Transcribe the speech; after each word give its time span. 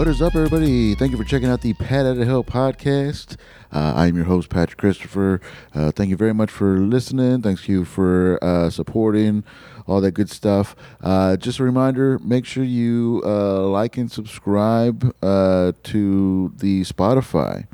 What 0.00 0.08
is 0.08 0.22
up, 0.22 0.34
everybody? 0.34 0.94
Thank 0.94 1.12
you 1.12 1.18
for 1.18 1.24
checking 1.24 1.50
out 1.50 1.60
the 1.60 1.74
Pat 1.74 2.06
at 2.06 2.16
the 2.16 2.24
Hill 2.24 2.42
podcast. 2.42 3.36
Uh, 3.70 3.92
I'm 3.94 4.16
your 4.16 4.24
host, 4.24 4.48
Patrick 4.48 4.78
Christopher. 4.78 5.42
Uh, 5.74 5.90
thank 5.90 6.08
you 6.08 6.16
very 6.16 6.32
much 6.32 6.50
for 6.50 6.78
listening. 6.78 7.42
Thanks 7.42 7.68
you 7.68 7.84
for 7.84 8.42
uh, 8.42 8.70
supporting 8.70 9.44
all 9.86 10.00
that 10.00 10.12
good 10.12 10.30
stuff. 10.30 10.74
Uh, 11.02 11.36
just 11.36 11.58
a 11.58 11.64
reminder 11.64 12.18
make 12.20 12.46
sure 12.46 12.64
you 12.64 13.20
uh, 13.26 13.68
like 13.68 13.98
and 13.98 14.10
subscribe 14.10 15.14
uh, 15.22 15.72
to 15.82 16.50
the 16.56 16.80
Spotify. 16.80 17.66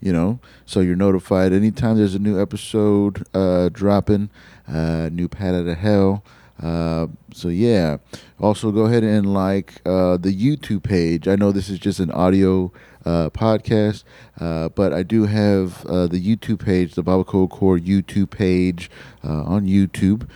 You 0.00 0.12
know, 0.12 0.38
so 0.64 0.78
you're 0.78 0.94
notified 0.94 1.52
anytime 1.52 1.96
there's 1.96 2.14
a 2.14 2.20
new 2.20 2.40
episode 2.40 3.26
dropping, 3.72 4.30
new 4.68 5.28
Pat 5.28 5.54
at 5.54 5.64
the 5.64 5.74
Hell. 5.74 6.22
Uh, 6.62 7.06
so 7.32 7.48
yeah. 7.48 7.98
Also, 8.40 8.70
go 8.70 8.82
ahead 8.82 9.04
and 9.04 9.32
like 9.32 9.80
uh, 9.86 10.16
the 10.16 10.34
YouTube 10.34 10.82
page. 10.82 11.28
I 11.28 11.36
know 11.36 11.52
this 11.52 11.68
is 11.68 11.78
just 11.78 12.00
an 12.00 12.10
audio 12.10 12.72
uh, 13.04 13.30
podcast, 13.30 14.04
uh, 14.40 14.68
but 14.70 14.92
I 14.92 15.02
do 15.02 15.26
have 15.26 15.84
uh, 15.86 16.06
the 16.06 16.20
YouTube 16.20 16.64
page, 16.64 16.94
the 16.94 17.02
Barbacoa 17.02 17.48
Core 17.48 17.78
YouTube 17.78 18.30
page 18.30 18.90
on 19.22 19.66
YouTube. 19.66 20.28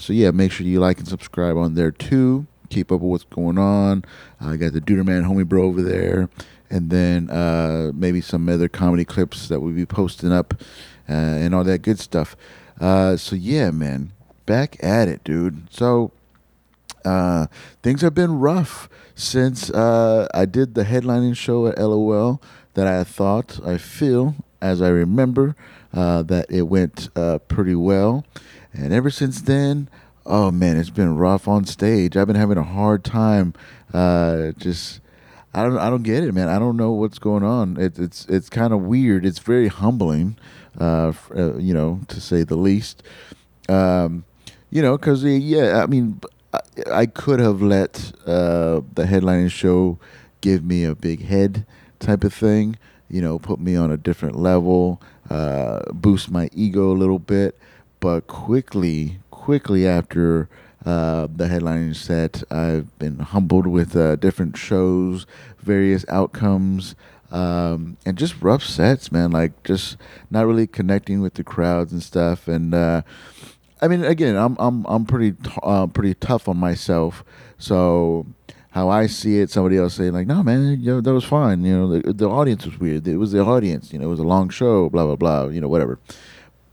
so 0.00 0.12
yeah, 0.12 0.30
make 0.30 0.52
sure 0.52 0.66
you 0.66 0.80
like 0.80 0.98
and 0.98 1.08
subscribe 1.08 1.56
on 1.56 1.74
there 1.74 1.90
too. 1.90 2.46
Keep 2.68 2.90
up 2.90 3.00
with 3.00 3.10
what's 3.10 3.24
going 3.24 3.58
on. 3.58 4.04
I 4.40 4.56
got 4.56 4.72
the 4.72 4.80
Duderman 4.80 5.24
homie 5.24 5.46
bro 5.46 5.64
over 5.64 5.82
there, 5.82 6.28
and 6.68 6.90
then 6.90 7.26
maybe 7.98 8.20
some 8.20 8.48
other 8.48 8.68
comedy 8.68 9.04
clips 9.04 9.48
that 9.48 9.60
we'll 9.60 9.74
be 9.74 9.86
posting 9.86 10.32
up, 10.32 10.54
and 11.06 11.54
all 11.54 11.64
that 11.64 11.82
good 11.82 12.00
stuff. 12.00 12.36
so 12.80 13.36
yeah, 13.36 13.70
man 13.70 14.12
back 14.46 14.82
at 14.82 15.08
it, 15.08 15.22
dude. 15.24 15.66
So 15.70 16.12
uh, 17.04 17.46
things 17.82 18.00
have 18.00 18.14
been 18.14 18.38
rough 18.38 18.88
since 19.14 19.70
uh, 19.70 20.28
I 20.32 20.44
did 20.44 20.74
the 20.74 20.84
headlining 20.84 21.36
show 21.36 21.66
at 21.66 21.78
LOL 21.78 22.40
that 22.74 22.86
I 22.86 23.04
thought, 23.04 23.60
I 23.64 23.78
feel, 23.78 24.34
as 24.60 24.82
I 24.82 24.88
remember, 24.88 25.56
uh, 25.94 26.22
that 26.24 26.46
it 26.50 26.62
went 26.62 27.08
uh, 27.16 27.38
pretty 27.38 27.74
well. 27.74 28.24
And 28.72 28.92
ever 28.92 29.10
since 29.10 29.40
then, 29.40 29.88
oh 30.26 30.50
man, 30.50 30.76
it's 30.76 30.90
been 30.90 31.16
rough 31.16 31.48
on 31.48 31.64
stage. 31.64 32.16
I've 32.16 32.26
been 32.26 32.36
having 32.36 32.58
a 32.58 32.62
hard 32.62 33.04
time 33.04 33.54
uh, 33.92 34.52
just. 34.58 35.00
I 35.54 35.62
don't, 35.62 35.78
I 35.78 35.88
don't 35.88 36.02
get 36.02 36.22
it, 36.22 36.34
man. 36.34 36.50
I 36.50 36.58
don't 36.58 36.76
know 36.76 36.92
what's 36.92 37.18
going 37.18 37.42
on. 37.42 37.80
It, 37.80 37.98
it's, 37.98 38.26
it's 38.26 38.50
kind 38.50 38.74
of 38.74 38.82
weird. 38.82 39.24
It's 39.24 39.38
very 39.38 39.68
humbling, 39.68 40.36
uh, 40.78 41.14
you 41.34 41.72
know, 41.72 42.00
to 42.08 42.20
say 42.20 42.42
the 42.42 42.56
least. 42.56 43.02
Um, 43.66 44.26
you 44.70 44.82
know, 44.82 44.96
because 44.96 45.24
yeah, 45.24 45.82
I 45.82 45.86
mean, 45.86 46.20
I, 46.52 46.60
I 46.90 47.06
could 47.06 47.40
have 47.40 47.62
let 47.62 48.12
uh, 48.26 48.80
the 48.94 49.04
headlining 49.04 49.50
show 49.50 49.98
give 50.40 50.64
me 50.64 50.84
a 50.84 50.94
big 50.94 51.24
head 51.24 51.66
type 51.98 52.24
of 52.24 52.34
thing. 52.34 52.76
You 53.08 53.22
know, 53.22 53.38
put 53.38 53.60
me 53.60 53.76
on 53.76 53.90
a 53.90 53.96
different 53.96 54.36
level, 54.36 55.00
uh, 55.30 55.80
boost 55.92 56.30
my 56.30 56.48
ego 56.52 56.90
a 56.90 56.98
little 56.98 57.18
bit. 57.18 57.56
But 58.00 58.26
quickly, 58.26 59.18
quickly 59.30 59.86
after 59.86 60.48
uh, 60.84 61.28
the 61.34 61.46
headlining 61.46 61.96
set, 61.96 62.42
I've 62.50 62.96
been 62.98 63.20
humbled 63.20 63.66
with 63.66 63.96
uh, 63.96 64.16
different 64.16 64.56
shows, 64.56 65.26
various 65.58 66.04
outcomes. 66.08 66.94
Um, 67.30 67.96
and 68.06 68.16
just 68.16 68.40
rough 68.40 68.62
sets, 68.62 69.10
man. 69.10 69.32
Like 69.32 69.62
just 69.64 69.96
not 70.30 70.46
really 70.46 70.66
connecting 70.66 71.20
with 71.20 71.34
the 71.34 71.44
crowds 71.44 71.92
and 71.92 72.02
stuff. 72.02 72.46
And 72.46 72.72
uh, 72.72 73.02
I 73.80 73.88
mean, 73.88 74.04
again, 74.04 74.36
I'm 74.36 74.56
I'm 74.58 74.84
I'm 74.86 75.04
pretty 75.04 75.36
uh, 75.62 75.86
pretty 75.86 76.14
tough 76.14 76.48
on 76.48 76.56
myself. 76.56 77.24
So 77.58 78.26
how 78.70 78.88
I 78.88 79.06
see 79.06 79.38
it, 79.38 79.50
somebody 79.50 79.76
else 79.76 79.94
saying 79.94 80.12
like, 80.12 80.26
"No, 80.26 80.42
man, 80.42 80.80
you 80.80 80.92
know, 80.92 81.00
that 81.00 81.12
was 81.12 81.24
fine." 81.24 81.64
You 81.64 81.76
know, 81.76 81.98
the, 81.98 82.12
the 82.12 82.28
audience 82.28 82.64
was 82.64 82.78
weird. 82.78 83.06
It 83.06 83.16
was 83.16 83.32
the 83.32 83.40
audience. 83.40 83.92
You 83.92 83.98
know, 83.98 84.06
it 84.06 84.10
was 84.10 84.20
a 84.20 84.24
long 84.24 84.48
show. 84.48 84.88
Blah 84.88 85.04
blah 85.04 85.16
blah. 85.16 85.48
You 85.48 85.60
know, 85.60 85.68
whatever. 85.68 85.98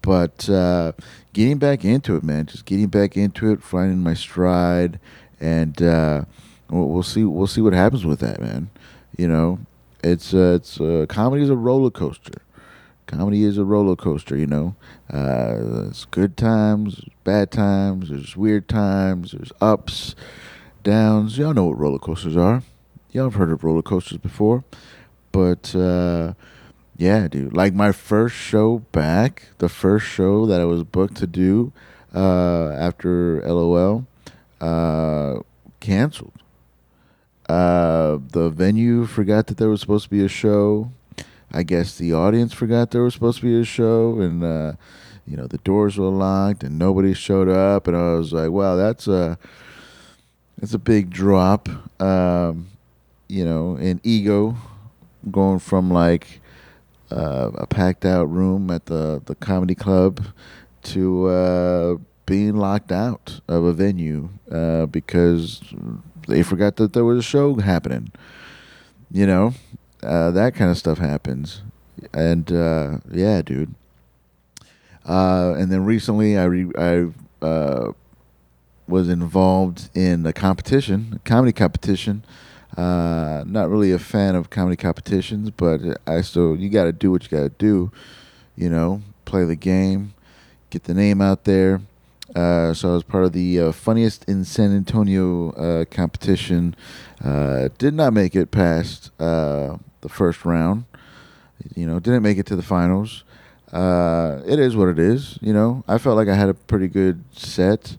But 0.01 0.49
uh, 0.49 0.93
getting 1.33 1.57
back 1.57 1.85
into 1.85 2.15
it, 2.15 2.23
man, 2.23 2.45
just 2.45 2.65
getting 2.65 2.87
back 2.87 3.15
into 3.15 3.51
it, 3.51 3.63
finding 3.63 3.99
my 3.99 4.13
stride, 4.13 4.99
and 5.39 5.81
uh, 5.81 6.25
we'll, 6.69 6.89
we'll 6.89 7.03
see 7.03 7.23
we'll 7.25 7.47
see 7.47 7.61
what 7.61 7.73
happens 7.73 8.05
with 8.05 8.19
that, 8.19 8.39
man. 8.39 8.69
You 9.17 9.27
know, 9.27 9.59
it's 10.03 10.33
uh, 10.33 10.57
it's 10.57 10.79
uh, 10.79 11.05
comedy 11.09 11.43
is 11.43 11.49
a 11.49 11.55
roller 11.55 11.91
coaster 11.91 12.41
comedy 13.17 13.43
is 13.43 13.57
a 13.57 13.63
roller 13.65 13.95
coaster, 13.95 14.35
you 14.35 14.47
know. 14.47 14.75
Uh, 15.11 15.87
it's 15.87 16.05
good 16.05 16.35
times, 16.35 17.01
bad 17.23 17.51
times, 17.51 18.09
there's 18.09 18.35
weird 18.35 18.67
times, 18.67 19.31
there's 19.31 19.51
ups, 19.61 20.15
downs. 20.83 21.37
Y'all 21.37 21.53
know 21.53 21.65
what 21.65 21.77
roller 21.77 21.99
coasters 21.99 22.35
are. 22.35 22.63
Y'all 23.11 23.25
have 23.25 23.35
heard 23.35 23.51
of 23.51 23.63
roller 23.63 23.83
coasters 23.83 24.17
before. 24.17 24.63
But 25.31 25.75
uh, 25.75 26.33
yeah, 26.97 27.27
dude, 27.27 27.55
like 27.55 27.73
my 27.73 27.91
first 27.91 28.35
show 28.35 28.79
back, 28.91 29.49
the 29.59 29.69
first 29.69 30.05
show 30.05 30.45
that 30.47 30.59
I 30.59 30.65
was 30.65 30.83
booked 30.83 31.17
to 31.17 31.27
do 31.27 31.71
uh, 32.13 32.71
after 32.71 33.41
LOL, 33.41 34.07
uh, 34.59 35.39
canceled. 35.79 36.33
Uh, 37.47 38.17
the 38.31 38.49
venue 38.49 39.05
forgot 39.05 39.47
that 39.47 39.57
there 39.57 39.69
was 39.69 39.81
supposed 39.81 40.05
to 40.05 40.09
be 40.09 40.23
a 40.23 40.29
show 40.29 40.91
I 41.53 41.63
guess 41.63 41.97
the 41.97 42.13
audience 42.13 42.51
forgot 42.51 42.91
there 42.91 43.03
was 43.03 43.13
supposed 43.13 43.39
to 43.41 43.45
be 43.45 43.59
a 43.59 43.63
show, 43.63 44.19
and 44.19 44.43
uh, 44.43 44.73
you 45.27 45.37
know 45.37 45.45
the 45.45 45.59
doors 45.59 45.97
were 45.97 46.07
locked 46.07 46.63
and 46.63 46.79
nobody 46.79 47.13
showed 47.13 47.47
up, 47.47 47.87
and 47.87 47.95
I 47.95 48.13
was 48.15 48.33
like, 48.33 48.49
"Wow, 48.49 48.75
that's 48.75 49.07
a 49.07 49.37
that's 50.57 50.73
a 50.73 50.79
big 50.79 51.11
drop." 51.11 51.69
Um, 52.01 52.69
you 53.27 53.45
know, 53.45 53.75
in 53.75 54.01
ego, 54.03 54.57
going 55.29 55.59
from 55.59 55.91
like 55.91 56.41
uh, 57.11 57.51
a 57.55 57.67
packed 57.67 58.05
out 58.05 58.25
room 58.25 58.71
at 58.71 58.87
the 58.87 59.21
the 59.25 59.35
comedy 59.35 59.75
club 59.75 60.25
to 60.83 61.27
uh, 61.27 61.97
being 62.25 62.55
locked 62.55 62.91
out 62.91 63.41
of 63.47 63.63
a 63.63 63.73
venue 63.73 64.29
uh, 64.51 64.87
because 64.87 65.61
they 66.27 66.41
forgot 66.41 66.77
that 66.77 66.93
there 66.93 67.05
was 67.05 67.19
a 67.19 67.23
show 67.23 67.55
happening. 67.55 68.11
You 69.11 69.27
know, 69.27 69.53
uh, 70.03 70.31
that 70.31 70.55
kind 70.55 70.69
of 70.69 70.77
stuff 70.77 70.97
happens, 70.97 71.61
and 72.13 72.51
uh, 72.51 72.97
yeah, 73.11 73.41
dude. 73.41 73.73
Uh, 75.05 75.53
and 75.57 75.71
then 75.71 75.83
recently, 75.83 76.37
I 76.37 76.45
re- 76.45 76.71
I 76.77 77.45
uh, 77.45 77.91
was 78.87 79.09
involved 79.09 79.89
in 79.95 80.25
a 80.25 80.33
competition, 80.33 81.13
a 81.15 81.29
comedy 81.29 81.53
competition. 81.53 82.23
Uh, 82.77 83.43
not 83.45 83.69
really 83.69 83.91
a 83.91 83.99
fan 83.99 84.35
of 84.35 84.49
comedy 84.49 84.75
competitions, 84.75 85.51
but 85.51 85.81
I 86.07 86.21
still 86.21 86.55
you 86.55 86.69
got 86.69 86.85
to 86.85 86.91
do 86.91 87.11
what 87.11 87.23
you 87.23 87.29
got 87.29 87.43
to 87.43 87.49
do. 87.49 87.91
You 88.55 88.69
know, 88.69 89.01
play 89.25 89.45
the 89.45 89.55
game, 89.55 90.13
get 90.69 90.83
the 90.83 90.93
name 90.93 91.21
out 91.21 91.43
there. 91.43 91.81
Uh, 92.35 92.73
so 92.73 92.89
I 92.89 92.93
was 92.93 93.03
part 93.03 93.25
of 93.25 93.33
the 93.33 93.59
uh, 93.59 93.71
funniest 93.71 94.23
in 94.25 94.43
San 94.43 94.75
Antonio 94.75 95.51
uh, 95.51 95.85
competition. 95.85 96.75
Uh, 97.23 97.69
did 97.77 97.93
not 97.93 98.13
make 98.13 98.35
it 98.35 98.49
past 98.49 99.11
uh, 99.19 99.77
the 100.03 100.09
first 100.09 100.45
round. 100.45 100.85
You 101.75 101.87
know, 101.87 101.99
didn't 101.99 102.21
make 102.21 102.37
it 102.37 102.45
to 102.47 102.55
the 102.55 102.61
finals. 102.61 103.23
Uh, 103.71 104.41
it 104.45 104.59
is 104.59 104.75
what 104.75 104.89
it 104.89 104.99
is. 104.99 105.39
You 105.41 105.53
know, 105.53 105.83
I 105.87 105.97
felt 105.97 106.15
like 106.15 106.27
I 106.27 106.35
had 106.35 106.49
a 106.49 106.53
pretty 106.53 106.87
good 106.87 107.23
set. 107.31 107.97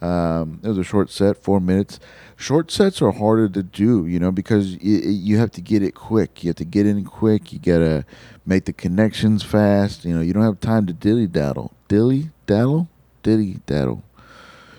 Um, 0.00 0.58
it 0.64 0.68
was 0.68 0.78
a 0.78 0.82
short 0.82 1.10
set, 1.10 1.36
four 1.36 1.60
minutes. 1.60 2.00
Short 2.36 2.72
sets 2.72 3.00
are 3.00 3.12
harder 3.12 3.48
to 3.50 3.62
do, 3.62 4.04
you 4.08 4.18
know, 4.18 4.32
because 4.32 4.72
y- 4.72 4.78
you 4.82 5.38
have 5.38 5.52
to 5.52 5.60
get 5.60 5.80
it 5.84 5.94
quick. 5.94 6.42
You 6.42 6.48
have 6.48 6.56
to 6.56 6.64
get 6.64 6.86
in 6.86 7.04
quick. 7.04 7.52
You 7.52 7.60
gotta 7.60 8.04
make 8.44 8.64
the 8.64 8.72
connections 8.72 9.44
fast. 9.44 10.04
You 10.04 10.14
know, 10.14 10.20
you 10.20 10.32
don't 10.32 10.42
have 10.42 10.58
time 10.58 10.86
to 10.86 10.92
dilly 10.92 11.28
daddle, 11.28 11.72
dilly 11.86 12.30
daddle, 12.46 12.88
dilly 13.22 13.60
daddle. 13.66 14.02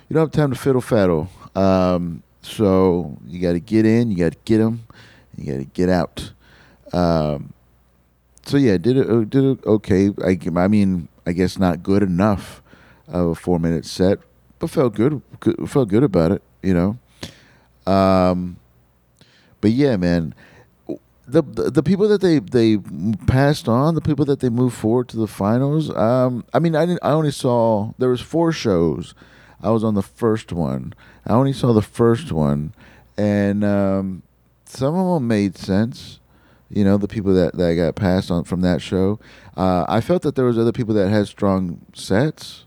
You 0.09 0.15
don't 0.15 0.23
have 0.23 0.31
time 0.31 0.51
to 0.51 0.59
fiddle 0.59 0.81
faddle. 0.81 1.29
Um, 1.55 2.23
so 2.41 3.17
you 3.25 3.39
got 3.39 3.53
to 3.53 3.59
get 3.59 3.85
in. 3.85 4.11
You 4.11 4.17
got 4.17 4.33
to 4.33 4.37
get 4.43 4.57
them. 4.57 4.85
You 5.37 5.53
got 5.53 5.59
to 5.59 5.65
get 5.65 5.89
out. 5.89 6.33
Um, 6.93 7.53
so 8.45 8.57
yeah, 8.57 8.77
did 8.77 8.97
it 8.97 9.09
uh, 9.09 9.21
did 9.21 9.43
it 9.43 9.65
okay. 9.65 10.11
I, 10.23 10.37
I 10.55 10.67
mean, 10.67 11.07
I 11.25 11.31
guess 11.31 11.57
not 11.57 11.83
good 11.83 12.03
enough 12.03 12.61
of 13.07 13.27
a 13.27 13.35
four 13.35 13.59
minute 13.59 13.85
set, 13.85 14.19
but 14.59 14.69
felt 14.69 14.95
good, 14.95 15.21
good 15.39 15.69
felt 15.69 15.89
good 15.89 16.03
about 16.03 16.31
it, 16.31 16.43
you 16.61 16.73
know. 16.73 16.97
Um, 17.91 18.57
but 19.61 19.71
yeah, 19.71 19.97
man, 19.97 20.35
the, 21.27 21.41
the, 21.41 21.71
the 21.71 21.83
people 21.83 22.07
that 22.09 22.21
they 22.21 22.39
they 22.39 22.77
passed 23.27 23.67
on, 23.67 23.95
the 23.95 24.01
people 24.01 24.25
that 24.25 24.41
they 24.41 24.49
moved 24.49 24.75
forward 24.75 25.07
to 25.09 25.17
the 25.17 25.27
finals. 25.27 25.89
Um, 25.95 26.45
I 26.53 26.59
mean, 26.59 26.75
I 26.75 26.85
didn't. 26.85 26.99
I 27.01 27.11
only 27.11 27.31
saw 27.31 27.93
there 27.97 28.09
was 28.09 28.21
four 28.21 28.51
shows. 28.51 29.13
I 29.61 29.69
was 29.69 29.83
on 29.83 29.95
the 29.95 30.03
first 30.03 30.51
one. 30.51 30.93
I 31.25 31.33
only 31.33 31.53
saw 31.53 31.71
the 31.71 31.81
first 31.81 32.33
one, 32.33 32.73
and 33.17 33.63
um, 33.63 34.23
some 34.65 34.95
of 34.95 35.13
them 35.13 35.27
made 35.27 35.57
sense 35.57 36.19
you 36.69 36.83
know 36.83 36.97
the 36.97 37.07
people 37.07 37.33
that, 37.33 37.55
that 37.57 37.75
got 37.75 37.95
passed 37.95 38.31
on 38.31 38.43
from 38.43 38.61
that 38.61 38.81
show 38.81 39.19
uh, 39.57 39.85
i 39.87 40.01
felt 40.01 40.21
that 40.21 40.35
there 40.35 40.45
was 40.45 40.57
other 40.57 40.71
people 40.71 40.93
that 40.93 41.09
had 41.09 41.27
strong 41.27 41.79
sets 41.93 42.65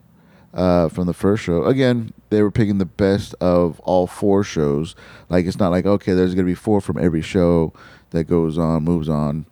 uh, 0.57 0.89
from 0.89 1.07
the 1.07 1.13
first 1.13 1.45
show. 1.45 1.65
Again, 1.65 2.13
they 2.31 2.43
were 2.43 2.51
picking 2.51 2.79
the 2.79 2.87
best 2.87 3.35
of 3.41 3.79
all 3.81 4.07
four 4.07 4.43
shows. 4.43 4.97
Like 5.29 5.45
it's 5.45 5.59
not 5.59 5.71
like 5.71 5.87
okay, 5.87 6.15
there's 6.15 6.35
gonna 6.35 6.47
be 6.47 6.55
four 6.55 6.81
from 6.81 6.99
every 6.99 7.23
show 7.23 7.73
that 8.11 8.25
goes 8.25 8.59
on, 8.59 8.83
moves 8.83 9.09
on. 9.09 9.47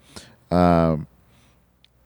Um, 0.51 1.07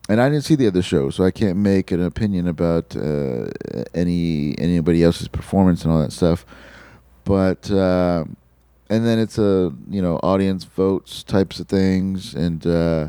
and 0.08 0.20
I 0.20 0.28
didn't 0.28 0.44
see 0.44 0.56
the 0.56 0.66
other 0.66 0.82
show, 0.82 1.10
so 1.10 1.24
I 1.24 1.30
can't 1.30 1.58
make 1.58 1.92
an 1.92 2.02
opinion 2.02 2.48
about 2.48 2.96
uh, 2.96 3.46
any 3.94 4.58
anybody 4.58 5.04
else's 5.04 5.28
performance 5.28 5.84
and 5.84 5.92
all 5.92 6.00
that 6.00 6.12
stuff. 6.12 6.44
But 7.24 7.70
uh, 7.70 8.24
and 8.90 9.06
then 9.06 9.18
it's 9.18 9.38
a 9.38 9.72
you 9.88 10.00
know 10.02 10.16
audience 10.22 10.64
votes 10.64 11.22
types 11.22 11.60
of 11.60 11.68
things, 11.68 12.34
and 12.34 12.66
uh, 12.66 13.08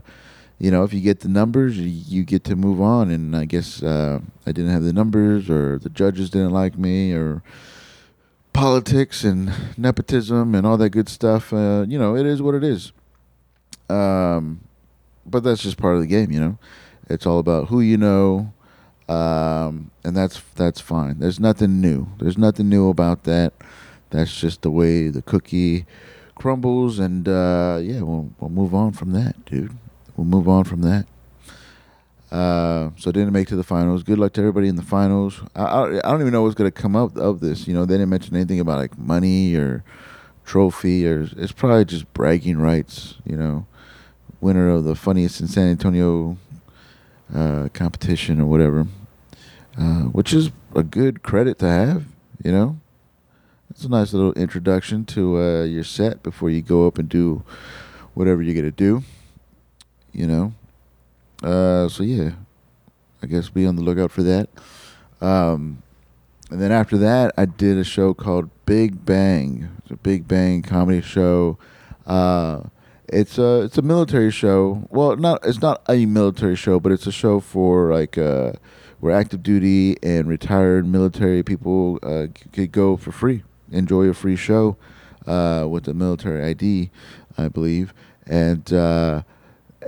you 0.60 0.72
know 0.72 0.84
if 0.84 0.94
you 0.94 1.02
get 1.02 1.22
the 1.22 1.30
numbers, 1.30 1.78
you, 1.78 2.24
get 2.24 2.44
to 2.46 2.56
move 2.56 2.82
on. 2.82 3.10
And 3.10 3.36
I 3.36 3.46
guess 3.46 3.82
uh, 3.82 4.20
I 4.46 4.52
didn't 4.52 4.72
have 4.72 4.84
the 4.84 4.94
numbers, 4.94 5.50
or 5.50 5.80
the 5.80 5.90
judges 5.90 6.30
didn't 6.30 6.52
like 6.52 6.78
me, 6.78 7.14
or 7.14 7.42
politics 8.54 9.24
and 9.24 9.54
nepotism 9.78 10.54
and 10.56 10.66
all 10.66 10.78
that 10.78 10.90
good 10.90 11.08
stuff. 11.10 11.54
Uh, 11.54 11.86
you 11.88 11.98
know, 11.98 12.16
it 12.16 12.26
is 12.26 12.42
what 12.42 12.56
it 12.56 12.64
is. 12.64 12.92
Um, 13.90 14.62
but 15.26 15.44
that's 15.44 15.64
just 15.64 15.78
part 15.78 15.96
of 15.96 16.02
the 16.02 16.08
game, 16.08 16.32
you 16.32 16.40
know. 16.40 16.58
It's 17.10 17.26
all 17.26 17.40
about 17.40 17.70
who 17.70 17.82
you 17.82 17.98
know, 17.98 18.54
um, 19.08 19.90
and 20.04 20.16
that's 20.16 20.42
that's 20.56 20.80
fine. 20.80 21.20
There's 21.20 21.40
nothing 21.40 21.82
new. 21.82 22.08
There's 22.20 22.38
nothing 22.38 22.70
new 22.70 22.90
about 22.90 23.24
that. 23.24 23.54
That's 24.10 24.40
just 24.40 24.62
the 24.62 24.72
way 24.72 25.10
the 25.10 25.22
cookie 25.22 25.86
crumbles, 26.36 27.00
and 27.00 27.28
uh, 27.28 27.80
yeah, 27.82 28.02
we'll 28.02 28.32
we'll 28.40 28.50
move 28.50 28.74
on 28.74 28.94
from 28.94 29.12
that, 29.12 29.46
dude. 29.46 29.78
We'll 30.16 30.26
move 30.26 30.50
on 30.50 30.64
from 30.64 30.82
that. 30.82 31.06
Uh, 32.32 32.92
so 32.98 33.12
didn't 33.12 33.34
make 33.34 33.48
to 33.48 33.56
the 33.56 33.64
finals. 33.64 34.04
Good 34.04 34.20
luck 34.20 34.34
to 34.34 34.42
everybody 34.42 34.68
in 34.68 34.76
the 34.76 34.84
finals. 34.84 35.42
I, 35.56 35.64
I, 35.64 35.98
I 35.98 36.12
don't 36.12 36.22
even 36.22 36.34
know 36.34 36.44
what's 36.44 36.56
gonna 36.56 36.72
come 36.72 36.96
up 36.96 37.18
of 37.18 37.40
this. 37.40 37.68
You 37.68 37.74
know, 37.74 37.86
they 37.86 37.96
didn't 37.96 38.10
mention 38.10 38.36
anything 38.36 38.60
about 38.60 38.78
like 38.78 38.98
money 38.98 39.56
or 39.56 39.84
trophy, 40.46 41.08
or 41.08 41.28
it's 41.38 41.52
probably 41.52 41.86
just 41.86 42.12
bragging 42.14 42.58
rights. 42.58 43.16
You 43.26 43.38
know, 43.38 43.68
winner 44.42 44.70
of 44.70 44.84
the 44.84 44.96
funniest 44.96 45.42
in 45.42 45.48
San 45.48 45.70
Antonio 45.70 46.38
uh, 47.34 47.70
competition 47.74 48.40
or 48.40 48.46
whatever, 48.46 48.88
uh, 49.78 50.04
which 50.04 50.34
is 50.34 50.52
a 50.76 50.84
good 50.84 51.24
credit 51.24 51.60
to 51.60 51.68
have. 51.68 52.06
You 52.44 52.52
know, 52.52 52.80
it's 53.70 53.84
a 53.84 53.90
nice 53.90 54.14
little 54.14 54.34
introduction 54.34 55.06
to 55.06 55.38
uh, 55.38 55.64
your 55.64 55.84
set 55.84 56.24
before 56.24 56.50
you 56.50 56.62
go 56.62 56.88
up 56.88 56.98
and 56.98 57.08
do 57.08 57.44
whatever 58.14 58.42
you're 58.42 58.56
gonna 58.56 58.72
do. 58.72 59.04
You 60.12 60.28
know, 60.28 60.54
uh, 61.44 61.88
so 61.88 62.04
yeah, 62.04 62.32
I 63.22 63.28
guess 63.28 63.50
be 63.50 63.66
on 63.66 63.76
the 63.76 63.84
lookout 63.84 64.12
for 64.12 64.24
that. 64.24 64.50
Um, 65.22 65.84
and 66.50 66.60
then 66.60 66.72
after 66.72 66.98
that, 66.98 67.34
I 67.38 67.46
did 67.46 67.78
a 67.78 67.84
show 67.84 68.14
called 68.14 68.50
Big 68.66 69.06
Bang. 69.06 69.70
It's 69.80 69.92
a 69.92 69.98
Big 69.98 70.28
Bang 70.28 70.64
comedy 70.64 71.02
show. 71.02 71.60
Uh, 72.08 72.64
it's 73.08 73.38
a 73.38 73.62
it's 73.62 73.78
a 73.78 73.82
military 73.82 74.32
show. 74.32 74.88
Well, 74.90 75.16
not 75.16 75.46
it's 75.46 75.62
not 75.62 75.84
a 75.88 76.06
military 76.06 76.56
show, 76.56 76.80
but 76.80 76.92
it's 76.92 77.08
a 77.08 77.12
show 77.12 77.40
for 77.40 77.94
like 77.94 78.18
uh, 78.18 78.54
where 79.00 79.14
active 79.14 79.44
duty 79.44 79.98
and 80.04 80.28
retired 80.28 80.88
military 80.88 81.44
people 81.44 82.00
uh, 82.04 82.28
could 82.52 82.72
go 82.72 82.98
for 82.98 83.12
free, 83.12 83.44
enjoy 83.72 84.04
a 84.08 84.14
free 84.14 84.36
show 84.36 84.78
uh, 85.28 85.68
with 85.70 85.88
a 85.88 85.94
military 85.94 86.44
ID, 86.44 86.90
I 87.38 87.48
believe, 87.48 87.94
and 88.26 88.72
uh, 88.74 89.24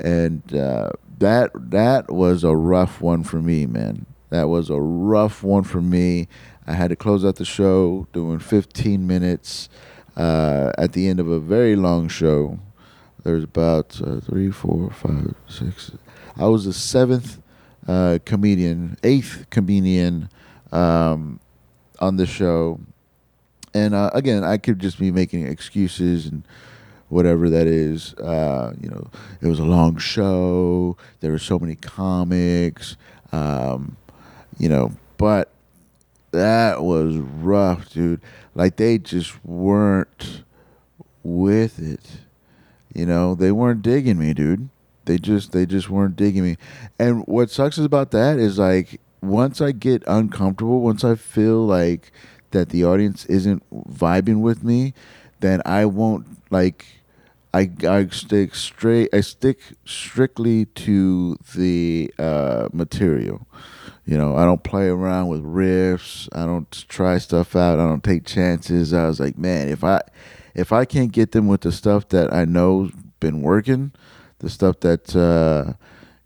and 0.03 0.55
uh, 0.55 0.91
that 1.19 1.51
that 1.53 2.11
was 2.11 2.43
a 2.43 2.55
rough 2.55 3.01
one 3.01 3.23
for 3.23 3.41
me, 3.41 3.65
man. 3.65 4.05
That 4.29 4.47
was 4.47 4.69
a 4.69 4.79
rough 4.79 5.43
one 5.43 5.63
for 5.63 5.81
me. 5.81 6.27
I 6.65 6.73
had 6.73 6.89
to 6.89 6.95
close 6.95 7.25
out 7.25 7.35
the 7.35 7.45
show 7.45 8.07
doing 8.13 8.39
15 8.39 9.05
minutes 9.05 9.67
uh, 10.15 10.71
at 10.77 10.93
the 10.93 11.07
end 11.07 11.19
of 11.19 11.27
a 11.27 11.39
very 11.39 11.75
long 11.75 12.07
show 12.07 12.59
there's 13.23 13.43
about 13.43 14.01
uh, 14.01 14.19
three, 14.19 14.49
four, 14.49 14.89
five, 14.89 15.35
six. 15.47 15.91
I 16.37 16.47
was 16.47 16.65
the 16.65 16.73
seventh 16.73 17.39
comedian, 18.25 18.97
eighth 19.03 19.45
comedian 19.51 20.29
um, 20.71 21.39
on 21.99 22.17
the 22.17 22.25
show, 22.25 22.79
and 23.73 23.93
uh, 23.93 24.09
again, 24.13 24.43
I 24.43 24.57
could 24.57 24.79
just 24.79 24.99
be 24.99 25.11
making 25.11 25.47
excuses 25.47 26.25
and 26.25 26.43
whatever 27.09 27.49
that 27.49 27.67
is. 27.67 28.13
Uh, 28.15 28.73
you 28.79 28.89
know, 28.89 29.09
it 29.41 29.47
was 29.47 29.59
a 29.59 29.65
long 29.65 29.97
show. 29.97 30.97
There 31.19 31.31
were 31.31 31.39
so 31.39 31.59
many 31.59 31.75
comics. 31.75 32.97
Um, 33.31 33.97
you 34.57 34.69
know, 34.69 34.93
but 35.17 35.51
that 36.31 36.83
was 36.83 37.15
rough, 37.17 37.91
dude. 37.93 38.21
Like 38.55 38.75
they 38.75 38.97
just 38.97 39.43
weren't 39.45 40.43
with 41.23 41.79
it 41.79 42.21
you 42.93 43.05
know, 43.05 43.35
they 43.35 43.51
weren't 43.51 43.81
digging 43.81 44.17
me, 44.17 44.33
dude. 44.33 44.69
They 45.05 45.17
just 45.17 45.51
they 45.51 45.65
just 45.65 45.89
weren't 45.89 46.15
digging 46.15 46.43
me. 46.43 46.57
And 46.99 47.25
what 47.25 47.49
sucks 47.49 47.77
about 47.77 48.11
that 48.11 48.37
is 48.37 48.59
like 48.59 48.99
once 49.21 49.61
I 49.61 49.71
get 49.71 50.03
uncomfortable, 50.07 50.81
once 50.81 51.03
I 51.03 51.15
feel 51.15 51.65
like 51.65 52.11
that 52.51 52.69
the 52.69 52.85
audience 52.85 53.25
isn't 53.25 53.63
vibing 53.71 54.41
with 54.41 54.63
me, 54.63 54.93
then 55.39 55.61
I 55.65 55.85
won't 55.85 56.27
like 56.51 56.85
I 57.53 57.69
I 57.87 58.07
stick 58.07 58.55
straight 58.55 59.09
I 59.13 59.21
stick 59.21 59.59
strictly 59.85 60.65
to 60.65 61.37
the 61.55 62.13
uh, 62.17 62.69
material. 62.71 63.47
You 64.05 64.17
know, 64.17 64.35
I 64.35 64.45
don't 64.45 64.63
play 64.63 64.87
around 64.87 65.27
with 65.27 65.43
riffs. 65.43 66.27
I 66.33 66.45
don't 66.45 66.69
try 66.89 67.17
stuff 67.17 67.55
out. 67.55 67.79
I 67.79 67.83
don't 67.83 68.03
take 68.03 68.25
chances. 68.25 68.93
I 68.93 69.07
was 69.07 69.19
like, 69.19 69.37
man, 69.37 69.69
if 69.69 69.83
I 69.83 70.01
if 70.55 70.71
I 70.71 70.85
can't 70.85 71.11
get 71.11 71.31
them 71.31 71.47
with 71.47 71.61
the 71.61 71.71
stuff 71.71 72.09
that 72.09 72.33
I 72.33 72.45
know's 72.45 72.91
been 73.19 73.41
working, 73.41 73.91
the 74.39 74.49
stuff 74.49 74.79
that 74.81 75.15
uh, 75.15 75.73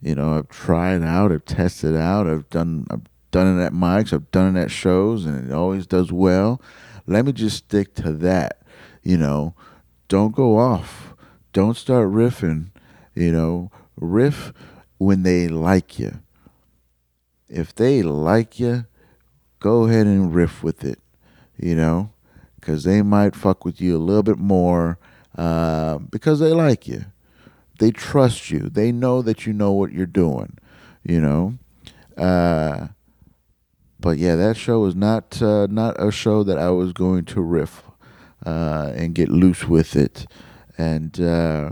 you 0.01 0.15
know 0.15 0.37
I've 0.37 0.49
tried 0.49 1.03
out, 1.03 1.31
I've 1.31 1.45
tested 1.45 1.95
out, 1.95 2.27
I've 2.27 2.49
done 2.49 2.85
I've 2.89 3.01
done 3.35 3.59
it 3.59 3.65
at 3.65 3.73
mics, 3.73 4.13
I've 4.13 4.31
done 4.31 4.55
it 4.55 4.61
at 4.61 4.71
shows, 4.71 5.25
and 5.25 5.51
it 5.51 5.53
always 5.53 5.85
does 5.85 6.09
well. 6.09 6.61
Let 7.05 7.25
me 7.25 7.33
just 7.33 7.57
stick 7.57 7.93
to 7.95 8.13
that. 8.13 8.61
You 9.03 9.17
know, 9.17 9.55
don't 10.07 10.33
go 10.33 10.57
off. 10.57 11.13
Don't 11.51 11.75
start 11.75 12.07
riffing. 12.07 12.69
You 13.13 13.33
know, 13.33 13.71
riff 13.97 14.53
when 14.99 15.23
they 15.23 15.49
like 15.49 15.99
you. 15.99 16.21
If 17.49 17.75
they 17.75 18.01
like 18.01 18.57
you, 18.57 18.85
go 19.59 19.83
ahead 19.83 20.07
and 20.07 20.33
riff 20.33 20.63
with 20.63 20.85
it. 20.85 20.99
You 21.57 21.75
know, 21.75 22.11
because 22.57 22.85
they 22.85 23.01
might 23.01 23.35
fuck 23.35 23.65
with 23.65 23.81
you 23.81 23.97
a 23.97 24.05
little 24.07 24.23
bit 24.23 24.39
more 24.39 24.97
uh, 25.37 25.97
because 25.97 26.39
they 26.39 26.53
like 26.53 26.87
you. 26.87 27.03
They 27.79 27.91
trust 27.91 28.49
you. 28.49 28.69
They 28.69 28.93
know 28.93 29.21
that 29.21 29.45
you 29.45 29.51
know 29.51 29.73
what 29.73 29.91
you're 29.91 30.05
doing, 30.05 30.57
you 31.03 31.19
know. 31.19 31.55
Uh, 32.15 32.87
but 34.05 34.19
yeah, 34.19 34.35
that 34.35 34.55
show 34.55 34.81
was 34.81 34.95
not 34.95 35.41
uh, 35.41 35.65
not 35.67 35.95
a 35.97 36.11
show 36.11 36.43
that 36.43 36.59
I 36.59 36.69
was 36.69 36.93
going 36.93 37.25
to 37.25 37.41
riff 37.41 37.81
uh, 38.45 38.91
and 38.95 39.15
get 39.15 39.29
loose 39.29 39.63
with 39.67 39.95
it, 39.95 40.27
and 40.77 41.19
uh, 41.19 41.71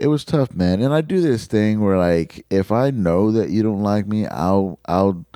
it 0.00 0.06
was 0.06 0.24
tough, 0.24 0.54
man. 0.54 0.80
And 0.80 0.94
I 0.94 1.02
do 1.02 1.20
this 1.20 1.44
thing 1.44 1.82
where 1.82 1.98
like 1.98 2.46
if 2.48 2.72
I 2.72 2.90
know 2.90 3.30
that 3.32 3.50
you 3.50 3.62
don't 3.62 3.82
like 3.82 4.06
me, 4.06 4.26
I'll 4.26 4.78
I'll 4.86 5.26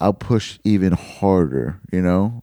I'll 0.00 0.12
push 0.12 0.58
even 0.64 0.94
harder, 0.94 1.78
you 1.92 2.02
know 2.02 2.42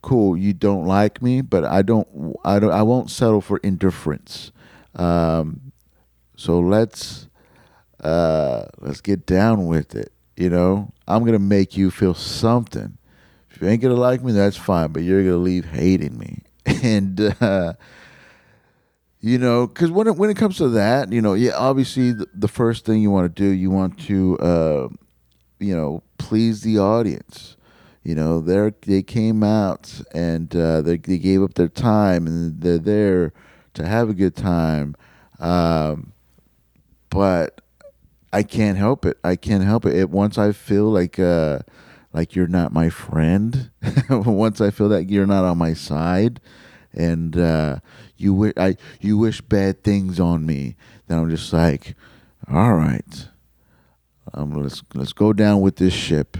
cool, 0.00 0.34
you 0.36 0.52
don't 0.52 0.86
like 0.86 1.22
me, 1.22 1.40
but 1.40 1.64
I 1.64 1.80
don't, 1.80 2.06
I 2.44 2.58
don't, 2.58 2.72
I 2.72 2.82
won't 2.82 3.10
settle 3.10 3.40
for 3.40 3.56
indifference. 3.62 4.52
Um, 4.94 5.72
so 6.36 6.60
let's, 6.60 7.26
uh, 8.00 8.66
let's 8.80 9.00
get 9.00 9.24
down 9.24 9.66
with 9.66 9.94
it. 9.94 10.13
You 10.36 10.50
know, 10.50 10.92
I'm 11.06 11.24
gonna 11.24 11.38
make 11.38 11.76
you 11.76 11.90
feel 11.90 12.14
something. 12.14 12.98
If 13.50 13.62
you 13.62 13.68
ain't 13.68 13.82
gonna 13.82 13.94
like 13.94 14.22
me, 14.22 14.32
that's 14.32 14.56
fine, 14.56 14.92
but 14.92 15.02
you're 15.02 15.22
gonna 15.22 15.36
leave 15.36 15.66
hating 15.66 16.18
me. 16.18 16.42
And 16.82 17.34
uh, 17.40 17.74
you 19.20 19.38
know, 19.38 19.66
because 19.66 19.90
when 19.90 20.06
it 20.06 20.16
when 20.16 20.30
it 20.30 20.36
comes 20.36 20.58
to 20.58 20.68
that, 20.70 21.12
you 21.12 21.22
know, 21.22 21.34
yeah, 21.34 21.52
obviously 21.56 22.12
the, 22.12 22.26
the 22.34 22.48
first 22.48 22.84
thing 22.84 23.00
you 23.00 23.10
want 23.10 23.34
to 23.34 23.42
do, 23.42 23.48
you 23.48 23.70
want 23.70 23.98
to, 24.00 24.38
uh, 24.38 24.88
you 25.58 25.74
know, 25.74 26.02
please 26.18 26.62
the 26.62 26.78
audience 26.78 27.56
you 28.04 28.14
know 28.14 28.40
they 28.40 28.70
they 28.82 29.02
came 29.02 29.42
out 29.42 30.02
and 30.12 30.54
uh, 30.54 30.82
they 30.82 30.98
they 30.98 31.18
gave 31.18 31.42
up 31.42 31.54
their 31.54 31.68
time 31.68 32.26
and 32.26 32.60
they're 32.60 32.78
there 32.78 33.32
to 33.72 33.84
have 33.84 34.08
a 34.08 34.14
good 34.14 34.36
time, 34.36 34.94
um, 35.40 36.12
but 37.10 37.60
I 38.34 38.42
can't 38.42 38.76
help 38.76 39.06
it. 39.06 39.16
I 39.22 39.36
can't 39.36 39.62
help 39.62 39.86
it. 39.86 39.94
it 39.94 40.10
once 40.10 40.38
I 40.38 40.50
feel 40.50 40.86
like 40.90 41.20
uh, 41.20 41.60
like 42.12 42.34
you're 42.34 42.48
not 42.48 42.72
my 42.72 42.90
friend, 42.90 43.70
once 44.10 44.60
I 44.60 44.70
feel 44.70 44.88
that 44.88 45.08
you're 45.08 45.26
not 45.26 45.44
on 45.44 45.56
my 45.56 45.72
side, 45.72 46.40
and 46.92 47.36
uh, 47.36 47.78
you 48.16 48.34
wish 48.34 48.52
I 48.56 48.76
you 49.00 49.18
wish 49.18 49.40
bad 49.40 49.84
things 49.84 50.18
on 50.18 50.44
me, 50.44 50.74
then 51.06 51.18
I'm 51.18 51.30
just 51.30 51.52
like, 51.52 51.94
all 52.50 52.74
right, 52.74 53.28
um, 54.32 54.52
let's 54.52 54.82
let's 54.94 55.12
go 55.12 55.32
down 55.32 55.60
with 55.60 55.76
this 55.76 55.94
ship 55.94 56.36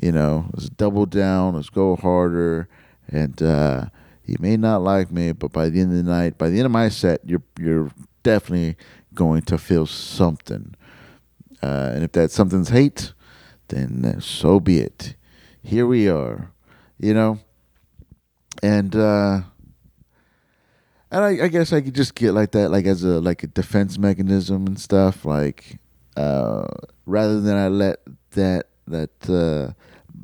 You 0.00 0.12
know, 0.12 0.50
let's 0.52 0.68
double 0.68 1.06
down. 1.06 1.54
Let's 1.54 1.70
go 1.70 1.96
harder. 1.96 2.68
And 3.08 3.40
uh, 3.42 3.86
you 4.24 4.36
may 4.38 4.56
not 4.58 4.82
like 4.82 5.10
me, 5.10 5.32
but 5.32 5.52
by 5.52 5.70
the 5.70 5.80
end 5.80 5.92
of 5.92 6.04
the 6.04 6.10
night, 6.10 6.36
by 6.36 6.50
the 6.50 6.58
end 6.58 6.66
of 6.66 6.72
my 6.72 6.90
set, 6.90 7.20
you're 7.24 7.42
you're 7.58 7.90
definitely 8.22 8.76
going 9.14 9.42
to 9.42 9.58
feel 9.58 9.86
something. 9.86 10.74
Uh, 11.62 11.92
and 11.94 12.04
if 12.04 12.12
that 12.12 12.30
something's 12.30 12.70
hate, 12.70 13.12
then 13.68 14.20
so 14.20 14.60
be 14.60 14.78
it. 14.78 15.14
Here 15.62 15.86
we 15.86 16.08
are, 16.08 16.52
you 16.98 17.14
know. 17.14 17.38
And 18.62 18.94
uh, 18.94 19.42
and 21.10 21.24
I, 21.24 21.44
I 21.44 21.48
guess 21.48 21.72
I 21.72 21.80
could 21.80 21.94
just 21.94 22.14
get 22.14 22.32
like 22.32 22.52
that, 22.52 22.70
like 22.70 22.86
as 22.86 23.04
a 23.04 23.20
like 23.20 23.42
a 23.42 23.46
defense 23.46 23.98
mechanism 23.98 24.66
and 24.66 24.80
stuff. 24.80 25.24
Like 25.24 25.78
uh, 26.16 26.66
rather 27.06 27.40
than 27.40 27.56
I 27.56 27.68
let 27.68 28.00
that 28.32 28.68
that 28.86 29.30
uh, 29.30 29.72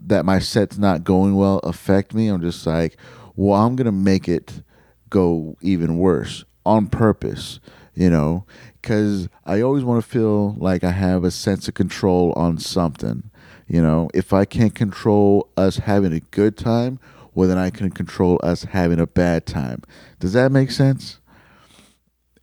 that 0.07 0.25
my 0.25 0.38
set's 0.38 0.78
not 0.78 1.04
going 1.04 1.37
well 1.37 1.59
affect 1.61 2.14
me, 2.14 2.28
I'm 2.28 2.40
just 2.40 2.66
like, 2.66 2.97
well, 3.37 3.61
I'm 3.61 3.76
gonna 3.76 3.92
make 3.92 4.28
it 4.28 4.62
go 5.11 5.57
even 5.61 5.99
worse 5.99 6.45
on 6.66 6.87
purpose, 6.87 7.61
you 7.95 8.11
know, 8.11 8.45
because 8.80 9.28
I 9.44 9.61
always 9.61 9.85
want 9.85 10.02
to 10.02 10.08
feel 10.08 10.54
like 10.54 10.85
I 10.85 10.92
have 10.92 11.25
a 11.25 11.30
sense 11.30 11.68
of 11.68 11.75
control 11.75 12.32
on 12.32 12.58
something. 12.58 13.30
You 13.66 13.82
know, 13.82 14.08
if 14.14 14.32
I 14.32 14.44
can't 14.44 14.75
control 14.75 15.49
us 15.56 15.78
having 15.78 16.12
a 16.12 16.20
good 16.20 16.56
time 16.56 16.99
well, 17.38 17.47
then 17.47 17.56
I 17.56 17.70
can 17.70 17.90
control 17.90 18.40
us 18.42 18.64
having 18.64 18.99
a 18.99 19.06
bad 19.06 19.47
time. 19.47 19.85
Does 20.18 20.32
that 20.32 20.50
make 20.50 20.73
sense? 20.73 21.20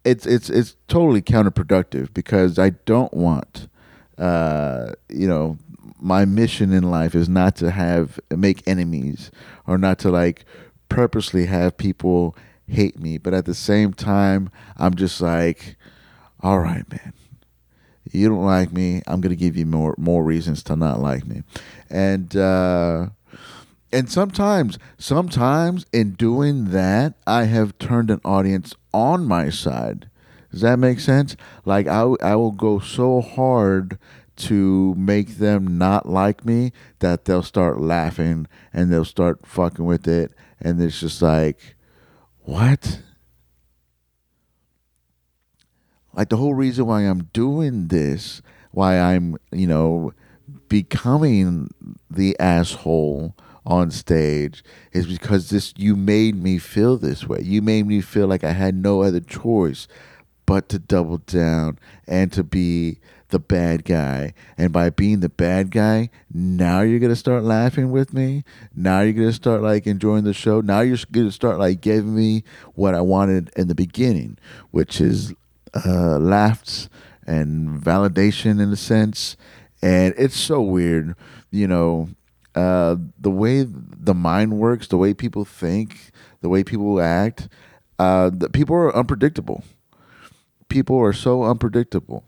It's 0.05 0.25
it's 0.25 0.49
it's 0.49 0.77
totally 0.87 1.21
counterproductive 1.21 2.13
because 2.13 2.57
I 2.57 2.69
don't 2.69 3.13
want, 3.13 3.67
uh, 4.17 4.93
you 5.09 5.27
know, 5.27 5.57
my 5.99 6.23
mission 6.23 6.71
in 6.71 6.89
life 6.89 7.13
is 7.13 7.27
not 7.27 7.57
to 7.57 7.71
have 7.71 8.21
make 8.29 8.65
enemies 8.65 9.31
or 9.67 9.77
not 9.77 9.99
to 9.99 10.09
like 10.09 10.45
purposely 10.87 11.47
have 11.47 11.75
people 11.75 12.33
hate 12.65 12.97
me, 12.97 13.17
but 13.17 13.33
at 13.33 13.43
the 13.43 13.53
same 13.53 13.91
time, 13.91 14.49
I'm 14.77 14.95
just 14.95 15.19
like, 15.19 15.75
all 16.45 16.59
right, 16.59 16.89
man. 16.91 17.13
You 18.11 18.29
don't 18.29 18.45
like 18.45 18.71
me. 18.71 19.01
I'm 19.07 19.19
gonna 19.19 19.35
give 19.35 19.57
you 19.57 19.65
more 19.65 19.95
more 19.97 20.23
reasons 20.23 20.61
to 20.63 20.75
not 20.75 20.99
like 20.99 21.25
me, 21.25 21.41
and 21.89 22.35
uh, 22.35 23.07
and 23.91 24.11
sometimes 24.11 24.77
sometimes 24.97 25.85
in 25.93 26.11
doing 26.11 26.71
that 26.71 27.13
i 27.25 27.45
have 27.45 27.77
turned 27.77 28.11
an 28.11 28.19
audience 28.25 28.75
on 28.93 29.25
my 29.25 29.49
side 29.49 30.09
does 30.51 30.61
that 30.61 30.77
make 30.77 30.99
sense 30.99 31.37
like 31.63 31.87
i, 31.87 32.01
I 32.21 32.35
will 32.35 32.51
go 32.51 32.79
so 32.79 33.21
hard 33.21 33.97
to 34.35 34.93
make 34.95 35.37
them 35.37 35.77
not 35.77 36.09
like 36.09 36.45
me 36.45 36.73
that 36.99 37.23
they'll 37.23 37.41
start 37.41 37.79
laughing 37.79 38.47
and 38.73 38.91
they'll 38.91 39.05
start 39.05 39.45
fucking 39.45 39.85
with 39.85 40.09
it 40.09 40.33
and 40.59 40.81
it's 40.81 40.99
just 40.99 41.21
like 41.21 41.75
what 42.41 42.99
like 46.15 46.29
the 46.29 46.37
whole 46.37 46.53
reason 46.53 46.85
why 46.85 47.01
i'm 47.01 47.29
doing 47.33 47.87
this 47.87 48.41
why 48.71 48.99
i'm 48.99 49.37
you 49.51 49.67
know 49.67 50.13
becoming 50.69 51.69
the 52.09 52.35
asshole 52.39 53.35
on 53.65 53.89
stage 53.89 54.63
is 54.91 55.07
because 55.07 55.49
this 55.49 55.73
you 55.75 55.95
made 55.95 56.35
me 56.35 56.57
feel 56.57 56.97
this 56.97 57.27
way. 57.27 57.39
You 57.41 57.61
made 57.61 57.87
me 57.87 58.01
feel 58.01 58.27
like 58.27 58.43
I 58.43 58.51
had 58.51 58.75
no 58.75 59.01
other 59.01 59.19
choice 59.19 59.87
but 60.45 60.69
to 60.69 60.77
double 60.77 61.17
down 61.17 61.79
and 62.07 62.31
to 62.33 62.43
be 62.43 62.99
the 63.29 63.39
bad 63.39 63.83
guy. 63.83 64.33
And 64.57 64.71
by 64.71 64.91
being 64.91 65.21
the 65.21 65.29
bad 65.29 65.71
guy, 65.71 66.11
now 66.31 66.81
you're 66.81 66.99
gonna 66.99 67.15
start 67.15 67.43
laughing 67.43 67.89
with 67.89 68.13
me. 68.13 68.43
Now 68.75 69.01
you're 69.01 69.13
gonna 69.13 69.33
start 69.33 69.63
like 69.63 69.87
enjoying 69.87 70.23
the 70.23 70.33
show. 70.33 70.61
Now 70.61 70.81
you're 70.81 70.99
gonna 71.11 71.31
start 71.31 71.57
like 71.57 71.81
giving 71.81 72.15
me 72.15 72.43
what 72.75 72.93
I 72.93 73.01
wanted 73.01 73.49
in 73.55 73.67
the 73.67 73.75
beginning, 73.75 74.37
which 74.69 75.01
is 75.01 75.33
uh, 75.85 76.17
laughs 76.19 76.89
and 77.25 77.81
validation 77.81 78.61
in 78.61 78.71
a 78.71 78.75
sense. 78.75 79.35
And 79.81 80.13
it's 80.17 80.37
so 80.37 80.61
weird, 80.61 81.15
you 81.51 81.67
know 81.67 82.09
uh, 82.55 82.95
the 83.19 83.29
way 83.29 83.65
the 83.67 84.13
mind 84.13 84.57
works, 84.57 84.87
the 84.87 84.97
way 84.97 85.13
people 85.13 85.43
think, 85.43 86.11
the 86.41 86.49
way 86.49 86.63
people 86.63 87.01
act, 87.01 87.49
uh, 87.99 88.31
the, 88.33 88.49
people 88.49 88.75
are 88.75 88.95
unpredictable. 88.95 89.63
People 90.69 90.97
are 90.99 91.13
so 91.13 91.43
unpredictable, 91.43 92.23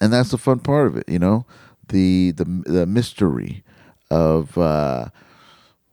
and 0.00 0.12
that's 0.12 0.30
the 0.30 0.38
fun 0.38 0.58
part 0.58 0.88
of 0.88 0.96
it. 0.96 1.08
You 1.08 1.18
know, 1.18 1.46
the 1.88 2.32
the 2.32 2.44
the 2.66 2.86
mystery 2.86 3.62
of. 4.10 4.56
Uh, 4.58 5.08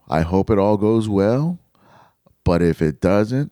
I 0.09 0.21
hope 0.21 0.49
it 0.49 0.59
all 0.59 0.77
goes 0.77 1.07
well, 1.07 1.59
but 2.43 2.61
if 2.61 2.81
it 2.81 2.99
doesn't, 2.99 3.51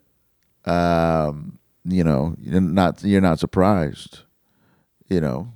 um, 0.65 1.57
you 1.85 2.03
know, 2.03 2.35
you're 2.39 2.61
not 2.61 3.03
you're 3.03 3.21
not 3.21 3.39
surprised. 3.39 4.19
You 5.09 5.21
know, 5.21 5.53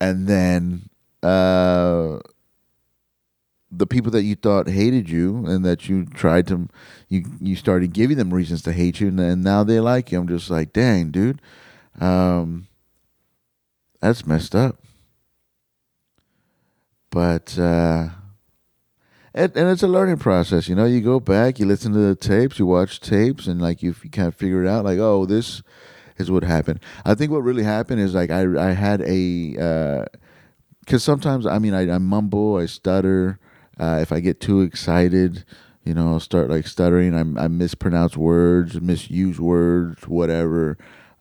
and 0.00 0.26
then. 0.26 0.88
Uh, 1.22 2.18
the 3.76 3.86
people 3.86 4.10
that 4.12 4.22
you 4.22 4.34
thought 4.34 4.68
hated 4.68 5.08
you 5.10 5.44
and 5.46 5.64
that 5.64 5.88
you 5.88 6.06
tried 6.06 6.46
to 6.46 6.68
you 7.08 7.24
you 7.40 7.56
started 7.56 7.92
giving 7.92 8.16
them 8.16 8.32
reasons 8.32 8.62
to 8.62 8.72
hate 8.72 9.00
you 9.00 9.08
and, 9.08 9.18
and 9.18 9.42
now 9.42 9.64
they 9.64 9.80
like 9.80 10.12
you 10.12 10.18
i'm 10.18 10.28
just 10.28 10.50
like 10.50 10.72
dang 10.72 11.10
dude 11.10 11.40
um, 12.00 12.66
that's 14.00 14.26
messed 14.26 14.54
up 14.54 14.82
but 17.10 17.56
uh, 17.58 18.08
and, 19.34 19.56
and 19.56 19.68
it's 19.70 19.82
a 19.82 19.88
learning 19.88 20.18
process 20.18 20.68
you 20.68 20.74
know 20.74 20.84
you 20.84 21.00
go 21.00 21.20
back 21.20 21.58
you 21.58 21.66
listen 21.66 21.92
to 21.92 21.98
the 21.98 22.14
tapes 22.14 22.58
you 22.58 22.66
watch 22.66 23.00
tapes 23.00 23.46
and 23.46 23.60
like 23.60 23.82
you, 23.82 23.94
you 24.02 24.10
kind 24.10 24.28
of 24.28 24.34
figure 24.34 24.64
it 24.64 24.68
out 24.68 24.84
like 24.84 24.98
oh 24.98 25.26
this 25.26 25.62
is 26.16 26.30
what 26.30 26.44
happened 26.44 26.80
i 27.04 27.14
think 27.14 27.30
what 27.30 27.42
really 27.42 27.64
happened 27.64 28.00
is 28.00 28.14
like 28.14 28.30
i 28.30 28.42
i 28.58 28.72
had 28.72 29.00
a 29.02 30.06
because 30.80 31.02
uh, 31.02 31.12
sometimes 31.12 31.46
i 31.46 31.58
mean 31.58 31.74
I, 31.74 31.94
I 31.94 31.98
mumble 31.98 32.56
i 32.56 32.66
stutter 32.66 33.38
uh, 33.78 33.98
if 34.00 34.12
I 34.12 34.20
get 34.20 34.40
too 34.40 34.60
excited, 34.60 35.44
you 35.84 35.94
know, 35.94 36.12
I'll 36.12 36.20
start 36.20 36.50
like 36.50 36.66
stuttering. 36.66 37.14
I, 37.14 37.44
I 37.44 37.48
mispronounce 37.48 38.16
words, 38.16 38.80
misuse 38.80 39.40
words, 39.40 40.06
whatever. 40.06 40.78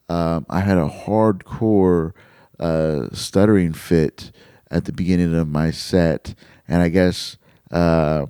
Um, 0.09 0.45
I 0.49 0.59
had 0.59 0.77
a 0.77 0.87
hardcore 0.87 2.13
uh, 2.59 3.07
stuttering 3.11 3.73
fit 3.73 4.31
at 4.69 4.85
the 4.85 4.93
beginning 4.93 5.35
of 5.35 5.47
my 5.47 5.71
set, 5.71 6.35
and 6.67 6.81
I 6.81 6.89
guess 6.89 7.37
uh, 7.73 8.25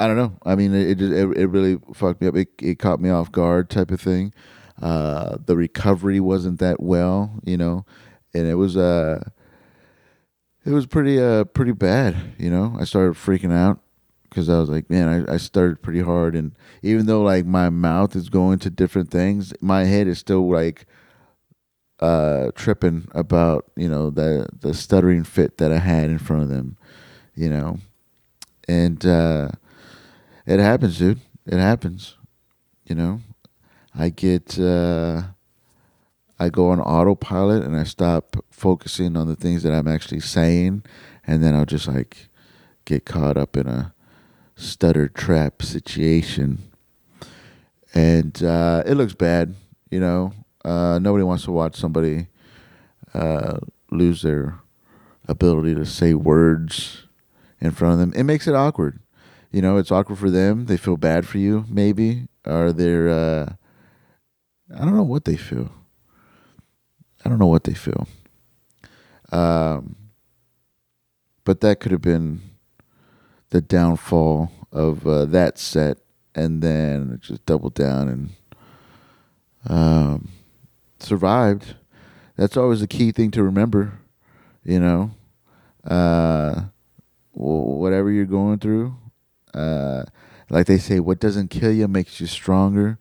I 0.00 0.06
don't 0.06 0.16
know. 0.16 0.38
I 0.44 0.54
mean, 0.54 0.74
it, 0.74 1.00
it 1.00 1.12
it 1.12 1.46
really 1.48 1.78
fucked 1.94 2.20
me 2.20 2.28
up. 2.28 2.36
It 2.36 2.48
it 2.62 2.78
caught 2.78 3.00
me 3.00 3.10
off 3.10 3.32
guard, 3.32 3.68
type 3.68 3.90
of 3.90 4.00
thing. 4.00 4.32
Uh, 4.80 5.38
the 5.44 5.56
recovery 5.56 6.20
wasn't 6.20 6.60
that 6.60 6.80
well, 6.80 7.40
you 7.44 7.56
know, 7.56 7.84
and 8.32 8.46
it 8.46 8.54
was 8.54 8.76
uh 8.76 9.20
it 10.64 10.72
was 10.72 10.86
pretty 10.86 11.20
uh 11.20 11.44
pretty 11.44 11.72
bad. 11.72 12.16
You 12.38 12.50
know, 12.50 12.76
I 12.78 12.84
started 12.84 13.14
freaking 13.14 13.52
out 13.52 13.80
because 14.28 14.48
I 14.48 14.58
was 14.58 14.68
like, 14.68 14.90
man, 14.90 15.26
I, 15.28 15.34
I 15.34 15.36
started 15.38 15.82
pretty 15.82 16.00
hard, 16.00 16.36
and 16.36 16.52
even 16.82 17.06
though 17.06 17.22
like 17.22 17.46
my 17.46 17.70
mouth 17.70 18.14
is 18.14 18.28
going 18.28 18.58
to 18.60 18.70
different 18.70 19.10
things, 19.10 19.52
my 19.60 19.84
head 19.84 20.06
is 20.06 20.18
still 20.18 20.48
like 20.50 20.86
uh 22.00 22.52
tripping 22.54 23.08
about 23.12 23.64
you 23.76 23.88
know 23.88 24.08
the 24.10 24.48
the 24.60 24.72
stuttering 24.72 25.24
fit 25.24 25.58
that 25.58 25.72
I 25.72 25.78
had 25.78 26.10
in 26.10 26.18
front 26.18 26.42
of 26.42 26.48
them, 26.48 26.77
you 27.38 27.48
know, 27.48 27.78
and 28.66 29.04
uh 29.06 29.48
it 30.46 30.60
happens, 30.60 30.98
dude. 30.98 31.20
It 31.46 31.58
happens, 31.58 32.16
you 32.86 32.94
know. 32.94 33.20
I 33.94 34.08
get. 34.10 34.58
uh 34.58 35.22
I 36.38 36.50
go 36.50 36.70
on 36.70 36.80
autopilot 36.80 37.64
and 37.64 37.76
I 37.76 37.82
stop 37.82 38.36
focusing 38.50 39.16
on 39.16 39.26
the 39.26 39.34
things 39.34 39.64
that 39.64 39.72
I'm 39.72 39.88
actually 39.88 40.20
saying, 40.20 40.84
and 41.26 41.42
then 41.42 41.54
I'll 41.54 41.66
just 41.66 41.88
like 41.88 42.28
get 42.84 43.04
caught 43.04 43.36
up 43.36 43.56
in 43.56 43.66
a 43.66 43.92
stutter 44.54 45.08
trap 45.08 45.62
situation, 45.62 46.70
and 47.92 48.40
uh, 48.42 48.84
it 48.86 48.94
looks 48.94 49.14
bad. 49.14 49.56
You 49.90 50.00
know, 50.00 50.32
uh, 50.64 51.00
nobody 51.02 51.24
wants 51.24 51.44
to 51.44 51.52
watch 51.52 51.74
somebody 51.74 52.28
uh, 53.14 53.58
lose 53.90 54.22
their 54.22 54.60
ability 55.26 55.74
to 55.74 55.84
say 55.84 56.14
words 56.14 57.07
in 57.60 57.70
front 57.70 57.94
of 57.94 57.98
them. 57.98 58.12
It 58.14 58.24
makes 58.24 58.46
it 58.46 58.54
awkward. 58.54 59.00
You 59.50 59.62
know, 59.62 59.78
it's 59.78 59.90
awkward 59.90 60.18
for 60.18 60.30
them. 60.30 60.66
They 60.66 60.76
feel 60.76 60.96
bad 60.96 61.26
for 61.26 61.38
you, 61.38 61.64
maybe, 61.68 62.28
or 62.46 62.72
they're. 62.72 63.08
Uh, 63.08 63.52
I 64.74 64.84
don't 64.84 64.96
know 64.96 65.02
what 65.02 65.24
they 65.24 65.36
feel 65.36 65.70
I 67.24 67.28
don't 67.28 67.38
know 67.38 67.46
what 67.46 67.64
they 67.64 67.74
feel. 67.74 68.06
Um, 69.30 69.96
but 71.44 71.60
that 71.60 71.80
could 71.80 71.92
have 71.92 72.02
been 72.02 72.40
the 73.50 73.60
downfall 73.60 74.50
of 74.72 75.06
uh, 75.06 75.24
that 75.26 75.58
set, 75.58 75.98
and 76.34 76.62
then 76.62 77.18
just 77.20 77.44
doubled 77.46 77.74
down 77.74 78.08
and 78.08 78.30
um, 79.68 80.28
survived. 81.00 81.74
That's 82.36 82.56
always 82.56 82.82
a 82.82 82.86
key 82.86 83.12
thing 83.12 83.30
to 83.32 83.42
remember. 83.42 83.98
You 84.64 84.80
know, 84.80 85.10
uh, 85.84 86.62
whatever 87.38 88.10
you're 88.10 88.24
going 88.24 88.58
through. 88.58 88.96
Uh, 89.54 90.04
like 90.50 90.66
they 90.66 90.78
say, 90.78 91.00
what 91.00 91.20
doesn't 91.20 91.48
kill 91.48 91.72
you 91.72 91.88
makes 91.88 92.20
you 92.20 92.26
stronger. 92.26 92.98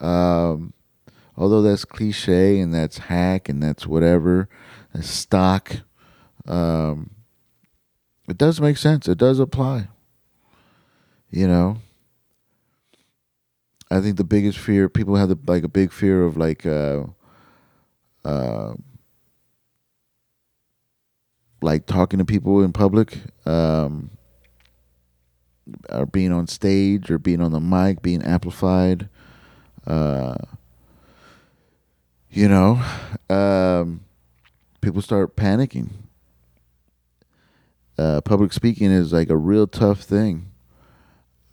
Um, 0.00 0.72
although 1.36 1.62
that's 1.62 1.84
cliche 1.84 2.60
and 2.60 2.72
that's 2.72 2.98
hack 2.98 3.48
and 3.48 3.62
that's 3.62 3.86
whatever, 3.86 4.48
that's 4.94 5.08
stock. 5.08 5.72
Um, 6.46 7.10
it 8.28 8.38
does 8.38 8.60
make 8.60 8.76
sense. 8.76 9.08
It 9.08 9.18
does 9.18 9.38
apply. 9.38 9.88
You 11.30 11.46
know, 11.46 11.78
I 13.90 14.00
think 14.00 14.16
the 14.16 14.24
biggest 14.24 14.58
fear 14.58 14.88
people 14.88 15.16
have 15.16 15.28
the, 15.28 15.38
like 15.46 15.64
a 15.64 15.68
big 15.68 15.92
fear 15.92 16.24
of 16.24 16.36
like 16.36 16.66
uh, 16.66 17.04
uh, 18.24 18.74
like 21.62 21.86
talking 21.86 22.18
to 22.18 22.24
people 22.24 22.62
in 22.62 22.72
public, 22.72 23.18
um, 23.46 24.10
or 25.88 26.06
being 26.06 26.32
on 26.32 26.46
stage, 26.46 27.10
or 27.10 27.18
being 27.18 27.40
on 27.40 27.52
the 27.52 27.60
mic, 27.60 28.02
being 28.02 28.22
amplified. 28.22 29.08
Uh, 29.86 30.34
you 32.30 32.48
know, 32.48 32.82
um, 33.28 34.04
people 34.80 35.02
start 35.02 35.36
panicking. 35.36 35.90
Uh, 37.98 38.20
public 38.22 38.52
speaking 38.52 38.90
is 38.90 39.12
like 39.12 39.28
a 39.28 39.36
real 39.36 39.66
tough 39.66 40.00
thing. 40.00 40.50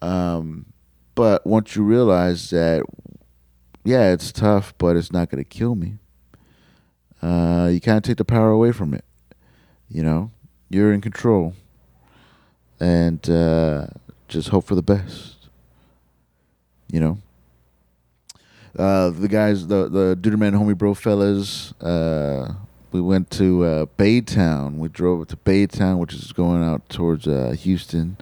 Um, 0.02 0.68
but 1.16 1.46
once 1.46 1.76
you 1.76 1.84
realize 1.84 2.52
that, 2.52 2.84
yeah, 3.84 4.12
it's 4.14 4.32
tough, 4.32 4.74
but 4.78 4.96
it's 4.96 5.12
not 5.12 5.30
going 5.30 5.44
to 5.44 5.50
kill 5.50 5.76
me. 5.76 5.98
Uh, 7.22 7.70
you 7.72 7.82
kind 7.82 7.98
of 7.98 8.04
take 8.04 8.18
the 8.18 8.26
power 8.26 8.52
away 8.52 8.72
from 8.72 8.94
it. 8.94 9.04
You 9.90 10.04
know, 10.04 10.32
you're 10.70 10.92
in 10.94 11.02
control, 11.02 11.54
and 12.80 13.28
uh, 13.30 13.88
just 14.28 14.50
hope 14.50 14.66
for 14.66 14.76
the 14.76 14.82
best. 14.82 15.36
You 16.92 17.00
know. 17.00 17.18
Uh, 18.78 19.10
the 19.10 19.28
guys, 19.28 19.68
the 19.68 19.90
the 19.90 20.16
Duderman 20.20 20.54
homie 20.54 20.78
bro 20.78 20.94
fellas, 20.94 21.74
uh, 21.82 22.54
we 22.92 23.02
went 23.02 23.32
to 23.32 23.64
uh, 23.64 23.86
Baytown. 23.98 24.78
We 24.78 24.88
drove 24.90 25.28
to 25.28 25.38
Baytown, 25.38 25.98
which 25.98 26.14
is 26.14 26.32
going 26.32 26.64
out 26.64 26.88
towards 26.90 27.28
uh, 27.28 27.56
Houston, 27.58 28.18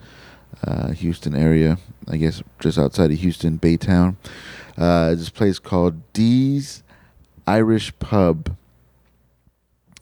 uh, 0.63 0.91
Houston 0.91 1.35
area. 1.35 1.77
I 2.07 2.17
guess 2.17 2.41
just 2.59 2.77
outside 2.77 3.11
of 3.11 3.19
Houston, 3.19 3.59
Baytown. 3.59 4.15
Uh, 4.77 5.15
this 5.15 5.29
place 5.29 5.59
called 5.59 6.01
Dee's 6.13 6.83
Irish 7.47 7.97
Pub, 7.99 8.55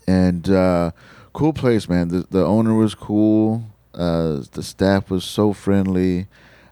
and 0.08 0.50
uh, 0.50 0.92
cool 1.34 1.54
place, 1.54 1.90
man. 1.90 2.10
The 2.10 2.26
the 2.30 2.46
owner 2.46 2.74
was 2.74 2.96
cool. 2.96 3.66
Uh, 3.94 4.42
the 4.54 4.64
staff 4.64 5.10
was 5.10 5.24
so 5.24 5.54
friendly. 5.54 6.28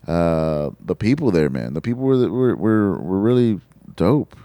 the 0.06 0.96
people 0.98 1.32
there, 1.32 1.50
man. 1.50 1.74
The 1.74 1.82
people 1.82 2.04
were 2.04 2.30
were 2.30 2.56
were, 2.56 2.98
were 3.00 3.20
really 3.20 3.60
dope. 3.96 4.36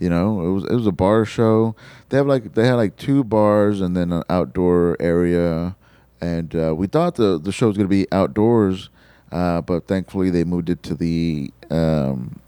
You 0.00 0.08
know, 0.08 0.40
it 0.40 0.50
was 0.50 0.64
it 0.64 0.74
was 0.74 0.86
a 0.86 0.92
bar 0.92 1.26
show. 1.26 1.76
They 2.08 2.16
have 2.16 2.26
like 2.26 2.54
they 2.54 2.66
had 2.66 2.74
like 2.74 2.96
two 2.96 3.22
bars 3.22 3.82
and 3.82 3.94
then 3.94 4.12
an 4.12 4.22
outdoor 4.30 4.96
area, 4.98 5.76
and 6.22 6.54
uh, 6.56 6.74
we 6.74 6.86
thought 6.86 7.16
the 7.16 7.38
the 7.38 7.52
show 7.52 7.68
was 7.68 7.76
gonna 7.76 7.88
be 7.88 8.06
outdoors, 8.10 8.88
uh, 9.30 9.60
but 9.60 9.86
thankfully 9.86 10.30
they 10.30 10.42
moved 10.42 10.70
it 10.70 10.82
to 10.84 10.94
the 10.94 11.52
um, 11.70 12.40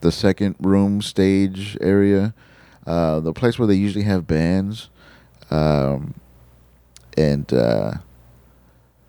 the 0.00 0.10
second 0.10 0.56
room 0.58 1.00
stage 1.00 1.78
area, 1.80 2.34
uh, 2.88 3.20
the 3.20 3.32
place 3.32 3.56
where 3.56 3.68
they 3.68 3.74
usually 3.74 4.04
have 4.04 4.26
bands, 4.26 4.90
um, 5.50 6.14
and 7.16 7.52
uh, 7.52 7.92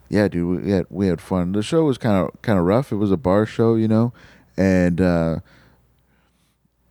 yeah, 0.09 0.27
dude, 0.27 0.63
we 0.63 0.71
had 0.71 0.85
we 0.89 1.07
had 1.07 1.21
fun. 1.21 1.51
The 1.51 1.63
show 1.63 1.83
was 1.83 1.97
kind 1.97 2.17
of 2.17 2.41
kind 2.41 2.57
of 2.59 2.65
rough. 2.65 2.91
It 2.91 2.95
was 2.97 3.11
a 3.11 3.17
bar 3.17 3.45
show, 3.45 3.75
you 3.75 3.87
know, 3.87 4.13
and 4.57 4.99
uh, 4.99 5.39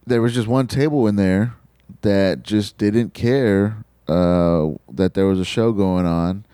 there 0.06 0.22
was 0.22 0.34
just 0.34 0.48
one 0.48 0.66
table 0.66 1.06
in 1.06 1.16
there 1.16 1.54
that 2.02 2.42
just 2.42 2.78
didn't 2.78 3.14
care 3.14 3.84
uh, 4.06 4.68
that 4.90 5.14
there 5.14 5.26
was 5.26 5.40
a 5.40 5.44
show 5.44 5.72
going 5.72 6.06
on, 6.06 6.44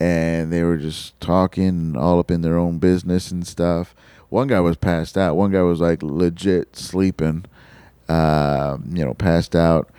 and 0.00 0.52
they 0.52 0.62
were 0.62 0.76
just 0.76 1.18
talking 1.20 1.96
all 1.96 2.18
up 2.18 2.30
in 2.30 2.42
their 2.42 2.58
own 2.58 2.78
business 2.78 3.30
and 3.30 3.46
stuff. 3.46 3.94
One 4.28 4.48
guy 4.48 4.60
was 4.60 4.76
passed 4.76 5.16
out. 5.16 5.36
One 5.36 5.52
guy 5.52 5.62
was 5.62 5.80
like 5.80 6.02
legit 6.02 6.76
sleeping, 6.76 7.44
uh, 8.08 8.78
you 8.88 9.04
know, 9.04 9.14
passed 9.14 9.54
out, 9.54 9.90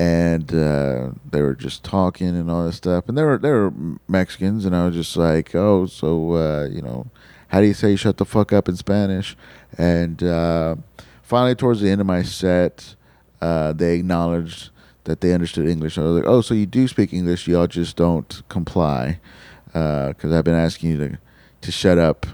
and 0.00 0.54
uh, 0.54 1.10
they 1.30 1.42
were 1.42 1.54
just 1.54 1.84
talking 1.84 2.28
and 2.28 2.50
all 2.50 2.64
this 2.64 2.76
stuff. 2.76 3.06
And 3.06 3.18
they 3.18 3.22
were 3.22 3.36
they 3.36 3.50
were 3.50 3.70
Mexicans, 4.08 4.64
and 4.64 4.74
I 4.74 4.86
was 4.86 4.94
just 4.94 5.14
like, 5.14 5.54
oh, 5.54 5.84
so 5.84 6.32
uh, 6.32 6.68
you 6.72 6.80
know, 6.80 7.10
how 7.48 7.60
do 7.60 7.66
you 7.66 7.74
say 7.74 7.96
"shut 7.96 8.16
the 8.16 8.24
fuck 8.24 8.50
up" 8.50 8.66
in 8.66 8.76
Spanish? 8.76 9.36
And 9.76 10.22
uh, 10.22 10.76
finally, 11.22 11.54
towards 11.54 11.82
the 11.82 11.90
end 11.90 12.00
of 12.00 12.06
my 12.06 12.22
set, 12.22 12.96
uh, 13.42 13.74
they 13.74 13.96
acknowledged 13.96 14.70
that 15.04 15.20
they 15.20 15.34
understood 15.34 15.68
English. 15.68 15.98
I 15.98 16.02
was 16.02 16.12
like, 16.12 16.26
"Oh, 16.26 16.40
so 16.40 16.54
you 16.54 16.64
do 16.64 16.88
speak 16.88 17.12
English? 17.12 17.46
Y'all 17.46 17.66
just 17.66 17.96
don't 17.96 18.42
comply?" 18.48 19.20
Because 19.66 20.32
uh, 20.32 20.38
I've 20.38 20.44
been 20.44 20.54
asking 20.54 20.90
you 20.92 20.96
to 20.96 21.18
to 21.60 21.70
shut 21.70 21.98
up 21.98 22.24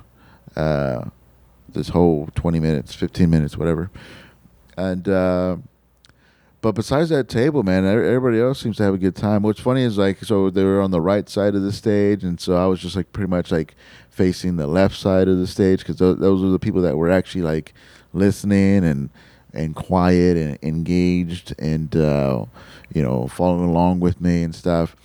uh, 0.54 1.06
this 1.68 1.88
whole 1.88 2.28
twenty 2.36 2.60
minutes, 2.60 2.94
fifteen 2.94 3.30
minutes, 3.30 3.56
whatever. 3.56 3.90
And 4.76 5.08
but 6.66 6.74
besides 6.74 7.10
that 7.10 7.28
table, 7.28 7.62
man, 7.62 7.86
everybody 7.86 8.40
else 8.40 8.60
seems 8.60 8.76
to 8.78 8.82
have 8.82 8.94
a 8.94 8.98
good 8.98 9.14
time. 9.14 9.42
What's 9.42 9.60
funny 9.60 9.82
is 9.82 9.98
like, 9.98 10.24
so 10.24 10.50
they 10.50 10.64
were 10.64 10.80
on 10.80 10.90
the 10.90 11.00
right 11.00 11.28
side 11.28 11.54
of 11.54 11.62
the 11.62 11.70
stage, 11.70 12.24
and 12.24 12.40
so 12.40 12.56
I 12.56 12.66
was 12.66 12.80
just 12.80 12.96
like 12.96 13.12
pretty 13.12 13.30
much 13.30 13.52
like 13.52 13.76
facing 14.10 14.56
the 14.56 14.66
left 14.66 14.96
side 14.96 15.28
of 15.28 15.38
the 15.38 15.46
stage 15.46 15.78
because 15.78 15.98
those, 15.98 16.18
those 16.18 16.42
were 16.42 16.48
the 16.48 16.58
people 16.58 16.82
that 16.82 16.96
were 16.96 17.08
actually 17.08 17.42
like 17.42 17.72
listening 18.12 18.84
and 18.84 19.10
and 19.54 19.76
quiet 19.76 20.36
and 20.36 20.58
engaged 20.60 21.54
and 21.56 21.94
uh, 21.94 22.44
you 22.92 23.00
know 23.00 23.28
following 23.28 23.68
along 23.68 24.00
with 24.00 24.20
me 24.20 24.42
and 24.42 24.52
stuff. 24.52 24.96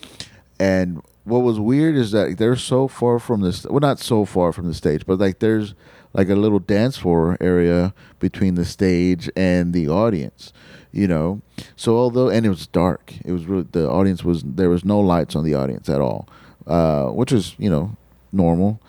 And 0.60 1.04
what 1.26 1.41
was 1.41 1.60
weird 1.60 1.95
is 1.95 2.10
that 2.10 2.39
they're 2.39 2.56
so 2.56 2.88
far 2.88 3.19
from 3.19 3.41
this. 3.41 3.67
Well, 3.67 3.82
not 3.82 4.00
so 4.00 4.26
far 4.26 4.52
from 4.52 4.65
the 4.65 4.74
stage, 4.74 5.06
but 5.06 5.19
like 5.19 5.38
there's 5.38 5.76
like 6.13 6.30
a 6.30 6.36
little 6.36 6.60
dance 6.60 6.97
floor 6.97 7.38
area 7.39 7.93
between 8.19 8.56
the 8.56 8.65
stage 8.65 9.30
and 9.36 9.74
the 9.74 9.88
audience. 9.88 10.54
You 10.91 11.08
know, 11.08 11.41
so 11.78 11.95
although 11.95 12.28
and 12.28 12.45
it 12.45 12.50
was 12.50 12.67
dark, 12.67 13.13
it 13.24 13.32
was 13.32 13.45
really 13.45 13.67
the 13.71 13.89
audience 13.89 14.26
was 14.26 14.43
there 14.43 14.69
was 14.69 14.84
no 14.84 15.00
lights 15.00 15.36
on 15.38 15.45
the 15.45 15.56
audience 15.56 15.88
at 15.88 16.02
all, 16.02 16.28
uh, 16.67 17.06
which 17.08 17.32
is 17.32 17.56
you 17.58 17.69
know 17.69 17.95
normal, 18.34 18.82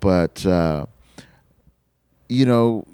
but 0.00 0.46
uh, 0.46 0.86
you 2.28 2.46
know 2.46 2.86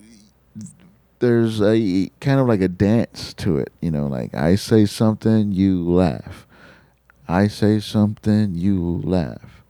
there's 1.21 1.61
a 1.61 2.11
kind 2.21 2.41
of 2.41 2.47
like 2.47 2.61
a 2.61 2.69
dance 2.69 3.35
to 3.35 3.59
it, 3.59 3.73
you 3.81 3.91
know, 3.91 4.07
like 4.07 4.35
I 4.35 4.55
say 4.55 4.87
something, 4.87 5.53
you 5.53 5.89
laugh. 5.89 6.47
I 7.27 7.49
say 7.49 7.81
something, 7.81 8.55
you 8.55 9.01
laugh. 9.05 9.63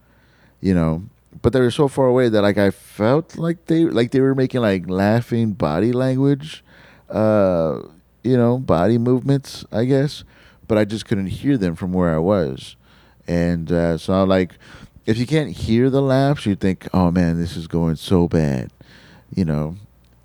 You 0.61 0.75
know, 0.75 1.05
but 1.40 1.53
they 1.53 1.61
were 1.61 1.70
so 1.70 1.88
far 1.88 2.07
away 2.07 2.29
that 2.29 2.42
like 2.42 2.59
I 2.59 2.70
felt 2.70 3.37
like 3.37 3.66
they 3.66 3.85
like 3.85 4.11
they 4.11 4.20
were 4.20 4.35
making 4.35 4.61
like 4.61 4.88
laughing 4.88 5.53
body 5.53 5.92
language, 5.92 6.64
uh, 7.09 7.81
you 8.22 8.37
know, 8.37 8.59
body 8.59 8.98
movements, 8.98 9.64
I 9.70 9.85
guess, 9.85 10.24
but 10.66 10.79
I 10.79 10.85
just 10.85 11.07
couldn't 11.07 11.29
hear 11.29 11.57
them 11.57 11.77
from 11.77 11.92
where 11.92 12.14
I 12.14 12.18
was. 12.18 12.77
And 13.27 13.70
uh, 13.70 13.98
so 13.98 14.14
I'm 14.14 14.29
like 14.29 14.53
if 15.09 15.16
you 15.16 15.27
can't 15.27 15.51
hear 15.51 15.88
the 15.88 16.03
laughs, 16.03 16.44
you 16.44 16.55
think, 16.55 16.87
"Oh 16.92 17.11
man, 17.11 17.40
this 17.40 17.57
is 17.57 17.66
going 17.66 17.96
so 17.96 18.29
bad." 18.29 18.70
You 19.35 19.46
know, 19.46 19.77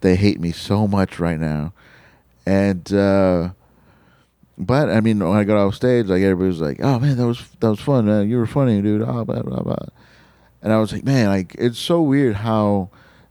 they 0.02 0.18
hate 0.18 0.42
me 0.42 0.52
so 0.52 0.90
much 0.90 1.20
right 1.20 1.40
now. 1.40 1.72
And 2.46 2.92
uh, 2.94 3.52
but 4.58 4.90
I 4.90 5.00
mean, 5.00 5.20
when 5.20 5.38
I 5.38 5.46
got 5.46 5.56
off 5.56 5.76
stage, 5.76 6.08
like 6.08 6.22
everybody 6.22 6.50
was 6.50 6.60
like, 6.60 6.80
"Oh 6.84 7.00
man, 7.00 7.16
that 7.16 7.26
was 7.26 7.48
that 7.62 7.70
was 7.70 7.80
fun. 7.80 8.08
Man. 8.08 8.30
You 8.30 8.38
were 8.38 8.46
funny, 8.46 8.82
dude." 8.82 9.04
Oh, 9.04 9.24
blah 9.24 9.42
blah 9.42 9.62
blah. 9.62 9.86
And 10.64 10.74
I 10.74 10.80
was 10.80 10.92
like, 10.92 11.04
"Man, 11.04 11.28
like 11.28 11.54
it's 11.60 11.78
so 11.78 12.02
weird 12.02 12.38
how 12.38 12.90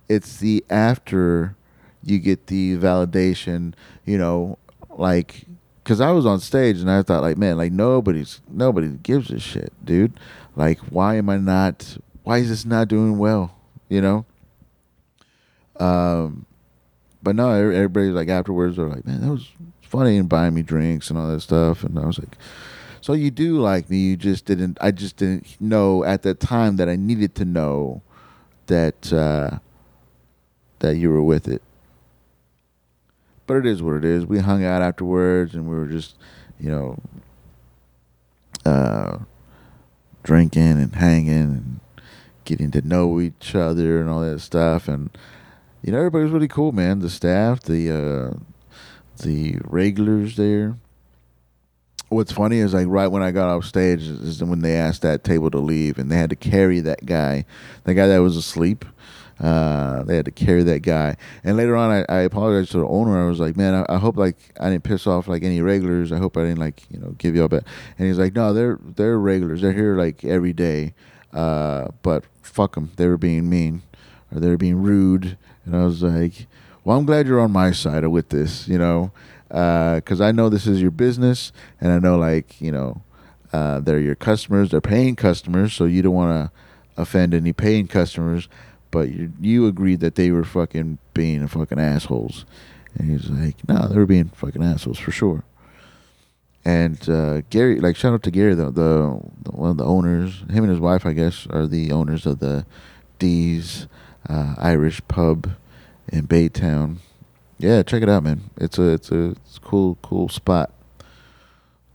it's 0.09 0.37
the 0.37 0.65
after 0.71 1.57
you 2.05 2.21
get 2.21 2.47
the 2.47 2.77
validation, 2.77 3.75
you 4.05 4.19
know, 4.19 4.59
like." 4.91 5.47
Cause 5.85 6.01
I 6.01 6.13
was 6.13 6.25
on 6.25 6.39
stage 6.39 6.79
and 6.79 6.89
I 6.89 7.03
thought 7.03 7.23
like, 7.23 7.37
man, 7.37 7.57
like 7.57 7.73
nobody's 7.73 8.41
nobody 8.49 8.87
gives 9.03 9.33
a 9.33 9.41
shit, 9.41 9.73
dude. 9.85 10.13
Like, 10.55 10.79
why 10.79 11.17
am 11.17 11.29
I 11.29 11.39
not? 11.39 11.97
Why 12.23 12.39
is 12.39 12.49
this 12.49 12.65
not 12.65 12.87
doing 12.87 13.19
well? 13.19 13.57
You 13.89 14.01
know. 14.01 14.25
Um, 15.81 16.47
but 17.23 17.35
no, 17.35 17.51
everybody's 17.51 18.13
like 18.13 18.29
afterwards 18.29 18.77
they're 18.77 18.87
like, 18.89 19.05
man, 19.05 19.23
that 19.23 19.33
was 19.33 19.51
funny 19.81 20.17
and 20.17 20.29
buying 20.29 20.55
me 20.55 20.63
drinks 20.63 21.11
and 21.11 21.19
all 21.19 21.29
that 21.29 21.41
stuff. 21.41 21.85
And 21.85 21.99
I 21.99 22.07
was 22.07 22.19
like, 22.19 22.37
so 23.03 23.15
you 23.15 23.33
do 23.33 23.59
like 23.61 23.91
me? 23.91 23.99
You 23.99 24.17
just 24.17 24.45
didn't. 24.45 24.79
I 24.81 24.93
just 24.93 25.17
didn't 25.17 25.61
know 25.61 26.05
at 26.05 26.23
that 26.23 26.39
time 26.39 26.77
that 26.77 26.89
I 26.89 26.95
needed 26.95 27.35
to 27.35 27.45
know 27.45 28.01
that 28.69 29.13
uh, 29.13 29.59
that 30.79 30.97
you 30.97 31.11
were 31.11 31.23
with 31.23 31.49
it. 31.49 31.63
But 33.49 33.57
it 33.57 33.67
is 33.67 33.83
what 33.83 33.97
it 33.97 34.05
is. 34.05 34.25
We 34.25 34.39
hung 34.39 34.65
out 34.65 34.83
afterwards, 34.83 35.55
and 35.55 35.69
we 35.69 35.75
were 35.75 35.89
just, 35.89 36.17
you 36.61 36.71
know, 36.71 36.99
uh, 38.65 39.19
drinking 40.23 40.81
and 40.81 40.95
hanging 40.95 41.33
and 41.33 41.81
getting 42.45 42.71
to 42.71 42.83
know 42.83 43.21
each 43.21 43.57
other 43.57 44.01
and 44.01 44.09
all 44.09 44.21
that 44.21 44.39
stuff. 44.39 44.87
And 44.87 45.11
you 45.83 45.91
know, 45.91 45.99
everybody 45.99 46.23
was 46.23 46.33
really 46.33 46.47
cool, 46.47 46.71
man. 46.71 47.01
The 47.01 47.11
staff, 47.11 47.65
the 47.65 47.91
uh, 47.91 48.39
the 49.21 49.59
regulars 49.65 50.37
there. 50.37 50.77
What's 52.13 52.33
funny 52.33 52.59
is 52.59 52.75
like 52.75 52.87
right 52.89 53.09
when 53.09 53.23
I 53.23 53.31
got 53.31 53.49
off 53.49 53.65
stage 53.65 54.03
is 54.03 54.43
when 54.43 54.61
they 54.61 54.77
asked 54.77 55.03
that 55.03 55.25
table 55.25 55.51
to 55.51 55.59
leave, 55.59 55.99
and 55.99 56.11
they 56.11 56.17
had 56.17 56.31
to 56.31 56.37
carry 56.37 56.81
that 56.81 57.07
guy, 57.07 57.45
the 57.85 57.95
guy 57.95 58.07
that 58.07 58.19
was 58.19 58.37
asleep. 58.37 58.85
Uh, 59.41 60.05
they 60.05 60.15
had 60.15 60.25
to 60.27 60.31
carry 60.31 60.63
that 60.63 60.83
guy. 60.83 61.17
And 61.43 61.57
later 61.57 61.75
on, 61.75 61.91
I, 61.91 62.15
I 62.15 62.21
apologized 62.21 62.71
to 62.73 62.79
the 62.79 62.87
owner. 62.87 63.21
I 63.21 63.29
was 63.29 63.41
like, 63.41 63.57
man, 63.57 63.75
I, 63.75 63.95
I, 63.95 63.99
hope 63.99 64.17
like 64.17 64.37
I 64.61 64.71
didn't 64.71 64.85
piss 64.85 65.07
off 65.07 65.27
like 65.27 65.43
any 65.43 65.61
regulars. 65.61 66.13
I 66.13 66.19
hope 66.19 66.37
I 66.37 66.43
didn't 66.43 66.61
like 66.61 66.85
you 66.91 67.01
know 67.01 67.15
give 67.19 67.35
you 67.35 67.43
all 67.43 67.49
bad. 67.49 67.65
And 67.99 68.07
he's 68.07 68.19
like, 68.19 68.35
no, 68.35 68.53
they're 68.53 68.79
they're 68.81 69.19
regulars. 69.19 69.63
They're 69.63 69.73
here 69.73 69.97
like 69.97 70.25
every 70.25 70.53
day. 70.53 70.95
Uh, 71.33 71.89
but 72.03 72.25
fuck 72.43 72.75
them. 72.75 72.93
They 72.97 73.09
were 73.09 73.17
being 73.17 73.49
mean 73.49 73.83
or 74.33 74.41
they 74.41 74.49
were 74.49 74.57
being 74.57 74.83
rude. 74.83 75.37
And 75.65 75.77
I 75.77 75.85
was 75.85 76.03
like, 76.03 76.47
well, 76.85 76.99
I'm 76.99 77.07
glad 77.07 77.27
you're 77.27 77.41
on 77.41 77.53
my 77.53 77.73
side 77.73 78.07
with 78.07 78.31
this, 78.31 78.67
you 78.67 78.79
know, 78.79 79.13
because 79.53 80.21
uh, 80.23 80.25
I 80.25 80.33
know 80.33 80.49
this 80.49 80.67
is 80.67 80.81
your 80.81 80.91
business, 80.91 81.53
and 81.79 81.93
I 81.93 81.99
know 81.99 82.17
like 82.17 82.59
you 82.59 82.73
know 82.73 83.03
uh, 83.53 83.81
they're 83.81 84.01
your 84.01 84.15
customers, 84.15 84.71
they're 84.71 84.81
paying 84.81 85.15
customers, 85.15 85.75
so 85.75 85.85
you 85.85 86.01
don't 86.01 86.15
want 86.15 86.33
to 86.33 87.01
offend 87.01 87.35
any 87.35 87.53
paying 87.53 87.87
customers, 87.87 88.49
but 88.91 89.11
you 89.11 89.31
you 89.39 89.67
agreed 89.67 90.01
that 90.01 90.15
they 90.15 90.31
were 90.31 90.45
fucking 90.45 90.97
being 91.13 91.47
fucking 91.49 91.79
assholes, 91.79 92.47
and 92.95 93.11
he's 93.11 93.29
like, 93.29 93.57
no, 93.69 93.89
they 93.89 93.97
were 93.97 94.07
being 94.07 94.31
fucking 94.31 94.63
assholes 94.63 94.99
for 94.99 95.13
sure. 95.13 95.45
And 96.65 97.07
uh, 97.11 97.43
Gary, 97.51 97.79
like 97.79 97.97
shout 97.97 98.15
out 98.15 98.23
to 98.23 98.31
Gary, 98.31 98.55
the, 98.55 98.71
the, 98.71 99.21
the 99.43 99.51
one 99.51 99.71
of 99.71 99.77
the 99.77 99.85
owners, 99.85 100.45
him 100.49 100.65
and 100.65 100.71
his 100.71 100.81
wife, 100.81 101.05
I 101.05 101.13
guess, 101.13 101.47
are 101.51 101.67
the 101.67 101.93
owners 101.93 102.25
of 102.25 102.39
the 102.39 102.65
D's 103.19 103.87
uh, 104.31 104.55
Irish 104.57 105.03
pub 105.09 105.51
in 106.09 106.27
Baytown. 106.27 106.99
Yeah, 107.59 107.83
check 107.83 108.03
it 108.03 108.09
out, 108.09 108.25
man. 108.25 108.51
It's 108.57 108.79
a 108.79 108.89
it's 108.91 109.11
a 109.11 109.31
it's 109.31 109.59
cool 109.59 109.97
cool 110.03 110.29
spot. 110.29 110.73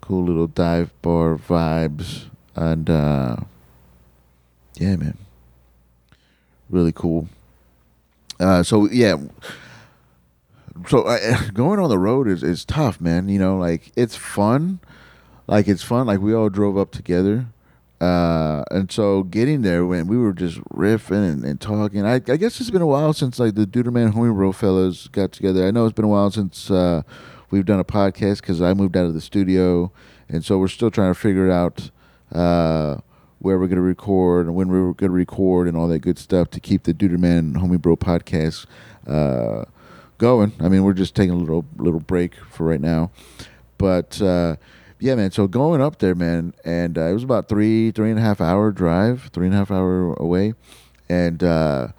Cool 0.02 0.24
little 0.24 0.48
dive 0.48 0.92
bar 1.02 1.36
vibes 1.38 2.26
and 2.56 2.90
uh 2.90 3.38
yeah, 4.76 4.96
man. 4.96 5.18
Really 6.70 6.94
cool. 6.94 7.28
Uh 8.40 8.64
so 8.64 8.90
yeah, 8.90 9.18
so 10.88 11.04
uh, 11.04 11.50
going 11.54 11.80
on 11.80 11.90
the 11.90 11.98
road 12.00 12.28
is 12.28 12.44
is 12.44 12.66
tough, 12.66 13.02
man. 13.02 13.30
You 13.30 13.40
know, 13.40 13.58
like 13.58 13.92
it's 13.96 14.16
fun, 14.16 14.80
like 15.48 15.68
it's 15.68 15.84
fun. 15.84 16.08
Like 16.08 16.20
we 16.20 16.34
all 16.34 16.50
drove 16.50 16.78
up 16.78 16.92
together, 16.92 17.48
uh, 18.00 18.64
and 18.70 18.92
so 18.92 19.24
getting 19.24 19.64
there 19.64 19.84
when 19.86 20.06
we 20.06 20.18
were 20.18 20.34
just 20.34 20.60
riffing 20.66 21.32
and, 21.32 21.44
and 21.44 21.60
talking, 21.60 22.06
I, 22.06 22.16
I, 22.16 22.20
guess 22.20 22.62
it's 22.62 22.70
been 22.70 22.84
a 22.84 22.88
while 22.88 23.12
since 23.12 23.40
like 23.40 23.56
the 23.56 23.66
Duderman 23.66 24.14
Homie 24.14 24.34
Bro 24.36 24.52
fellas 24.52 25.08
got 25.08 25.32
together. 25.32 25.68
I 25.68 25.72
know 25.72 25.86
it's 25.86 25.96
been 25.96 26.06
a 26.06 26.10
while 26.10 26.30
since 26.30 26.70
uh, 26.70 27.02
we've 27.50 27.66
done 27.66 27.80
a 27.80 27.84
podcast 27.84 28.42
because 28.42 28.62
I 28.62 28.76
moved 28.76 28.96
out 28.96 29.06
of 29.06 29.16
the 29.16 29.22
studio, 29.22 29.92
and 30.30 30.46
so 30.46 30.60
we're 30.60 30.68
still 30.68 30.92
trying 30.92 31.12
to 31.12 31.20
figure 31.20 31.50
out 31.50 31.90
uh, 32.32 32.98
where 33.40 33.58
we're 33.58 33.68
going 33.68 33.78
to 33.78 33.82
record 33.82 34.46
and 34.46 34.54
when 34.54 34.68
we're 34.68 34.94
going 34.94 35.10
to 35.10 35.16
record 35.16 35.68
and 35.68 35.76
all 35.76 35.88
that 35.88 36.00
good 36.00 36.20
stuff 36.20 36.52
to 36.52 36.60
keep 36.60 36.84
the 36.84 36.94
Duderman 36.94 37.56
Homie 37.56 37.82
Bro 37.82 37.98
podcast 37.98 38.68
uh, 39.08 39.66
going. 40.20 40.54
I 40.60 40.70
mean, 40.70 40.84
we're 40.84 40.94
just 40.94 41.16
taking 41.16 41.34
a 41.34 41.38
little 41.38 41.66
little 41.78 42.00
break 42.00 42.36
for 42.36 42.68
right 42.68 42.82
now, 42.82 43.10
but 43.80 44.22
uh, 44.22 44.58
yeah, 45.00 45.16
man. 45.16 45.32
So 45.32 45.48
going 45.48 45.82
up 45.82 46.00
there, 46.00 46.16
man, 46.16 46.54
and 46.66 46.98
uh, 46.98 47.06
it 47.06 47.14
was 47.14 47.24
about 47.24 47.48
three, 47.48 47.92
three 47.92 48.10
and 48.10 48.20
a 48.20 48.22
half 48.22 48.42
hour 48.42 48.72
drive, 48.72 49.30
three 49.34 49.46
and 49.46 49.56
a 49.56 49.58
half 49.58 49.72
hour 49.72 50.14
away, 50.14 50.54
and 51.08 51.44
uh, 51.44 51.90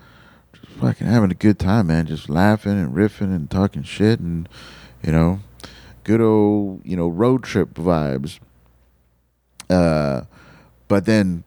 just 0.52 0.72
fucking 0.72 1.06
having 1.06 1.30
a 1.30 1.34
good 1.34 1.58
time, 1.58 1.88
man. 1.88 2.06
Just 2.06 2.28
laughing 2.28 2.72
and 2.72 2.94
riffing 2.94 3.34
and 3.34 3.50
talking 3.50 3.82
shit, 3.82 4.18
and 4.18 4.48
you 5.02 5.12
know, 5.12 5.40
good 6.04 6.20
old 6.20 6.84
you 6.84 6.96
know 6.96 7.08
road 7.08 7.44
trip 7.44 7.74
vibes. 7.74 8.40
Uh, 9.70 10.22
but 10.88 11.04
then 11.04 11.44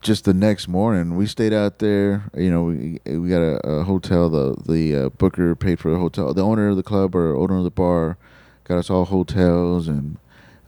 just 0.00 0.24
the 0.24 0.34
next 0.34 0.66
morning, 0.66 1.14
we 1.16 1.26
stayed 1.26 1.52
out 1.52 1.78
there. 1.78 2.30
You 2.34 2.50
know, 2.50 2.64
we 2.64 2.98
we 3.04 3.28
got 3.28 3.42
a, 3.42 3.60
a 3.66 3.84
hotel. 3.84 4.28
The 4.28 4.56
the 4.66 4.96
uh, 4.96 5.08
booker 5.10 5.54
paid 5.54 5.78
for 5.78 5.90
the 5.90 5.98
hotel. 5.98 6.34
The 6.34 6.44
owner 6.44 6.68
of 6.68 6.76
the 6.76 6.82
club 6.82 7.14
or 7.14 7.36
owner 7.36 7.58
of 7.58 7.64
the 7.64 7.70
bar 7.70 8.16
got 8.64 8.78
us 8.78 8.90
all 8.90 9.04
hotels 9.04 9.86
and 9.86 10.16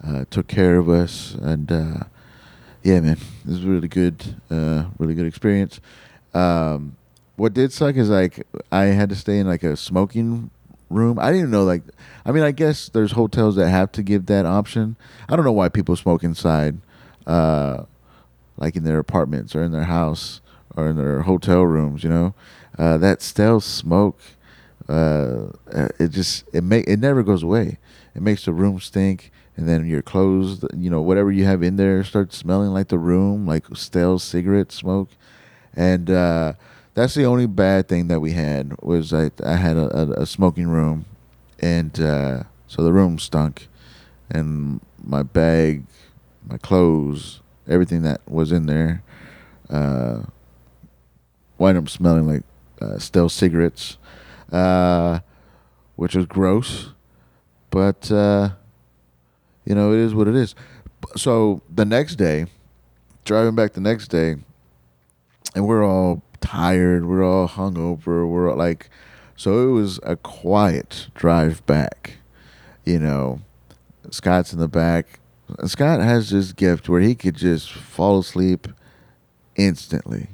uh, 0.07 0.25
took 0.31 0.49
care 0.49 0.77
of 0.77 0.89
us, 0.89 1.35
and 1.35 1.71
uh, 1.71 2.05
yeah, 2.83 3.01
man, 3.01 3.19
this 3.45 3.57
was 3.57 3.65
really 3.65 3.89
good, 3.89 4.37
uh, 4.51 4.85
really 4.99 5.15
good 5.15 5.27
experience. 5.27 5.81
Um, 6.35 6.97
what 7.37 7.55
did 7.55 7.73
suck 7.73 7.97
is 7.97 8.11
like 8.11 8.47
I 8.71 8.85
had 8.87 9.09
to 9.11 9.17
stay 9.17 9.39
in 9.39 9.47
like 9.47 9.63
a 9.63 9.77
smoking 9.77 10.51
room. 10.91 11.19
I 11.19 11.33
didn't 11.33 11.51
know 11.51 11.65
like 11.65 11.83
I 12.25 12.33
mean 12.33 12.43
I 12.43 12.51
guess 12.51 12.89
there's 12.89 13.13
hotels 13.13 13.57
that 13.57 13.71
have 13.71 13.93
to 13.93 14.03
give 14.03 14.27
that 14.27 14.47
option. 14.47 14.97
I 15.29 15.37
don't 15.37 15.45
know 15.45 15.53
why 15.53 15.69
people 15.69 15.97
smoke 15.97 16.23
inside, 16.25 16.79
uh, 17.27 17.85
like 18.57 18.77
in 18.77 18.85
their 18.85 18.99
apartments 18.99 19.55
or 19.55 19.63
in 19.63 19.73
their 19.73 19.85
house 19.85 20.41
or 20.77 20.89
in 20.89 20.97
their 20.97 21.23
hotel 21.23 21.63
rooms. 21.63 22.03
You 22.03 22.11
know, 22.11 22.35
uh, 22.79 22.99
that 22.99 23.23
stale 23.23 23.61
smoke. 23.61 24.21
Uh, 24.89 25.47
it 25.99 26.09
just 26.09 26.45
it 26.53 26.65
make 26.65 26.87
it 26.89 26.99
never 26.99 27.23
goes 27.23 27.43
away. 27.43 27.79
It 28.15 28.21
makes 28.21 28.45
the 28.45 28.53
room 28.53 28.81
stink 28.81 29.31
and 29.57 29.69
then 29.69 29.87
your 29.87 30.03
clothes, 30.03 30.65
you 30.77 30.91
know, 30.91 31.03
whatever 31.03 31.31
you 31.31 31.45
have 31.45 31.63
in 31.63 31.77
there 31.77 32.03
starts 32.05 32.37
smelling 32.37 32.71
like 32.71 32.89
the 32.89 32.99
room, 32.99 33.47
like 33.47 33.65
stale 33.75 34.19
cigarette 34.19 34.73
smoke. 34.73 35.11
And 35.75 36.11
uh, 36.11 36.55
that's 36.95 37.15
the 37.15 37.25
only 37.25 37.47
bad 37.47 37.89
thing 37.89 38.09
that 38.09 38.21
we 38.21 38.33
had 38.33 38.75
was 38.83 39.13
I, 39.13 39.31
I 39.45 39.57
had 39.57 39.77
a, 39.77 40.21
a, 40.21 40.27
smoking 40.27 40.69
room, 40.69 41.07
and 41.59 41.99
uh, 42.01 42.45
so 42.67 42.83
the 42.83 42.93
room 42.93 43.19
stunk, 43.19 43.69
and 44.31 44.81
my 45.03 45.23
bag, 45.23 45.85
my 46.47 46.59
clothes, 46.59 47.41
everything 47.67 48.03
that 48.03 48.21
was 48.29 48.53
in 48.53 48.67
there, 48.67 49.03
uh, 49.71 50.23
up 51.61 51.89
smelling 51.89 52.27
like 52.27 52.43
uh, 52.81 52.99
stale 52.99 53.29
cigarettes, 53.29 53.97
uh, 54.51 55.21
which 55.97 56.15
was 56.15 56.27
gross, 56.27 56.91
but 57.71 58.11
uh, 58.11 58.51
you 59.65 59.75
know, 59.75 59.93
it 59.93 59.99
is 59.99 60.15
what 60.15 60.29
it 60.29 60.35
is. 60.35 60.55
So 61.17 61.63
the 61.73 61.85
next 61.85 62.17
day, 62.17 62.47
driving 63.25 63.55
back 63.55 63.73
the 63.73 63.81
next 63.81 64.09
day, 64.09 64.37
and 65.55 65.67
we're 65.67 65.85
all 65.85 66.23
tired, 66.41 67.07
we're 67.07 67.25
all 67.25 67.49
hungover, 67.49 68.29
we're 68.29 68.51
all 68.51 68.57
like, 68.57 68.89
so 69.37 69.69
it 69.69 69.73
was 69.73 70.01
a 70.03 70.17
quiet 70.17 71.09
drive 71.15 71.65
back. 71.67 72.19
You 72.85 72.99
know, 72.99 73.41
Scott's 74.11 74.53
in 74.53 74.59
the 74.59 74.69
back. 74.69 75.21
Scott 75.67 76.01
has 76.01 76.31
this 76.31 76.53
gift 76.53 76.89
where 76.89 77.01
he 77.01 77.15
could 77.15 77.37
just 77.37 77.73
fall 77.73 78.19
asleep 78.19 78.69
instantly. 79.57 80.29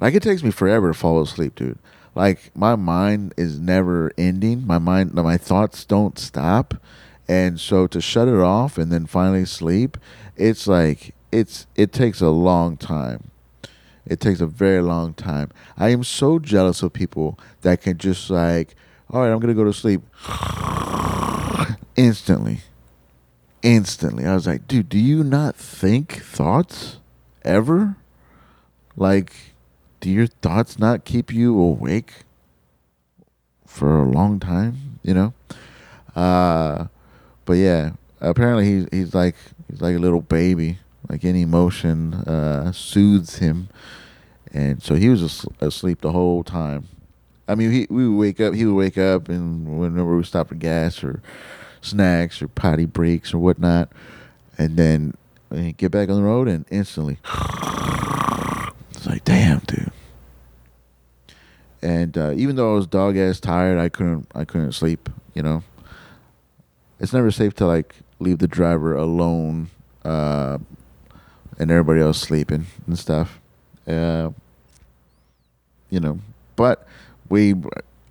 Like 0.00 0.14
it 0.14 0.22
takes 0.22 0.42
me 0.42 0.50
forever 0.50 0.88
to 0.88 0.94
fall 0.94 1.20
asleep, 1.20 1.54
dude. 1.54 1.78
Like 2.14 2.54
my 2.54 2.76
mind 2.76 3.34
is 3.36 3.58
never 3.58 4.12
ending. 4.18 4.66
My 4.66 4.78
mind, 4.78 5.14
my 5.14 5.36
thoughts 5.36 5.84
don't 5.84 6.18
stop 6.18 6.74
and 7.32 7.58
so 7.58 7.86
to 7.86 8.00
shut 8.00 8.28
it 8.28 8.34
off 8.34 8.76
and 8.76 8.92
then 8.92 9.06
finally 9.06 9.44
sleep 9.44 9.96
it's 10.36 10.66
like 10.66 11.14
it's 11.30 11.66
it 11.74 11.92
takes 11.92 12.20
a 12.20 12.28
long 12.28 12.76
time. 12.76 13.30
It 14.04 14.20
takes 14.20 14.40
a 14.40 14.46
very 14.46 14.82
long 14.82 15.14
time. 15.14 15.50
I 15.78 15.88
am 15.90 16.04
so 16.04 16.38
jealous 16.38 16.82
of 16.82 16.92
people 16.92 17.38
that 17.62 17.80
can 17.80 17.96
just 17.98 18.28
like 18.28 18.74
all 19.10 19.20
right 19.20 19.32
i'm 19.32 19.40
gonna 19.40 19.54
go 19.54 19.64
to 19.64 19.72
sleep. 19.72 20.02
Instantly. 21.96 22.60
Instantly. 23.62 24.26
I 24.26 24.34
was 24.34 24.46
like 24.46 24.68
dude 24.68 24.88
do 24.88 24.98
you 24.98 25.24
not 25.24 25.56
think 25.56 26.22
thoughts 26.22 26.98
ever? 27.44 27.96
Like 28.96 29.32
do 30.00 30.10
your 30.10 30.26
thoughts 30.26 30.78
not 30.78 31.04
keep 31.04 31.32
you 31.32 31.58
awake 31.58 32.24
for 33.66 33.98
a 33.98 34.10
long 34.10 34.38
time 34.38 34.98
you 35.02 35.14
know? 35.14 35.32
Uh 36.14 36.88
but 37.44 37.54
yeah, 37.54 37.92
apparently 38.20 38.64
he's 38.64 38.86
he's 38.90 39.14
like 39.14 39.34
he's 39.70 39.80
like 39.80 39.96
a 39.96 39.98
little 39.98 40.22
baby. 40.22 40.78
Like 41.08 41.24
any 41.24 41.44
motion 41.44 42.14
uh, 42.14 42.70
soothes 42.72 43.36
him, 43.36 43.68
and 44.52 44.82
so 44.82 44.94
he 44.94 45.08
was 45.08 45.46
asleep 45.60 46.00
the 46.00 46.12
whole 46.12 46.44
time. 46.44 46.88
I 47.48 47.54
mean, 47.54 47.70
he 47.72 47.86
we 47.90 48.08
would 48.08 48.18
wake 48.18 48.40
up. 48.40 48.54
He 48.54 48.64
would 48.64 48.76
wake 48.76 48.98
up, 48.98 49.28
and 49.28 49.78
whenever 49.80 50.16
we 50.16 50.22
stopped 50.22 50.50
for 50.50 50.54
gas 50.54 51.02
or 51.02 51.20
snacks 51.80 52.40
or 52.40 52.48
potty 52.48 52.86
breaks 52.86 53.34
or 53.34 53.38
whatnot, 53.38 53.90
and 54.56 54.76
then 54.76 55.14
get 55.76 55.90
back 55.90 56.08
on 56.08 56.16
the 56.16 56.22
road 56.22 56.48
and 56.48 56.64
instantly, 56.70 57.18
it's 58.90 59.06
like, 59.06 59.24
damn, 59.24 59.58
dude. 59.60 59.90
And 61.82 62.16
uh, 62.16 62.32
even 62.36 62.56
though 62.56 62.72
I 62.72 62.76
was 62.76 62.86
dog 62.86 63.16
ass 63.16 63.40
tired, 63.40 63.78
I 63.78 63.88
couldn't 63.88 64.28
I 64.34 64.44
couldn't 64.44 64.72
sleep. 64.72 65.08
You 65.34 65.42
know, 65.42 65.64
it's 67.02 67.12
never 67.12 67.32
safe 67.32 67.52
to 67.54 67.66
like 67.66 67.96
leave 68.20 68.38
the 68.38 68.46
driver 68.46 68.94
alone 68.94 69.68
uh, 70.04 70.56
and 71.58 71.70
everybody 71.70 72.00
else 72.00 72.18
sleeping 72.18 72.66
and 72.86 72.96
stuff. 72.96 73.40
Uh, 73.88 74.30
you 75.90 75.98
know, 75.98 76.20
but 76.54 76.86
we 77.28 77.54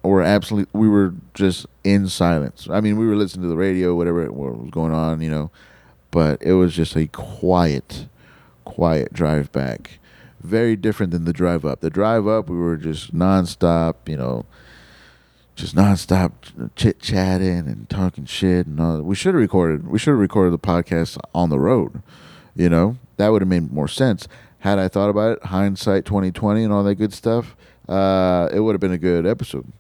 were 0.03 0.21
absolutely 0.21 0.69
we 0.77 0.89
were 0.89 1.13
just 1.33 1.65
in 1.85 2.09
silence. 2.09 2.67
I 2.69 2.81
mean, 2.81 2.97
we 2.97 3.07
were 3.07 3.15
listening 3.15 3.43
to 3.43 3.47
the 3.47 3.55
radio, 3.55 3.95
whatever 3.95 4.29
what 4.29 4.57
was 4.57 4.69
going 4.71 4.91
on, 4.91 5.21
you 5.21 5.31
know, 5.31 5.51
but 6.11 6.41
it 6.43 6.53
was 6.53 6.75
just 6.75 6.97
a 6.97 7.07
quiet, 7.07 8.07
quiet 8.65 9.13
drive 9.13 9.53
back. 9.53 9.99
Very 10.41 10.75
different 10.75 11.13
than 11.13 11.23
the 11.23 11.33
drive 11.33 11.63
up. 11.63 11.79
The 11.79 11.89
drive 11.89 12.27
up, 12.27 12.49
we 12.49 12.57
were 12.57 12.75
just 12.75 13.15
nonstop, 13.15 13.95
you 14.07 14.17
know, 14.17 14.45
just 15.61 15.75
nonstop 15.75 16.31
chit 16.75 16.99
chatting 16.99 17.67
and 17.67 17.87
talking 17.87 18.25
shit 18.25 18.65
and 18.65 18.79
all. 18.79 18.99
We 19.01 19.15
should 19.15 19.35
have 19.35 19.41
recorded. 19.41 19.87
We 19.87 19.99
should 19.99 20.11
have 20.11 20.19
recorded 20.19 20.53
the 20.53 20.59
podcast 20.59 21.19
on 21.35 21.49
the 21.49 21.59
road. 21.59 22.01
You 22.55 22.67
know, 22.67 22.97
that 23.17 23.29
would 23.29 23.43
have 23.43 23.49
made 23.49 23.71
more 23.71 23.87
sense 23.87 24.27
had 24.59 24.79
I 24.79 24.87
thought 24.87 25.09
about 25.09 25.37
it. 25.37 25.43
Hindsight, 25.45 26.03
twenty 26.03 26.31
twenty, 26.31 26.63
and 26.63 26.73
all 26.73 26.83
that 26.83 26.95
good 26.95 27.13
stuff. 27.13 27.55
Uh, 27.87 28.49
it 28.51 28.61
would 28.61 28.73
have 28.73 28.81
been 28.81 28.91
a 28.91 28.97
good 28.97 29.27
episode. 29.27 29.71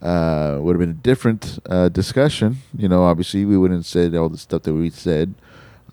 Uh, 0.00 0.58
would 0.60 0.76
have 0.76 0.80
been 0.80 0.90
a 0.90 1.02
different 1.02 1.58
uh, 1.68 1.88
discussion. 1.88 2.58
You 2.76 2.88
know, 2.88 3.02
obviously 3.02 3.44
we 3.44 3.58
wouldn't 3.58 3.80
have 3.80 3.86
said 3.86 4.14
all 4.14 4.28
the 4.28 4.38
stuff 4.38 4.62
that 4.62 4.74
we 4.74 4.90
said 4.90 5.34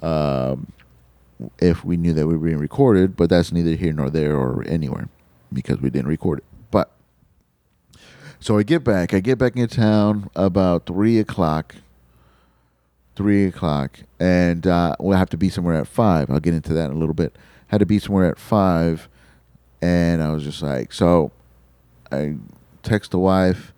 um, 0.03 0.71
if 1.57 1.83
we 1.83 1.97
knew 1.97 2.13
that 2.13 2.27
we 2.27 2.37
were 2.37 2.45
being 2.45 2.59
recorded. 2.59 3.17
But 3.17 3.31
that's 3.31 3.51
neither 3.51 3.73
here 3.75 3.93
nor 3.93 4.11
there 4.11 4.35
or 4.35 4.63
anywhere 4.67 5.09
because 5.51 5.81
we 5.81 5.89
didn't 5.89 6.07
record 6.09 6.39
it. 6.39 6.45
So 8.43 8.57
I 8.57 8.63
get 8.63 8.83
back. 8.83 9.13
I 9.13 9.21
get 9.21 9.37
back 9.37 9.55
into 9.55 9.73
town 9.73 10.29
about 10.35 10.85
three 10.85 11.17
o'clock. 11.17 11.75
Three 13.15 13.45
o'clock, 13.45 13.99
and 14.19 14.67
uh, 14.67 14.97
we'll 14.99 15.17
have 15.17 15.29
to 15.29 15.37
be 15.37 15.47
somewhere 15.47 15.75
at 15.75 15.87
five. 15.87 16.29
I'll 16.29 16.41
get 16.41 16.53
into 16.53 16.73
that 16.73 16.91
in 16.91 16.97
a 16.97 16.99
little 16.99 17.13
bit. 17.13 17.37
Had 17.67 17.77
to 17.77 17.85
be 17.85 17.99
somewhere 17.99 18.25
at 18.25 18.37
five, 18.37 19.07
and 19.81 20.21
I 20.21 20.33
was 20.33 20.43
just 20.43 20.61
like, 20.61 20.91
so 20.91 21.31
I 22.11 22.35
text 22.81 23.11
the 23.11 23.19
wife. 23.19 23.71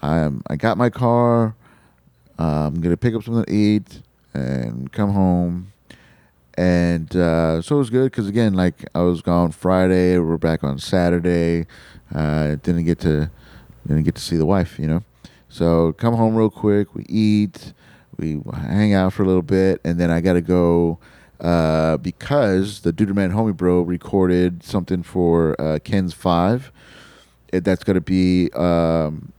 I'm 0.00 0.44
I 0.48 0.54
got 0.54 0.78
my 0.78 0.90
car. 0.90 1.56
Uh, 2.38 2.68
I'm 2.68 2.80
gonna 2.80 2.96
pick 2.96 3.16
up 3.16 3.24
something 3.24 3.44
to 3.46 3.52
eat 3.52 4.00
and 4.32 4.92
come 4.92 5.10
home. 5.10 5.72
And 6.56 7.16
uh, 7.16 7.62
so 7.62 7.74
it 7.74 7.78
was 7.78 7.90
good 7.90 8.12
because 8.12 8.28
again, 8.28 8.54
like 8.54 8.84
I 8.94 9.00
was 9.00 9.22
gone 9.22 9.50
Friday. 9.50 10.18
We're 10.18 10.38
back 10.38 10.62
on 10.62 10.78
Saturday. 10.78 11.66
Uh, 12.14 12.54
didn't 12.62 12.84
get 12.84 13.00
to 13.00 13.32
didn't 13.88 14.04
get 14.04 14.14
to 14.14 14.20
see 14.20 14.36
the 14.36 14.46
wife, 14.46 14.78
you 14.78 14.86
know. 14.86 15.02
So 15.48 15.92
come 15.92 16.14
home 16.14 16.34
real 16.34 16.50
quick. 16.50 16.94
We 16.94 17.04
eat. 17.08 17.72
We 18.16 18.40
hang 18.52 18.94
out 18.94 19.12
for 19.12 19.22
a 19.22 19.26
little 19.26 19.42
bit, 19.42 19.80
and 19.84 19.98
then 20.00 20.10
I 20.10 20.20
got 20.20 20.34
to 20.34 20.40
go 20.40 20.98
uh, 21.40 21.96
because 21.98 22.80
the 22.80 22.92
Duderman 22.92 23.32
Homie 23.32 23.56
Bro 23.56 23.82
recorded 23.82 24.62
something 24.62 25.02
for 25.02 25.60
uh, 25.60 25.78
KENS 25.82 26.14
Five. 26.14 26.72
It, 27.52 27.64
that's 27.64 27.84
going 27.84 27.94
to 27.94 28.00
be, 28.00 28.50
um, 28.52 29.32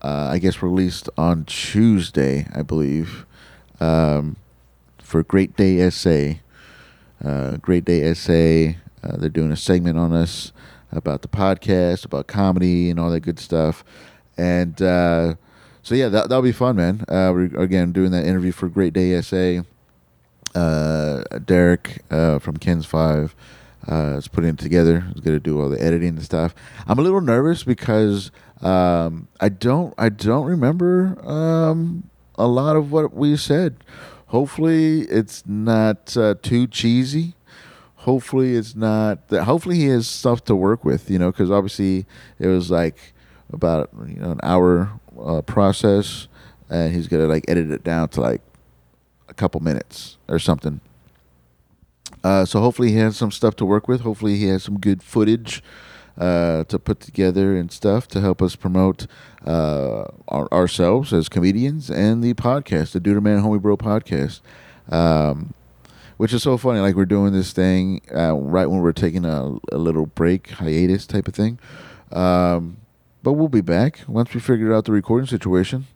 uh, 0.00 0.30
I 0.32 0.38
guess, 0.38 0.62
released 0.62 1.10
on 1.18 1.44
Tuesday, 1.44 2.46
I 2.54 2.62
believe, 2.62 3.26
um, 3.80 4.36
for 4.98 5.22
Great 5.22 5.56
Day 5.56 5.88
SA. 5.90 6.34
Uh, 7.22 7.56
Great 7.58 7.84
Day 7.84 8.12
SA. 8.14 8.78
Uh, 9.02 9.16
they're 9.16 9.28
doing 9.28 9.52
a 9.52 9.56
segment 9.56 9.98
on 9.98 10.12
us 10.12 10.52
about 10.92 11.22
the 11.22 11.28
podcast, 11.28 12.04
about 12.04 12.26
comedy, 12.26 12.90
and 12.90 13.00
all 13.00 13.10
that 13.10 13.20
good 13.20 13.38
stuff. 13.38 13.84
And 14.36 14.80
uh, 14.80 15.34
so, 15.82 15.94
yeah, 15.94 16.08
that, 16.08 16.28
that'll 16.28 16.42
be 16.42 16.52
fun, 16.52 16.76
man. 16.76 17.04
Uh, 17.08 17.32
we're, 17.34 17.60
again, 17.60 17.92
doing 17.92 18.10
that 18.12 18.24
interview 18.24 18.52
for 18.52 18.68
Great 18.68 18.92
Day 18.92 19.20
SA. 19.20 19.62
Uh, 20.54 21.24
Derek 21.44 22.02
uh, 22.10 22.38
from 22.38 22.58
KENS 22.58 22.84
Five 22.84 23.34
uh, 23.90 24.16
is 24.18 24.28
putting 24.28 24.50
it 24.50 24.58
together. 24.58 25.00
He's 25.00 25.22
going 25.22 25.36
to 25.36 25.40
do 25.40 25.60
all 25.60 25.68
the 25.68 25.82
editing 25.82 26.10
and 26.10 26.22
stuff. 26.22 26.54
I'm 26.86 26.98
a 26.98 27.02
little 27.02 27.20
nervous 27.20 27.64
because 27.64 28.30
um, 28.60 29.28
I 29.40 29.48
don't 29.48 29.94
I 29.98 30.08
don't 30.08 30.46
remember 30.46 31.18
um, 31.26 32.10
a 32.36 32.46
lot 32.46 32.76
of 32.76 32.92
what 32.92 33.14
we 33.14 33.36
said. 33.36 33.76
Hopefully, 34.26 35.02
it's 35.02 35.42
not 35.46 36.16
uh, 36.16 36.34
too 36.40 36.66
cheesy. 36.66 37.34
Hopefully, 38.02 38.56
it's 38.56 38.74
not. 38.74 39.28
That, 39.28 39.44
hopefully, 39.44 39.76
he 39.76 39.86
has 39.86 40.08
stuff 40.08 40.44
to 40.44 40.56
work 40.56 40.84
with. 40.84 41.10
You 41.10 41.18
know, 41.18 41.30
because 41.30 41.50
obviously 41.50 42.06
it 42.38 42.48
was 42.48 42.70
like 42.70 42.96
about 43.52 43.90
you 44.06 44.16
know 44.16 44.32
an 44.32 44.40
hour 44.42 44.90
uh, 45.24 45.42
process, 45.42 46.28
and 46.68 46.94
he's 46.94 47.06
gonna 47.06 47.26
like 47.26 47.44
edit 47.48 47.70
it 47.70 47.84
down 47.84 48.08
to 48.10 48.20
like 48.20 48.42
a 49.28 49.34
couple 49.34 49.60
minutes 49.60 50.18
or 50.28 50.38
something. 50.38 50.80
Uh, 52.24 52.44
so 52.44 52.60
hopefully 52.60 52.90
he 52.90 52.96
has 52.96 53.16
some 53.16 53.30
stuff 53.30 53.56
to 53.56 53.64
work 53.64 53.88
with. 53.88 54.00
Hopefully 54.02 54.36
he 54.36 54.46
has 54.46 54.62
some 54.62 54.78
good 54.78 55.02
footage 55.02 55.62
uh, 56.18 56.64
to 56.64 56.78
put 56.78 57.00
together 57.00 57.56
and 57.56 57.72
stuff 57.72 58.06
to 58.08 58.20
help 58.20 58.42
us 58.42 58.56
promote 58.56 59.06
uh, 59.46 60.04
our, 60.28 60.52
ourselves 60.52 61.12
as 61.12 61.28
comedians 61.28 61.90
and 61.90 62.22
the 62.22 62.34
podcast, 62.34 62.92
the 62.92 63.00
Duderman 63.00 63.42
Homie 63.42 63.60
Bro 63.60 63.78
podcast. 63.78 64.40
Um, 64.88 65.54
which 66.22 66.32
is 66.32 66.40
so 66.40 66.56
funny. 66.56 66.78
Like 66.78 66.94
we're 66.94 67.04
doing 67.04 67.32
this 67.32 67.50
thing 67.50 68.00
uh, 68.14 68.36
right 68.36 68.70
when 68.70 68.78
we're 68.78 68.92
taking 68.92 69.24
a, 69.24 69.56
a, 69.72 69.76
little 69.76 70.06
break, 70.06 70.50
hiatus 70.50 71.04
type 71.04 71.26
of 71.26 71.34
thing. 71.34 71.58
Um, 72.12 72.76
but 73.24 73.32
we'll 73.32 73.48
be 73.48 73.60
back 73.60 74.02
once 74.06 74.32
we 74.32 74.38
figure 74.38 74.72
out 74.72 74.84
the 74.84 74.92
recording 74.92 75.26
situation, 75.26 75.88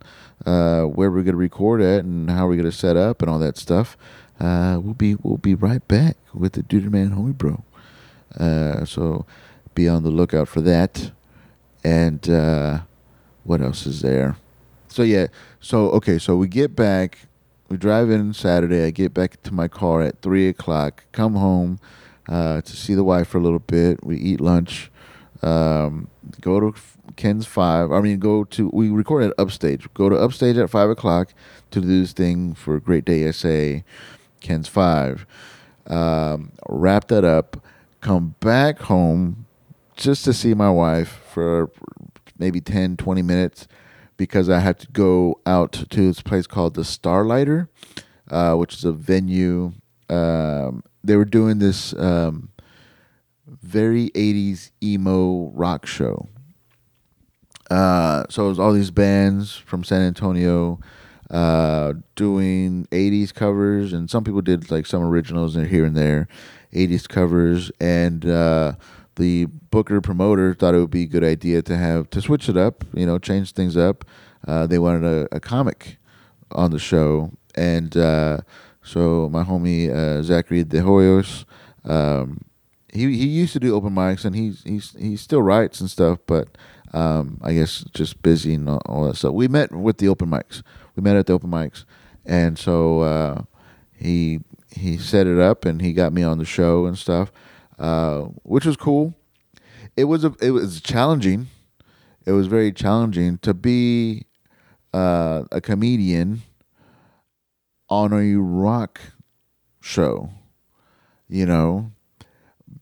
uh, 0.45 0.81
where 0.81 1.09
we're 1.09 1.23
gonna 1.23 1.37
record 1.37 1.81
at, 1.81 2.03
and 2.03 2.29
how 2.29 2.45
we're 2.45 2.57
gonna 2.57 2.73
set 2.73 2.97
up 2.97 3.21
and 3.21 3.31
all 3.31 3.39
that 3.39 3.55
stuff. 3.55 3.95
Uh, 4.37 4.77
we'll 4.81 4.95
be 4.95 5.15
we'll 5.15 5.37
be 5.37 5.55
right 5.55 5.87
back 5.87 6.17
with 6.33 6.51
the 6.51 6.63
Duderman 6.63 7.15
Homie 7.15 7.33
Bro. 7.33 7.63
Uh, 8.37 8.83
so 8.83 9.25
be 9.75 9.87
on 9.87 10.03
the 10.03 10.11
lookout 10.11 10.49
for 10.49 10.59
that. 10.59 11.11
And 11.85 12.29
uh, 12.29 12.81
what 13.45 13.61
else 13.61 13.85
is 13.85 14.01
there? 14.01 14.35
So 14.89 15.03
yeah, 15.03 15.27
so 15.61 15.89
okay, 15.91 16.17
so 16.17 16.35
we 16.35 16.49
get 16.49 16.75
back. 16.75 17.19
We 17.69 17.75
drive 17.75 18.09
in 18.09 18.33
Saturday. 18.33 18.85
I 18.85 18.91
get 18.91 19.13
back 19.13 19.41
to 19.43 19.53
my 19.53 19.67
car 19.67 20.01
at 20.01 20.21
three 20.21 20.47
o'clock. 20.47 21.03
Come 21.11 21.35
home 21.35 21.79
uh, 22.29 22.61
to 22.61 22.75
see 22.75 22.93
the 22.93 23.03
wife 23.03 23.27
for 23.27 23.39
a 23.39 23.41
little 23.41 23.59
bit. 23.59 24.03
We 24.05 24.17
eat 24.17 24.39
lunch. 24.39 24.89
Um, 25.41 26.09
go 26.39 26.59
to 26.59 26.73
KENS 27.17 27.45
five. 27.45 27.91
I 27.91 27.99
mean, 27.99 28.19
go 28.19 28.45
to 28.45 28.69
we 28.73 28.89
record 28.89 29.23
at 29.23 29.33
Upstage. 29.37 29.87
Go 29.93 30.07
to 30.07 30.15
Upstage 30.15 30.57
at 30.57 30.69
five 30.69 30.89
o'clock 30.89 31.33
to 31.71 31.81
do 31.81 31.87
this 31.87 32.13
thing 32.13 32.53
for 32.53 32.79
Great 32.79 33.03
Day 33.03 33.29
SA. 33.31 33.81
KENS 34.39 34.69
five. 34.69 35.25
Um, 35.87 36.53
wrap 36.69 37.09
that 37.09 37.25
up. 37.25 37.61
Come 37.99 38.35
back 38.39 38.79
home 38.79 39.45
just 39.97 40.23
to 40.25 40.33
see 40.33 40.53
my 40.53 40.69
wife 40.69 41.21
for 41.33 41.69
maybe 42.39 42.61
10, 42.61 42.97
20 42.97 43.21
minutes 43.23 43.67
because 44.17 44.49
I 44.49 44.59
had 44.59 44.79
to 44.79 44.87
go 44.87 45.39
out 45.45 45.71
to 45.71 45.85
this 46.07 46.21
place 46.21 46.47
called 46.47 46.73
the 46.73 46.81
Starlighter, 46.81 47.69
uh, 48.29 48.55
which 48.55 48.73
is 48.73 48.83
a 48.83 48.91
venue. 48.91 49.73
Um, 50.09 50.83
they 51.03 51.15
were 51.15 51.25
doing 51.25 51.59
this 51.59 51.93
um, 51.93 52.49
very 53.45 54.09
80s 54.09 54.71
emo 54.83 55.51
rock 55.53 55.85
show. 55.85 56.27
Uh, 57.69 58.25
so 58.29 58.45
it 58.45 58.49
was 58.49 58.59
all 58.59 58.73
these 58.73 58.91
bands 58.91 59.55
from 59.55 59.83
San 59.83 60.01
Antonio 60.01 60.79
uh, 61.29 61.93
doing 62.15 62.87
80s 62.91 63.33
covers, 63.33 63.93
and 63.93 64.09
some 64.09 64.23
people 64.23 64.41
did 64.41 64.71
like 64.71 64.85
some 64.85 65.03
originals 65.03 65.55
here 65.55 65.85
and 65.85 65.95
there, 65.95 66.27
80s 66.73 67.07
covers. 67.07 67.71
And 67.79 68.25
uh, 68.25 68.73
the 69.17 69.45
booker 69.45 69.99
promoter 69.99 70.53
thought 70.53 70.73
it 70.73 70.79
would 70.79 70.91
be 70.91 71.03
a 71.03 71.07
good 71.07 71.23
idea 71.23 71.61
to 71.63 71.75
have 71.75 72.09
to 72.11 72.21
switch 72.21 72.47
it 72.47 72.55
up, 72.55 72.83
you 72.93 73.05
know, 73.05 73.19
change 73.19 73.51
things 73.51 73.75
up. 73.75 74.05
Uh, 74.47 74.65
they 74.65 74.79
wanted 74.79 75.03
a, 75.03 75.35
a, 75.35 75.39
comic 75.39 75.97
on 76.51 76.71
the 76.71 76.79
show, 76.79 77.31
and 77.55 77.97
uh, 77.97 78.37
so 78.81 79.27
my 79.29 79.43
homie 79.43 79.93
uh, 79.93 80.21
Zachary 80.21 80.63
De 80.63 80.79
Hoyos, 80.79 81.45
um, 81.83 82.41
he 82.93 83.17
he 83.17 83.27
used 83.27 83.53
to 83.53 83.59
do 83.59 83.75
open 83.75 83.93
mics, 83.93 84.23
and 84.23 84.35
he's 84.35 84.63
he's 84.63 84.95
he 84.97 85.17
still 85.17 85.41
writes 85.41 85.81
and 85.81 85.89
stuff, 85.89 86.19
but 86.27 86.57
um, 86.93 87.39
I 87.43 87.53
guess 87.53 87.83
just 87.93 88.21
busy 88.21 88.53
and 88.53 88.69
all, 88.69 88.81
all, 88.85 89.03
that 89.05 89.17
stuff. 89.17 89.33
We 89.33 89.47
met 89.47 89.71
with 89.71 89.97
the 89.97 90.07
open 90.07 90.29
mics. 90.29 90.61
We 90.95 91.01
met 91.01 91.17
at 91.17 91.25
the 91.25 91.33
open 91.33 91.49
mics, 91.49 91.83
and 92.25 92.57
so 92.57 93.01
uh, 93.01 93.41
he 93.93 94.41
he 94.71 94.97
set 94.97 95.27
it 95.27 95.39
up, 95.39 95.65
and 95.65 95.81
he 95.81 95.93
got 95.93 96.13
me 96.13 96.23
on 96.23 96.37
the 96.37 96.45
show 96.45 96.85
and 96.85 96.97
stuff, 96.97 97.31
uh, 97.79 98.21
which 98.43 98.65
was 98.65 98.77
cool. 98.77 99.13
It 99.95 100.05
was 100.05 100.23
a, 100.23 100.33
it 100.41 100.51
was 100.51 100.81
challenging. 100.81 101.47
It 102.25 102.31
was 102.31 102.47
very 102.47 102.71
challenging 102.71 103.37
to 103.39 103.53
be 103.53 104.25
uh, 104.93 105.43
a 105.51 105.61
comedian 105.61 106.41
on 107.89 108.11
a 108.13 108.35
rock 108.35 108.99
show, 109.79 110.29
you 111.29 111.45
know, 111.45 111.91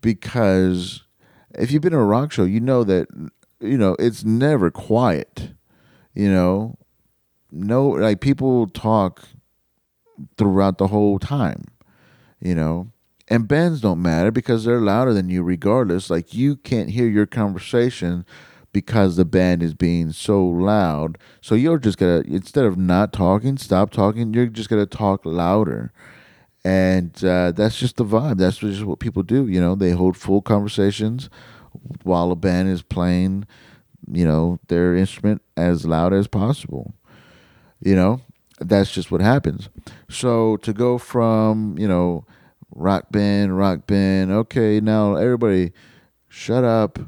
because 0.02 1.04
if 1.54 1.72
you've 1.72 1.82
been 1.82 1.94
in 1.94 2.00
a 2.00 2.04
rock 2.04 2.32
show, 2.32 2.44
you 2.44 2.60
know 2.60 2.84
that 2.84 3.08
you 3.60 3.78
know, 3.78 3.96
it's 4.00 4.24
never 4.24 4.70
quiet. 4.72 5.52
You 6.14 6.32
know, 6.32 6.78
no, 7.52 7.88
like 7.88 8.22
people 8.22 8.68
talk 8.68 9.24
throughout 10.38 10.78
the 10.78 10.88
whole 10.88 11.20
time. 11.20 11.66
You 12.40 12.56
know, 12.56 12.92
and 13.28 13.48
bands 13.48 13.82
don't 13.82 14.02
matter 14.02 14.32
because 14.32 14.64
they're 14.64 14.82
louder 14.82 15.14
than 15.14 15.30
you 15.30 15.44
regardless. 15.44 16.10
Like 16.10 16.34
you 16.34 16.56
can't 16.58 16.90
hear 16.90 17.08
your 17.08 17.26
conversation 17.26 18.26
because 18.72 19.16
the 19.16 19.26
band 19.26 19.64
is 19.64 19.74
being 19.74 20.12
so 20.12 20.44
loud. 20.44 21.18
So 21.42 21.56
you're 21.56 21.80
just 21.80 21.98
gonna 21.98 22.24
instead 22.28 22.66
of 22.66 22.78
not 22.78 23.14
talking, 23.14 23.58
stop 23.58 23.90
talking. 23.92 24.34
You're 24.34 24.48
just 24.48 24.70
gonna 24.70 24.86
talk 24.86 25.26
louder, 25.26 25.92
and 26.64 27.12
uh, 27.24 27.52
that's 27.52 27.80
just 27.80 27.96
the 27.96 28.06
vibe. 28.06 28.38
That's 28.38 28.58
just 28.58 28.84
what 28.84 29.00
people 29.00 29.24
do. 29.24 29.48
You 29.48 29.62
know, 29.62 29.76
they 29.76 29.92
hold 29.92 30.18
full 30.18 30.42
conversations 30.42 31.30
while 32.04 32.32
a 32.32 32.36
band 32.36 32.70
is 32.70 32.82
playing. 32.82 33.46
You 34.12 34.26
know, 34.26 34.60
their 34.68 34.96
instrument 34.96 35.42
as 35.58 35.86
loud 35.86 36.14
as 36.14 36.28
possible. 36.28 36.94
You 37.82 37.96
know, 37.96 38.22
that's 38.60 38.92
just 38.92 39.10
what 39.12 39.22
happens. 39.22 39.70
So 40.10 40.58
to 40.58 40.74
go 40.74 40.98
from 40.98 41.78
you 41.80 41.88
know 41.88 42.26
rock 42.73 43.12
band, 43.12 43.58
rock 43.58 43.88
band. 43.88 44.32
Okay, 44.32 44.80
now 44.80 45.15
everybody 45.15 45.71
shut 46.28 46.63
up 46.63 46.99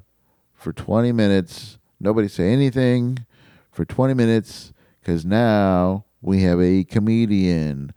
for 0.53 0.73
20 0.73 1.11
minutes. 1.11 1.77
Nobody 1.99 2.27
say 2.27 2.51
anything 2.51 3.25
for 3.71 3.85
20 3.85 4.13
minutes 4.13 4.73
because 4.99 5.25
now 5.25 6.05
we 6.21 6.41
have 6.43 6.61
a 6.61 6.83
comedian. 6.83 7.93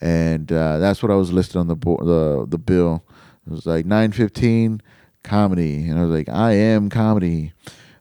And 0.00 0.50
uh, 0.50 0.78
that's 0.78 1.02
what 1.02 1.12
I 1.12 1.16
was 1.16 1.32
listed 1.32 1.56
on 1.56 1.66
the 1.66 1.76
bo- 1.76 2.02
the 2.02 2.46
the 2.48 2.58
bill. 2.58 3.04
It 3.46 3.50
was 3.50 3.66
like 3.66 3.84
915 3.84 4.80
comedy. 5.22 5.88
And 5.88 5.98
I 5.98 6.02
was 6.02 6.10
like, 6.10 6.28
I 6.28 6.52
am 6.52 6.88
comedy. 6.88 7.52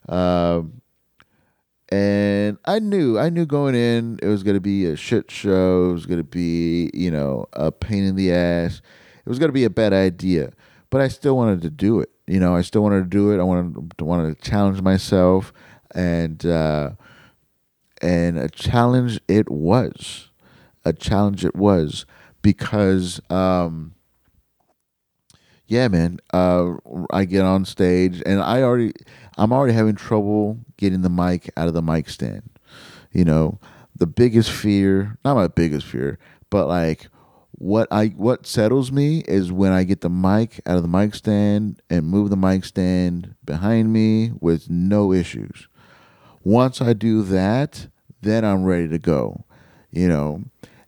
Uh, 0.07 0.61
and 1.91 2.57
I 2.65 2.79
knew, 2.79 3.17
I 3.17 3.29
knew 3.29 3.45
going 3.45 3.75
in, 3.75 4.19
it 4.21 4.27
was 4.27 4.43
to 4.55 4.61
be 4.61 4.85
a 4.85 4.95
shit 4.95 5.31
show. 5.31 5.89
It 5.89 5.93
was 5.93 6.05
to 6.19 6.23
be, 6.23 6.91
you 6.93 7.11
know, 7.11 7.47
a 7.53 7.71
pain 7.71 8.03
in 8.03 8.15
the 8.15 8.31
ass 8.31 8.81
it 9.29 9.29
was 9.29 9.37
to 9.49 9.53
be 9.53 9.63
a 9.63 9.69
bad 9.69 9.93
idea, 9.93 10.53
but 10.89 11.01
I 11.01 11.07
still 11.07 11.37
wanted 11.37 11.61
to 11.61 11.69
do 11.69 11.99
it. 11.99 12.09
You 12.25 12.39
know, 12.39 12.55
I 12.55 12.61
still 12.61 12.81
wanted 12.81 13.03
to 13.03 13.09
do 13.09 13.31
it. 13.31 13.39
I 13.39 13.43
wanted 13.43 13.95
to 13.99 14.03
wanted 14.03 14.41
to 14.41 14.49
challenge 14.49 14.81
myself, 14.81 15.53
and 15.93 16.43
uh, 16.43 16.93
and 18.01 18.39
a 18.39 18.49
challenge 18.49 19.19
it 19.27 19.51
was, 19.51 20.31
a 20.83 20.93
challenge 20.93 21.45
it 21.45 21.55
was 21.55 22.07
because. 22.41 23.21
Um, 23.29 23.93
yeah, 25.67 25.87
man. 25.89 26.17
Uh, 26.33 26.77
I 27.11 27.25
get 27.25 27.43
on 27.43 27.65
stage, 27.65 28.23
and 28.25 28.41
I 28.41 28.63
already, 28.63 28.93
I'm 29.39 29.53
already 29.53 29.73
having 29.73 29.95
trouble 29.95 30.59
getting 30.77 31.01
the 31.01 31.09
mic 31.09 31.49
out 31.55 31.69
of 31.69 31.73
the 31.73 31.81
mic 31.81 32.09
stand. 32.09 32.49
You 33.13 33.23
know, 33.23 33.59
the 33.95 34.05
biggest 34.05 34.51
fear, 34.51 35.17
not 35.23 35.35
my 35.35 35.47
biggest 35.47 35.87
fear, 35.87 36.19
but 36.49 36.67
like 36.67 37.07
what 37.51 37.87
I 37.89 38.07
what 38.07 38.45
settles 38.45 38.91
me 38.91 39.19
is 39.27 39.51
when 39.51 39.71
I 39.71 39.85
get 39.85 40.01
the 40.01 40.09
mic 40.09 40.61
out 40.65 40.75
of 40.75 40.81
the 40.81 40.89
mic 40.89 41.15
stand 41.15 41.81
and 41.89 42.05
move 42.05 42.29
the 42.29 42.37
mic 42.37 42.65
stand 42.65 43.35
behind 43.45 43.93
me 43.93 44.31
with 44.39 44.69
no 44.69 45.13
issues. 45.13 45.67
Once 46.43 46.81
I 46.81 46.91
do 46.93 47.21
that, 47.23 47.87
then 48.21 48.43
I'm 48.43 48.65
ready 48.65 48.89
to 48.89 48.99
go. 48.99 49.45
You 49.89 50.09
know, 50.09 50.43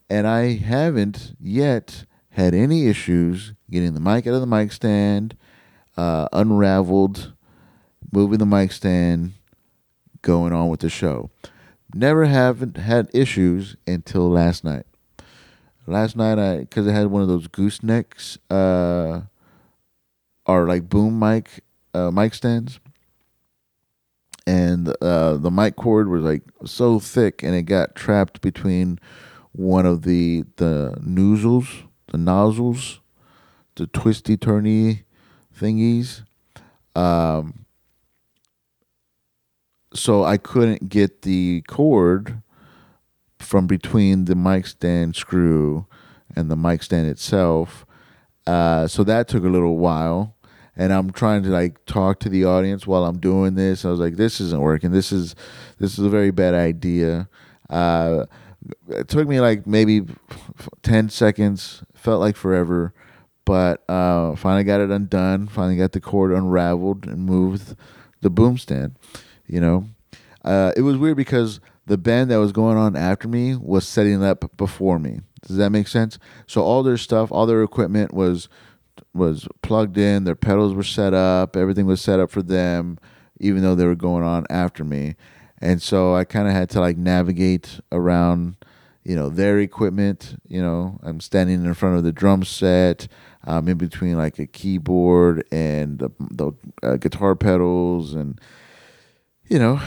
and 0.10 0.28
I 0.28 0.58
haven't 0.58 1.36
yet 1.40 2.06
had 2.32 2.54
any 2.54 2.88
issues 2.88 3.54
getting 3.70 3.94
the 3.94 4.02
mic 4.02 4.28
out 4.28 4.34
of 4.34 4.42
the 4.42 4.48
mic 4.48 4.74
stand, 4.74 5.38
uh, 5.96 6.28
unraveled, 6.34 7.34
moving 8.12 8.40
the 8.40 8.46
mic 8.46 8.72
stand, 8.72 9.34
going 10.22 10.54
on 10.54 10.70
with 10.70 10.82
the 10.82 10.90
show. 10.90 11.30
Never 11.94 12.26
haven't 12.26 12.78
had 12.78 13.10
issues 13.14 13.76
until 13.86 14.30
last 14.30 14.64
night. 14.64 14.86
Last 15.88 16.16
night, 16.16 16.40
I 16.40 16.60
because 16.60 16.88
I 16.88 16.92
had 16.92 17.08
one 17.08 17.22
of 17.22 17.28
those 17.28 17.48
goosenecks, 17.48 18.38
uh, 18.50 19.22
or 20.46 20.68
like 20.68 20.90
boom 20.90 21.20
mic, 21.20 21.64
uh, 21.94 22.12
mic 22.12 22.34
stands, 22.34 22.80
and 24.46 24.96
uh, 25.02 25.38
the 25.38 25.52
mic 25.52 25.76
cord 25.76 26.08
was 26.08 26.24
like 26.24 26.44
so 26.66 27.00
thick, 27.00 27.44
and 27.44 27.56
it 27.56 27.64
got 27.64 27.96
trapped 27.96 28.42
between 28.42 29.00
one 29.52 29.86
of 29.86 30.04
the 30.04 30.46
the 30.58 30.96
nozzles, 31.02 31.68
the 32.08 32.18
nozzles, 32.18 33.00
the 33.76 33.88
twisty 33.88 34.38
turny 34.38 35.04
thingies. 35.60 36.24
Um, 36.96 37.61
so 39.94 40.24
I 40.24 40.38
couldn't 40.38 40.90
get 40.90 41.24
the 41.24 41.64
cord 41.68 42.42
from 43.40 43.68
between 43.68 44.26
the 44.26 44.36
mic 44.36 44.68
stand 44.68 45.16
screw 45.16 45.86
and 46.36 46.50
the 46.50 46.56
mic 46.56 46.84
stand 46.84 47.08
itself. 47.08 47.86
Uh, 48.48 48.88
so 48.88 49.04
that 49.04 49.28
took 49.28 49.44
a 49.44 49.50
little 49.50 49.78
while. 49.78 50.36
And 50.76 50.94
I'm 50.94 51.12
trying 51.12 51.44
to 51.44 51.50
like 51.50 51.86
talk 51.86 52.20
to 52.22 52.30
the 52.30 52.46
audience 52.46 52.88
while 52.88 53.04
I'm 53.04 53.20
doing 53.20 53.56
this. 53.56 53.84
I 53.84 53.90
was 53.90 54.00
like, 54.00 54.16
this 54.16 54.40
isn't 54.40 54.62
working. 54.62 54.92
This 54.92 55.12
is 55.12 55.36
this 55.80 56.00
is 56.00 56.06
a 56.06 56.10
very 56.10 56.32
bad 56.32 56.54
idea. 56.54 57.28
Uh, 57.70 58.26
it 58.88 59.08
took 59.08 59.28
me 59.28 59.42
like 59.42 59.68
maybe 59.68 60.06
10 60.84 61.10
seconds, 61.10 61.84
felt 61.94 62.22
like 62.22 62.36
forever, 62.36 62.94
but 63.44 63.84
uh, 63.90 64.36
finally 64.36 64.64
got 64.64 64.80
it 64.80 64.90
undone. 64.90 65.48
Finally 65.48 65.78
got 65.78 65.92
the 65.92 66.00
cord 66.00 66.32
unraveled 66.32 67.06
and 67.06 67.26
moved 67.26 67.76
the 68.22 68.30
boom 68.30 68.58
stand. 68.58 68.96
You 69.52 69.60
know, 69.60 69.86
uh, 70.46 70.72
it 70.78 70.82
was 70.82 70.96
weird 70.96 71.18
because 71.18 71.60
the 71.86 71.98
band 71.98 72.32
that 72.32 72.38
was 72.38 72.54
going 72.54 72.78
on 72.78 72.96
after 72.96 73.28
me 73.28 73.58
was 73.58 73.86
setting 73.86 74.24
up 74.24 74.56
before 74.56 74.98
me. 74.98 75.20
Does 75.46 75.58
that 75.58 75.72
make 75.72 75.90
sense? 75.90 76.18
So 76.48 76.62
all 76.62 76.84
their 76.84 76.96
stuff, 76.96 77.34
all 77.34 77.46
their 77.46 77.62
equipment 77.62 78.14
was 78.14 78.48
was 79.14 79.48
plugged 79.62 79.98
in, 79.98 80.24
their 80.24 80.36
pedals 80.36 80.74
were 80.74 80.84
set 80.84 81.14
up, 81.14 81.58
everything 81.58 81.86
was 81.86 82.00
set 82.00 82.22
up 82.22 82.32
for 82.32 82.42
them, 82.42 82.98
even 83.42 83.62
though 83.62 83.76
they 83.76 83.86
were 83.86 83.96
going 83.96 84.24
on 84.24 84.46
after 84.50 84.86
me. 84.86 85.16
And 85.60 85.82
so 85.82 86.16
I 86.16 86.24
kind 86.24 86.48
of 86.48 86.54
had 86.54 86.70
to 86.72 86.80
like 86.80 86.98
navigate 86.98 87.82
around, 87.92 88.56
you 89.04 89.18
know, 89.18 89.28
their 89.28 89.60
equipment. 89.60 90.40
You 90.48 90.62
know, 90.62 90.98
I'm 91.04 91.20
standing 91.20 91.66
in 91.66 91.74
front 91.74 91.98
of 91.98 92.06
the 92.06 92.14
drum 92.14 92.46
set, 92.46 93.10
um, 93.46 93.68
in 93.68 93.78
between 93.78 94.18
like 94.18 94.40
a 94.40 94.48
keyboard 94.48 95.46
and 95.52 96.00
the, 96.00 96.10
the 96.20 96.52
uh, 96.82 96.96
guitar 96.96 97.36
pedals, 97.36 98.14
and 98.14 98.40
you 99.52 99.60
know, 99.60 99.82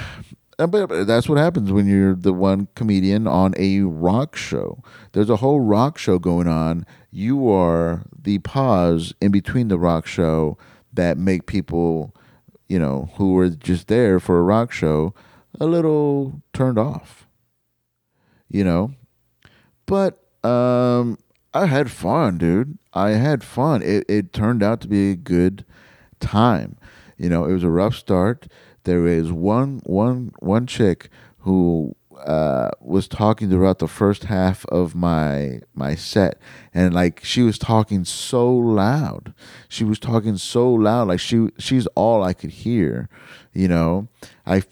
uh, 0.58 0.66
but 0.66 1.06
that's 1.06 1.26
what 1.26 1.38
happens 1.38 1.72
when 1.72 1.86
you're 1.86 2.14
the 2.14 2.34
one 2.34 2.68
comedian 2.74 3.26
on 3.26 3.54
a 3.56 3.80
rock 3.80 4.36
show. 4.36 4.82
There's 5.12 5.30
a 5.30 5.36
whole 5.36 5.60
rock 5.60 5.96
show 5.96 6.18
going 6.18 6.46
on. 6.46 6.84
You 7.10 7.50
are 7.50 8.02
the 8.14 8.40
pause 8.40 9.14
in 9.22 9.32
between 9.32 9.68
the 9.68 9.78
rock 9.78 10.06
show 10.06 10.58
that 10.92 11.16
make 11.16 11.46
people, 11.46 12.14
you 12.68 12.78
know, 12.78 13.08
who 13.14 13.38
are 13.38 13.48
just 13.48 13.88
there 13.88 14.20
for 14.20 14.38
a 14.38 14.42
rock 14.42 14.70
show 14.70 15.14
a 15.58 15.64
little 15.64 16.42
turned 16.52 16.78
off. 16.78 17.26
You 18.50 18.64
know? 18.64 18.92
But 19.86 20.20
um 20.46 21.16
I 21.54 21.66
had 21.66 21.90
fun, 21.90 22.36
dude. 22.36 22.78
I 22.92 23.12
had 23.12 23.42
fun. 23.42 23.80
It 23.80 24.04
it 24.10 24.34
turned 24.34 24.62
out 24.62 24.82
to 24.82 24.88
be 24.88 25.10
a 25.10 25.16
good 25.16 25.64
time. 26.20 26.76
You 27.16 27.30
know, 27.30 27.46
it 27.46 27.52
was 27.54 27.64
a 27.64 27.70
rough 27.70 27.94
start 27.94 28.46
there 28.84 29.06
is 29.06 29.32
one 29.32 29.80
one 29.84 30.32
one 30.40 30.66
chick 30.66 31.08
who 31.40 31.94
uh, 32.24 32.70
was 32.80 33.08
talking 33.08 33.50
throughout 33.50 33.78
the 33.78 33.88
first 33.88 34.24
half 34.24 34.64
of 34.66 34.94
my 34.94 35.60
my 35.74 35.94
set, 35.94 36.40
and 36.72 36.94
like 36.94 37.22
she 37.24 37.42
was 37.42 37.58
talking 37.58 38.04
so 38.04 38.50
loud, 38.50 39.34
she 39.68 39.84
was 39.84 39.98
talking 39.98 40.36
so 40.36 40.72
loud, 40.72 41.08
like 41.08 41.20
she 41.20 41.48
she's 41.58 41.86
all 41.88 42.22
I 42.22 42.32
could 42.32 42.50
hear, 42.50 43.08
you 43.52 43.68
know. 43.68 44.08
I 44.46 44.62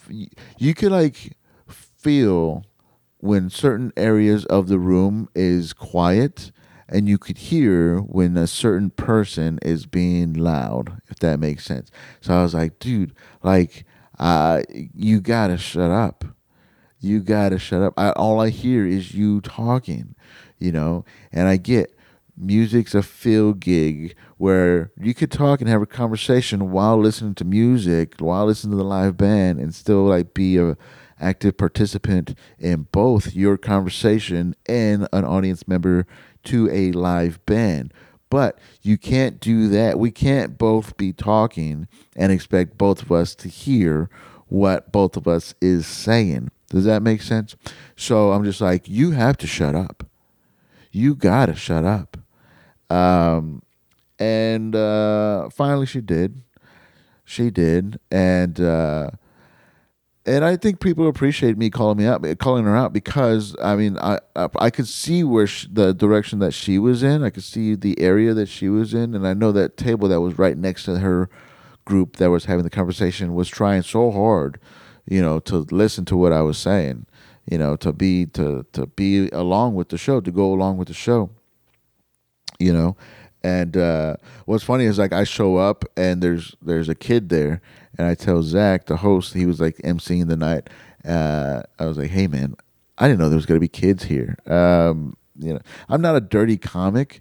you 0.57 0.75
could 0.75 0.93
like 0.93 1.37
feel 1.67 2.65
when 3.19 3.51
certain 3.51 3.93
areas 3.97 4.45
of 4.47 4.69
the 4.69 4.79
room 4.79 5.29
is 5.35 5.73
quiet 5.73 6.51
and 6.89 7.09
you 7.09 7.17
could 7.17 7.39
hear 7.39 7.99
when 8.01 8.37
a 8.37 8.47
certain 8.47 8.91
person 8.91 9.59
is 9.63 9.87
being 9.87 10.35
loud 10.35 11.01
if 11.09 11.19
that 11.21 11.39
makes 11.39 11.65
sense. 11.65 11.91
So 12.21 12.35
i 12.35 12.43
was 12.43 12.55
like 12.55 12.79
dude 12.79 13.15
like 13.43 13.85
uh, 14.19 14.63
you 14.69 15.21
gotta 15.21 15.57
shut 15.57 15.91
up. 15.91 16.25
You 17.01 17.21
gotta 17.21 17.59
shut 17.59 17.83
up. 17.83 17.95
I, 17.97 18.11
all 18.11 18.41
I 18.41 18.51
hear 18.51 18.87
is 18.87 19.15
you 19.15 19.41
talking, 19.41 20.15
you 20.59 20.73
know. 20.73 21.05
And 21.33 21.49
I 21.49 21.57
get 21.57 21.97
music's 22.37 22.95
a 22.95 23.03
field 23.03 23.61
gig 23.61 24.15
where 24.39 24.91
you 24.97 25.15
could 25.15 25.31
talk 25.31 25.61
and 25.61 25.69
have 25.69 25.83
a 25.83 25.87
conversation 25.87 26.71
while 26.71 26.99
listening 26.99 27.35
to 27.37 27.45
music, 27.45 28.15
while 28.19 28.47
listening 28.47 28.73
to 28.73 28.77
the 28.77 28.85
live 28.85 29.17
band, 29.17 29.59
and 29.61 29.75
still 29.75 30.05
like 30.05 30.35
be 30.35 30.57
a 30.57 30.77
active 31.21 31.57
participant 31.57 32.37
in 32.59 32.89
both 32.91 33.35
your 33.35 33.57
conversation 33.57 34.57
and 34.67 35.09
an 35.13 35.25
audience 35.25 35.69
member 35.69 36.07
to 36.45 36.69
a 36.71 36.91
live 36.93 37.45
band. 37.47 37.95
But 38.33 38.59
you 38.81 38.97
can't 38.97 39.41
do 39.41 39.69
that. 39.69 39.99
We 39.99 40.11
can't 40.11 40.57
both 40.57 40.97
be 40.97 41.13
talking 41.13 41.87
and 42.17 42.33
expect 42.33 42.79
both 42.79 43.03
of 43.03 43.13
us 43.13 43.35
to 43.35 43.49
hear 43.49 44.09
what 44.49 44.91
both 44.91 45.19
of 45.19 45.29
us 45.29 45.55
is 45.61 45.87
saying. 45.87 46.51
Does 46.71 46.87
that 46.87 47.03
make 47.03 47.21
sense? 47.21 47.57
So 47.95 48.33
I'm 48.33 48.43
just 48.43 48.63
like, 48.63 48.89
you 48.89 49.11
have 49.11 49.37
to 49.37 49.47
shut 49.47 49.75
up. 49.75 50.07
You 50.91 51.15
got 51.15 51.47
to 51.47 51.55
shut 51.55 51.85
up. 51.85 52.17
Um, 52.89 53.61
and 54.19 54.75
uh, 54.75 55.51
finally 55.51 55.85
she 55.85 56.01
did. 56.01 56.41
She 57.27 57.51
did, 57.51 58.01
and 58.11 58.59
uh, 58.59 59.11
and 60.25 60.45
I 60.45 60.57
think 60.57 60.81
people 60.81 61.09
appreciate 61.09 61.59
me 61.59 61.69
calling 61.69 61.99
me 61.99 62.07
out, 62.07 62.25
calling 62.39 62.65
her 62.65 62.77
out 62.77 62.93
because 62.93 63.57
I 63.61 63.75
mean 63.75 63.99
I 63.99 64.21
I 64.37 64.71
could 64.71 64.87
see 64.87 65.25
where 65.25 65.47
she, 65.47 65.69
the 65.71 65.93
direction 65.93 66.39
that 66.39 66.53
she 66.53 66.79
was 66.79 67.03
in. 67.03 67.25
I 67.25 67.31
could 67.31 67.43
see 67.43 67.75
the 67.75 68.01
area 68.01 68.33
that 68.35 68.49
she 68.49 68.69
was 68.69 68.95
in, 68.95 69.15
and 69.15 69.27
I 69.27 69.35
know 69.35 69.51
that 69.53 69.77
table 69.77 70.09
that 70.09 70.21
was 70.21 70.39
right 70.39 70.57
next 70.57 70.85
to 70.85 71.01
her 71.01 71.29
group 71.85 72.17
that 72.17 72.31
was 72.31 72.45
having 72.45 72.63
the 72.63 72.71
conversation 72.71 73.35
was 73.35 73.49
trying 73.49 73.83
so 73.83 74.13
hard, 74.13 74.61
you 75.09 75.21
know, 75.21 75.41
to 75.41 75.67
listen 75.71 76.05
to 76.05 76.17
what 76.17 76.33
I 76.33 76.43
was 76.43 76.57
saying, 76.57 77.07
you 77.51 77.59
know, 77.59 77.75
to 77.77 77.93
be 77.93 78.27
to 78.27 78.65
to 78.73 78.87
be 78.87 79.29
along 79.31 79.75
with 79.75 79.89
the 79.89 79.99
show, 79.99 80.21
to 80.21 80.31
go 80.31 80.53
along 80.53 80.77
with 80.77 80.89
the 80.89 80.95
show, 80.95 81.31
you 82.61 82.73
know. 82.73 82.97
And 83.45 83.77
uh, 83.77 84.17
what's 84.45 84.65
funny 84.65 84.85
is 84.85 84.99
like 84.99 85.13
I 85.13 85.25
show 85.25 85.57
up 85.57 85.85
and 85.97 86.23
there's 86.23 86.55
there's 86.63 86.89
a 86.89 86.95
kid 86.95 87.29
there, 87.29 87.61
and 87.99 88.07
I 88.07 88.15
tell 88.15 88.43
Zach, 88.43 88.87
the 88.87 88.99
host, 88.99 89.35
he 89.35 89.47
was 89.47 89.61
like 89.61 89.77
emceeing 89.79 90.29
the 90.29 90.37
night. 90.37 90.71
Uh, 91.05 91.63
I 91.79 91.87
was 91.87 91.99
like, 91.99 92.11
hey 92.11 92.27
man, 92.29 92.55
I 92.99 93.09
didn't 93.09 93.21
know 93.21 93.29
there 93.29 93.37
was 93.37 93.47
gonna 93.47 93.61
be 93.61 93.69
kids 93.69 94.05
here. 94.05 94.37
Um, 94.47 95.17
you 95.37 95.53
know, 95.55 95.61
I'm 95.89 96.01
not 96.01 96.17
a 96.17 96.21
dirty 96.21 96.57
comic, 96.57 97.21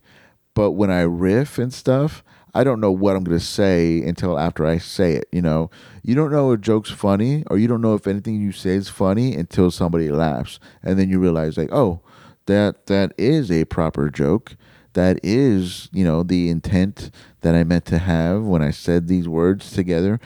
but 0.53 0.71
when 0.71 0.91
I 0.91 1.01
riff 1.01 1.57
and 1.57 1.73
stuff, 1.73 2.23
I 2.53 2.63
don't 2.63 2.81
know 2.81 2.91
what 2.91 3.15
I'm 3.15 3.23
to 3.25 3.39
say 3.39 4.01
until 4.01 4.37
after 4.37 4.65
I 4.65 4.77
say 4.77 5.13
it. 5.13 5.27
You 5.31 5.41
know, 5.41 5.71
you 6.03 6.15
don't 6.15 6.31
know 6.31 6.51
a 6.51 6.57
joke's 6.57 6.91
funny 6.91 7.43
or 7.49 7.57
you 7.57 7.67
don't 7.67 7.81
know 7.81 7.95
if 7.95 8.07
anything 8.07 8.41
you 8.41 8.51
say 8.51 8.71
is 8.71 8.89
funny 8.89 9.35
until 9.35 9.71
somebody 9.71 10.11
laughs, 10.11 10.59
and 10.83 10.99
then 10.99 11.09
you 11.09 11.19
realize 11.19 11.57
like, 11.57 11.71
oh, 11.71 12.01
that 12.45 12.87
that 12.87 13.13
is 13.17 13.51
a 13.51 13.65
proper 13.65 14.09
joke. 14.09 14.55
That 14.93 15.19
is, 15.23 15.89
you 15.93 16.03
know, 16.03 16.23
the 16.23 16.49
intent 16.49 17.11
that 17.41 17.55
I 17.55 17.63
meant 17.63 17.85
to 17.85 17.97
have 17.97 18.43
when 18.43 18.61
I 18.61 18.71
said 18.71 19.07
these 19.07 19.27
words 19.27 19.71
together. 19.71 20.19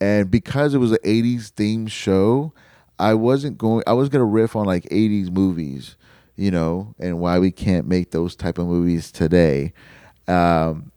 And 0.00 0.30
because 0.30 0.74
it 0.74 0.78
was 0.78 0.92
an 0.92 0.98
80s 1.04 1.52
themed 1.52 1.90
show, 1.90 2.52
I 2.98 3.14
wasn't 3.14 3.56
going 3.56 3.82
I 3.86 3.94
was 3.94 4.08
going 4.08 4.20
to 4.20 4.26
riff 4.26 4.54
on 4.54 4.66
like 4.66 4.84
80s 4.84 5.30
movies, 5.30 5.96
you 6.36 6.50
know, 6.50 6.94
and 6.98 7.18
why 7.18 7.38
we 7.38 7.50
can't 7.50 7.86
make 7.86 8.10
those 8.10 8.36
type 8.36 8.58
of 8.58 8.66
movies 8.66 9.10
today. 9.10 9.72
Um, 10.28 10.92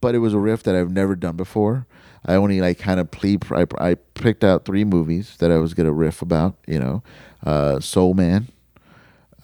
but 0.00 0.14
it 0.14 0.18
was 0.18 0.34
a 0.34 0.38
riff 0.38 0.62
that 0.64 0.76
I've 0.76 0.90
never 0.90 1.16
done 1.16 1.36
before. 1.36 1.86
I 2.24 2.34
only 2.34 2.60
like 2.60 2.78
kind 2.78 3.00
of 3.00 3.10
ple- 3.10 3.38
I, 3.50 3.66
I 3.78 3.94
picked 4.14 4.44
out 4.44 4.64
three 4.64 4.84
movies 4.84 5.36
that 5.38 5.50
I 5.50 5.58
was 5.58 5.74
gonna 5.74 5.92
riff 5.92 6.22
about. 6.22 6.56
You 6.66 6.78
know, 6.78 7.02
uh, 7.44 7.80
Soul 7.80 8.14
Man, 8.14 8.48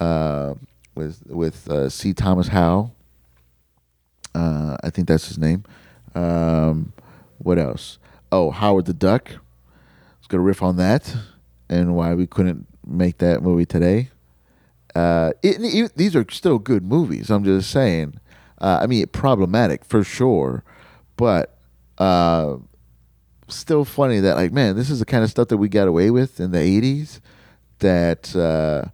uh, 0.00 0.54
with 0.94 1.22
with 1.26 1.70
uh, 1.70 1.88
C. 1.88 2.12
Thomas 2.12 2.48
Howell. 2.48 2.94
Uh, 4.34 4.76
I 4.82 4.90
think 4.90 5.08
that's 5.08 5.28
his 5.28 5.38
name. 5.38 5.64
Um, 6.14 6.92
what 7.38 7.58
else? 7.58 7.98
Oh, 8.30 8.50
Howard 8.50 8.86
the 8.86 8.94
Duck. 8.94 9.30
Was 9.30 10.28
gonna 10.28 10.42
riff 10.42 10.62
on 10.62 10.76
that 10.76 11.14
and 11.68 11.94
why 11.94 12.14
we 12.14 12.26
couldn't 12.26 12.66
make 12.86 13.18
that 13.18 13.42
movie 13.42 13.66
today. 13.66 14.10
Uh, 14.94 15.32
it, 15.42 15.56
it, 15.60 15.96
these 15.96 16.14
are 16.14 16.24
still 16.30 16.58
good 16.58 16.84
movies. 16.84 17.30
I'm 17.30 17.44
just 17.44 17.70
saying. 17.70 18.20
Uh, 18.60 18.80
I 18.82 18.86
mean, 18.86 19.06
problematic 19.08 19.84
for 19.84 20.04
sure, 20.04 20.62
but 21.16 21.58
uh, 21.98 22.56
still 23.48 23.84
funny 23.84 24.20
that 24.20 24.36
like, 24.36 24.52
man, 24.52 24.76
this 24.76 24.90
is 24.90 24.98
the 25.00 25.04
kind 25.04 25.24
of 25.24 25.30
stuff 25.30 25.48
that 25.48 25.56
we 25.56 25.68
got 25.68 25.88
away 25.88 26.10
with 26.10 26.38
in 26.38 26.52
the 26.52 26.58
'80s. 26.58 27.20
That 27.80 28.36
uh, 28.36 28.90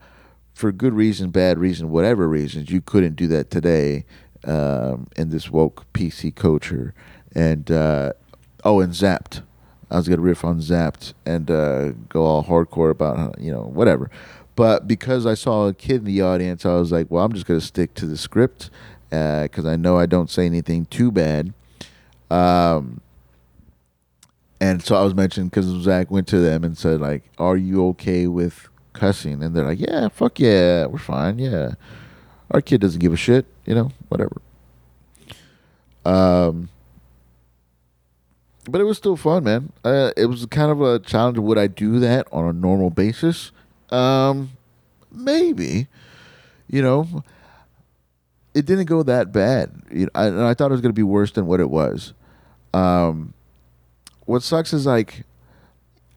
for 0.55 0.73
good 0.73 0.95
reason, 0.95 1.31
bad 1.31 1.59
reason, 1.59 1.91
whatever 1.91 2.27
reasons, 2.29 2.71
you 2.71 2.81
couldn't 2.81 3.17
do 3.17 3.27
that 3.27 3.51
today 3.51 4.07
um, 4.49 5.09
in 5.17 5.31
this 5.31 5.51
woke 5.51 5.85
PC 5.93 6.35
culture. 6.35 6.95
And 7.35 7.71
uh, 7.71 8.15
oh, 8.65 8.81
and 8.81 8.93
Zapped. 8.93 9.43
I 9.91 9.97
was 9.97 10.09
gonna 10.09 10.21
riff 10.21 10.45
on 10.45 10.61
Zapped 10.61 11.15
and 11.25 11.51
uh, 11.51 11.91
go 12.09 12.23
all 12.25 12.45
hardcore 12.45 12.91
about 12.91 13.41
you 13.41 13.53
know 13.53 13.63
whatever. 13.63 14.11
But 14.57 14.89
because 14.89 15.25
I 15.25 15.35
saw 15.35 15.69
a 15.69 15.75
kid 15.75 15.99
in 15.99 16.05
the 16.05 16.21
audience, 16.21 16.67
I 16.67 16.75
was 16.75 16.91
like, 16.91 17.07
well, 17.11 17.25
I'm 17.25 17.33
just 17.33 17.47
gonna 17.47 17.61
stick 17.61 17.95
to 17.95 18.07
the 18.07 18.17
script 18.17 18.71
because 19.09 19.65
uh, 19.65 19.71
I 19.71 19.77
know 19.77 19.97
I 19.97 20.07
don't 20.07 20.31
say 20.31 20.47
anything 20.47 20.87
too 20.87 21.11
bad. 21.11 21.55
Um, 22.31 23.01
and 24.61 24.83
so 24.83 24.97
I 24.97 25.03
was 25.03 25.15
mentioning 25.15 25.49
because 25.49 25.67
Zach 25.83 26.11
went 26.11 26.27
to 26.29 26.41
them 26.41 26.65
and 26.65 26.77
said 26.77 27.01
like, 27.01 27.25
"Are 27.39 27.57
you 27.57 27.87
okay 27.89 28.27
with 28.27 28.69
cussing?" 28.93 29.43
And 29.43 29.55
they're 29.55 29.65
like, 29.65 29.81
"Yeah, 29.81 30.09
fuck 30.09 30.41
yeah, 30.41 30.87
we're 30.87 30.99
fine. 30.99 31.39
Yeah, 31.39 31.75
our 32.51 32.61
kid 32.61 32.81
doesn't 32.81 33.01
give 33.01 33.13
a 33.13 33.17
shit. 33.17 33.47
You 33.67 33.75
know, 33.75 33.93
whatever." 34.09 34.41
Um, 36.05 36.71
but 38.69 38.81
it 38.81 38.85
was 38.85 38.97
still 38.97 39.17
fun, 39.17 39.45
man. 39.45 39.73
Uh, 39.85 40.13
it 40.17 40.27
was 40.27 40.47
kind 40.47 40.71
of 40.71 40.81
a 40.81 40.99
challenge. 40.99 41.39
Would 41.39 41.59
I 41.59 41.67
do 41.67 41.99
that 42.01 42.27
on 42.33 42.47
a 42.47 42.53
normal 42.53 42.91
basis? 42.91 43.53
Um, 43.91 44.51
maybe. 45.11 45.89
You 46.69 46.83
know, 46.83 47.25
it 48.55 48.67
didn't 48.67 48.87
go 48.87 49.03
that 49.03 49.33
bad. 49.33 49.71
You 49.91 50.05
know, 50.05 50.11
I, 50.15 50.27
and 50.27 50.43
I 50.43 50.55
thought 50.55 50.71
it 50.71 50.73
was 50.73 50.81
going 50.81 50.93
to 50.93 50.99
be 50.99 51.03
worse 51.03 51.33
than 51.33 51.47
what 51.47 51.61
it 51.61 51.71
was. 51.71 52.13
Um, 52.75 53.33
what 54.27 54.43
sucks 54.43 54.73
is 54.75 54.85
like, 54.85 55.25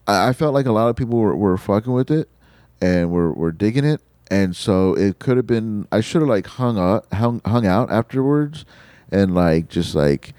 I, 0.06 0.28
I, 0.28 0.32
felt 0.34 0.52
like 0.52 0.66
a 0.66 0.72
lot 0.72 0.88
of 0.88 0.96
people 0.96 1.18
were, 1.18 1.34
were 1.34 1.56
fucking 1.56 1.92
with 1.92 2.10
it 2.10 2.28
and 2.82 3.10
were, 3.10 3.32
were 3.32 3.52
digging 3.52 3.84
it. 3.84 4.02
And 4.32 4.56
so 4.56 4.94
it 4.94 5.18
could 5.18 5.36
have 5.36 5.46
been, 5.46 5.86
I 5.92 6.00
should 6.00 6.22
have 6.22 6.28
like 6.30 6.46
hung 6.46 6.78
out, 6.78 7.04
hung, 7.12 7.42
hung 7.44 7.66
out 7.66 7.90
afterwards 7.90 8.64
and 9.10 9.34
like 9.34 9.68
just 9.68 9.94
like 9.94 10.32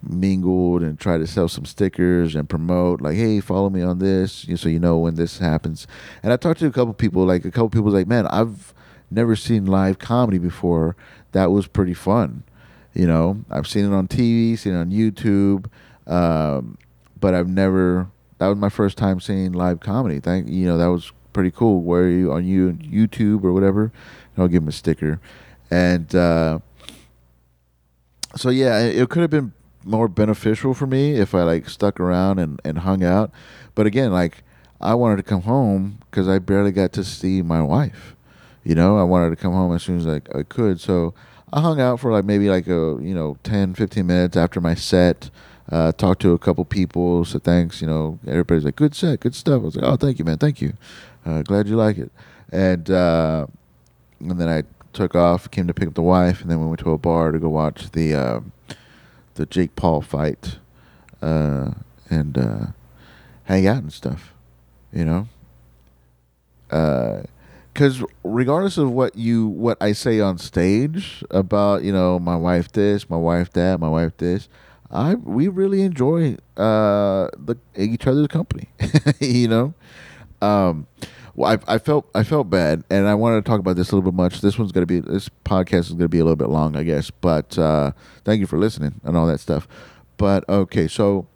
mingled 0.00 0.82
and 0.82 0.96
tried 0.96 1.18
to 1.18 1.26
sell 1.26 1.48
some 1.48 1.64
stickers 1.64 2.36
and 2.36 2.48
promote 2.48 3.00
like, 3.00 3.16
hey, 3.16 3.40
follow 3.40 3.68
me 3.68 3.82
on 3.82 3.98
this, 3.98 4.46
so 4.54 4.68
you 4.68 4.78
know 4.78 4.96
when 4.96 5.16
this 5.16 5.38
happens. 5.38 5.88
And 6.22 6.32
I 6.32 6.36
talked 6.36 6.60
to 6.60 6.68
a 6.68 6.70
couple 6.70 6.94
people, 6.94 7.24
like 7.24 7.44
a 7.44 7.50
couple 7.50 7.68
people 7.68 7.86
was 7.86 7.94
like, 7.94 8.06
man, 8.06 8.28
I've 8.28 8.72
never 9.10 9.34
seen 9.34 9.66
live 9.66 9.98
comedy 9.98 10.38
before 10.38 10.94
that 11.32 11.50
was 11.50 11.66
pretty 11.66 11.94
fun. 11.94 12.44
You 12.94 13.08
know, 13.08 13.44
I've 13.50 13.66
seen 13.66 13.86
it 13.86 13.92
on 13.92 14.06
TV, 14.06 14.56
seen 14.56 14.74
it 14.74 14.78
on 14.78 14.92
YouTube, 14.92 15.66
um, 16.06 16.78
but 17.18 17.34
I've 17.34 17.48
never. 17.48 18.08
That 18.38 18.46
was 18.46 18.58
my 18.58 18.68
first 18.68 18.98
time 18.98 19.18
seeing 19.18 19.50
live 19.50 19.80
comedy. 19.80 20.20
Thank 20.20 20.48
you 20.48 20.66
know 20.66 20.78
that 20.78 20.86
was 20.86 21.10
pretty 21.32 21.50
cool. 21.50 21.80
Where 21.80 22.08
you 22.08 22.32
on 22.32 22.44
you 22.44 22.68
on 22.68 22.78
YouTube 22.78 23.44
or 23.44 23.52
whatever? 23.52 23.92
And 24.34 24.42
I'll 24.42 24.48
give 24.48 24.62
him 24.62 24.68
a 24.68 24.72
sticker, 24.72 25.20
and 25.70 26.14
uh, 26.14 26.58
so 28.36 28.50
yeah, 28.50 28.78
it, 28.80 29.08
could 29.10 29.22
have 29.22 29.30
been 29.30 29.52
more 29.84 30.08
beneficial 30.08 30.74
for 30.74 30.86
me 30.86 31.14
if 31.14 31.34
I 31.34 31.42
like 31.42 31.68
stuck 31.68 32.00
around 32.00 32.38
and 32.38 32.60
and 32.64 32.78
hung 32.78 33.04
out. 33.04 33.30
But 33.74 33.86
again, 33.86 34.12
like 34.12 34.42
I 34.80 34.94
wanted 34.94 35.16
to 35.16 35.22
come 35.22 35.42
home 35.42 35.98
because 36.10 36.28
I 36.28 36.38
barely 36.38 36.72
got 36.72 36.92
to 36.94 37.04
see 37.04 37.42
my 37.42 37.62
wife. 37.62 38.16
You 38.64 38.74
know, 38.74 38.98
I 38.98 39.02
wanted 39.02 39.30
to 39.30 39.36
come 39.36 39.52
home 39.52 39.74
as 39.74 39.82
soon 39.82 39.98
as 39.98 40.06
I, 40.06 40.20
I 40.38 40.42
could. 40.42 40.80
So 40.80 41.14
I 41.52 41.60
hung 41.60 41.80
out 41.80 42.00
for 42.00 42.12
like 42.12 42.24
maybe 42.24 42.48
like 42.48 42.66
a, 42.66 42.98
you 43.00 43.14
know, 43.14 43.36
10, 43.44 43.74
15 43.74 44.06
minutes 44.06 44.36
after 44.36 44.60
my 44.60 44.74
set. 44.74 45.30
Uh, 45.70 45.92
talked 45.92 46.20
to 46.20 46.32
a 46.32 46.38
couple 46.38 46.64
people, 46.64 47.24
said 47.24 47.44
thanks. 47.44 47.80
You 47.80 47.86
know, 47.86 48.18
everybody's 48.26 48.64
like, 48.64 48.76
good 48.76 48.94
set, 48.94 49.20
good 49.20 49.34
stuff. 49.34 49.62
I 49.62 49.64
was 49.64 49.76
like, 49.76 49.84
oh, 49.84 49.96
thank 49.96 50.18
you, 50.18 50.24
man, 50.24 50.38
thank 50.38 50.60
you. 50.60 50.74
Uh, 51.24 51.42
glad 51.42 51.68
you 51.68 51.76
like 51.76 51.98
it. 51.98 52.10
And 52.50 52.90
uh, 52.90 53.46
and 54.20 54.40
then 54.40 54.48
I 54.48 54.64
took 54.92 55.14
off, 55.14 55.50
came 55.50 55.66
to 55.66 55.74
pick 55.74 55.88
up 55.88 55.94
the 55.94 56.02
wife, 56.02 56.42
and 56.42 56.50
then 56.50 56.60
we 56.60 56.66
went 56.66 56.80
to 56.80 56.90
a 56.90 56.98
bar 56.98 57.32
to 57.32 57.38
go 57.38 57.48
watch 57.48 57.90
the 57.92 58.14
uh, 58.14 58.40
the 59.34 59.46
Jake 59.46 59.74
Paul 59.76 60.02
fight 60.02 60.58
uh, 61.20 61.72
and 62.10 62.36
uh, 62.36 62.66
hang 63.44 63.66
out 63.66 63.78
and 63.78 63.92
stuff. 63.92 64.34
You 64.92 65.06
know, 65.06 65.28
because 67.72 68.04
regardless 68.22 68.76
of 68.76 68.90
what 68.90 69.16
you 69.16 69.46
what 69.46 69.78
I 69.80 69.92
say 69.92 70.20
on 70.20 70.36
stage 70.36 71.24
about 71.30 71.82
you 71.82 71.92
know 71.92 72.18
my 72.18 72.36
wife 72.36 72.70
this, 72.72 73.08
my 73.08 73.16
wife 73.16 73.50
that, 73.52 73.80
my 73.80 73.88
wife 73.88 74.16
this, 74.18 74.48
I 74.90 75.14
we 75.14 75.48
really 75.48 75.82
enjoy 75.82 76.36
uh, 76.56 77.28
the 77.38 77.56
each 77.76 78.06
other's 78.06 78.28
company. 78.28 78.68
you 79.20 79.48
know, 79.48 79.72
um, 80.42 80.86
well, 81.34 81.58
I, 81.66 81.74
I 81.74 81.78
felt 81.78 82.10
I 82.14 82.24
felt 82.24 82.50
bad, 82.50 82.84
and 82.90 83.06
I 83.06 83.14
wanted 83.14 83.44
to 83.44 83.48
talk 83.48 83.60
about 83.60 83.76
this 83.76 83.90
a 83.90 83.96
little 83.96 84.10
bit 84.10 84.16
much. 84.16 84.40
This 84.40 84.58
one's 84.58 84.72
gonna 84.72 84.86
be 84.86 85.00
this 85.00 85.30
podcast 85.44 85.80
is 85.80 85.92
gonna 85.92 86.08
be 86.08 86.18
a 86.18 86.24
little 86.24 86.36
bit 86.36 86.48
long, 86.48 86.76
I 86.76 86.82
guess. 86.82 87.10
But 87.10 87.56
uh, 87.58 87.92
thank 88.24 88.40
you 88.40 88.46
for 88.46 88.58
listening 88.58 89.00
and 89.04 89.16
all 89.16 89.26
that 89.26 89.40
stuff. 89.40 89.66
But 90.18 90.46
okay, 90.48 90.88
so 90.88 91.26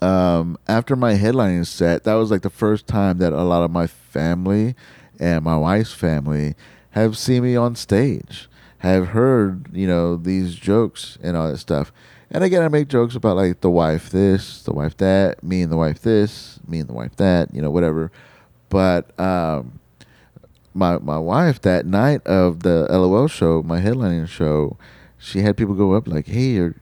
um, 0.00 0.56
after 0.66 0.96
my 0.96 1.14
headlining 1.14 1.66
set, 1.66 2.04
that 2.04 2.14
was 2.14 2.30
like 2.30 2.42
the 2.42 2.50
first 2.50 2.86
time 2.86 3.18
that 3.18 3.32
a 3.32 3.42
lot 3.42 3.62
of 3.62 3.70
my 3.70 3.86
family 3.86 4.74
and 5.18 5.44
my 5.44 5.56
wife's 5.56 5.92
family 5.92 6.54
have 6.92 7.18
seen 7.18 7.42
me 7.42 7.56
on 7.56 7.76
stage, 7.76 8.48
have 8.78 9.08
heard, 9.08 9.68
you 9.72 9.86
know, 9.86 10.16
these 10.16 10.54
jokes 10.54 11.18
and 11.22 11.36
all 11.36 11.50
that 11.50 11.58
stuff. 11.58 11.92
And 12.30 12.44
again, 12.44 12.62
I 12.62 12.68
make 12.68 12.88
jokes 12.88 13.16
about 13.16 13.36
like 13.36 13.60
the 13.60 13.70
wife 13.70 14.10
this, 14.10 14.62
the 14.62 14.72
wife 14.72 14.96
that, 14.98 15.42
me 15.42 15.62
and 15.62 15.72
the 15.72 15.76
wife 15.76 16.00
this, 16.02 16.60
me 16.66 16.78
and 16.78 16.88
the 16.88 16.92
wife 16.92 17.16
that, 17.16 17.52
you 17.52 17.60
know, 17.60 17.70
whatever. 17.70 18.12
But 18.68 19.18
um, 19.18 19.80
my 20.74 20.98
my 20.98 21.18
wife 21.18 21.60
that 21.62 21.86
night 21.86 22.24
of 22.26 22.62
the 22.62 22.86
LOL 22.88 23.28
show, 23.28 23.62
my 23.62 23.80
headlining 23.80 24.28
show, 24.28 24.76
she 25.18 25.40
had 25.40 25.56
people 25.56 25.74
go 25.74 25.94
up 25.94 26.06
like, 26.06 26.26
"Hey, 26.26 26.58
are, 26.58 26.76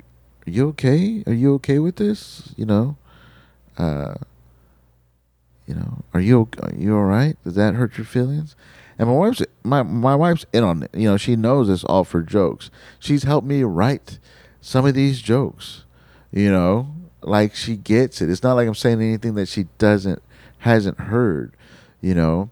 are 0.46 0.50
you 0.50 0.68
okay? 0.68 1.22
Are 1.26 1.32
you 1.32 1.54
okay 1.54 1.78
with 1.78 1.96
this? 1.96 2.52
You 2.56 2.66
know, 2.66 2.96
uh, 3.78 4.14
you 5.66 5.74
know, 5.74 6.04
are 6.12 6.20
you 6.20 6.48
are 6.60 6.72
you 6.76 6.94
all 6.94 7.04
right? 7.04 7.36
Does 7.44 7.54
that 7.54 7.74
hurt 7.74 7.96
your 7.96 8.04
feelings?" 8.04 8.54
And 8.98 9.08
my 9.08 9.14
wife's 9.14 9.42
my 9.62 9.82
my 9.82 10.14
wife's 10.14 10.44
in 10.52 10.64
on 10.64 10.82
it. 10.82 10.90
You 10.92 11.08
know, 11.08 11.16
she 11.16 11.36
knows 11.36 11.68
it's 11.70 11.84
all 11.84 12.04
for 12.04 12.22
jokes. 12.22 12.70
She's 12.98 13.22
helped 13.22 13.46
me 13.46 13.62
write 13.62 14.18
some 14.68 14.84
of 14.84 14.92
these 14.92 15.22
jokes. 15.22 15.84
You 16.30 16.52
know, 16.52 16.94
like 17.22 17.54
she 17.54 17.76
gets 17.76 18.20
it. 18.20 18.28
It's 18.28 18.42
not 18.42 18.52
like 18.52 18.68
I'm 18.68 18.74
saying 18.74 19.00
anything 19.00 19.34
that 19.34 19.48
she 19.48 19.64
doesn't 19.78 20.22
hasn't 20.58 21.00
heard. 21.00 21.56
You 22.02 22.14
know, 22.14 22.50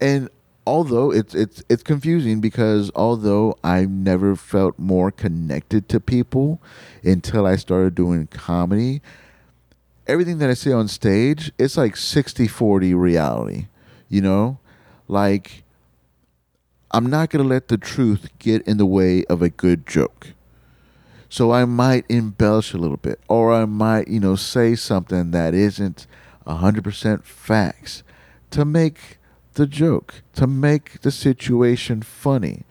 and 0.00 0.30
although 0.66 1.12
it's 1.12 1.34
it's 1.34 1.62
it's 1.68 1.82
confusing 1.82 2.40
because 2.40 2.90
although 2.94 3.56
I 3.62 3.84
never 3.84 4.34
felt 4.34 4.78
more 4.78 5.10
connected 5.10 5.90
to 5.90 6.00
people 6.00 6.60
until 7.04 7.46
I 7.46 7.56
started 7.56 7.94
doing 7.94 8.28
comedy, 8.28 9.02
everything 10.06 10.38
that 10.38 10.48
I 10.48 10.54
say 10.54 10.72
on 10.72 10.88
stage, 10.88 11.52
it's 11.58 11.76
like 11.76 11.94
60-40 11.94 12.98
reality, 12.98 13.66
you 14.08 14.22
know? 14.22 14.58
Like 15.06 15.64
I'm 16.90 17.10
not 17.10 17.28
going 17.28 17.42
to 17.42 17.48
let 17.48 17.68
the 17.68 17.78
truth 17.78 18.30
get 18.38 18.62
in 18.62 18.78
the 18.78 18.86
way 18.86 19.24
of 19.26 19.42
a 19.42 19.50
good 19.50 19.86
joke. 19.86 20.28
So 21.28 21.52
I 21.52 21.64
might 21.64 22.04
embellish 22.08 22.72
a 22.72 22.78
little 22.78 22.96
bit 22.96 23.20
or 23.28 23.52
I 23.52 23.64
might, 23.66 24.08
you 24.08 24.20
know, 24.20 24.36
say 24.36 24.74
something 24.74 25.30
that 25.32 25.54
isn't 25.54 26.06
100% 26.46 27.24
facts 27.24 28.02
to 28.50 28.64
make 28.64 29.18
the 29.54 29.66
joke, 29.66 30.22
to 30.34 30.46
make 30.46 31.00
the 31.02 31.10
situation 31.10 32.00
funny, 32.00 32.64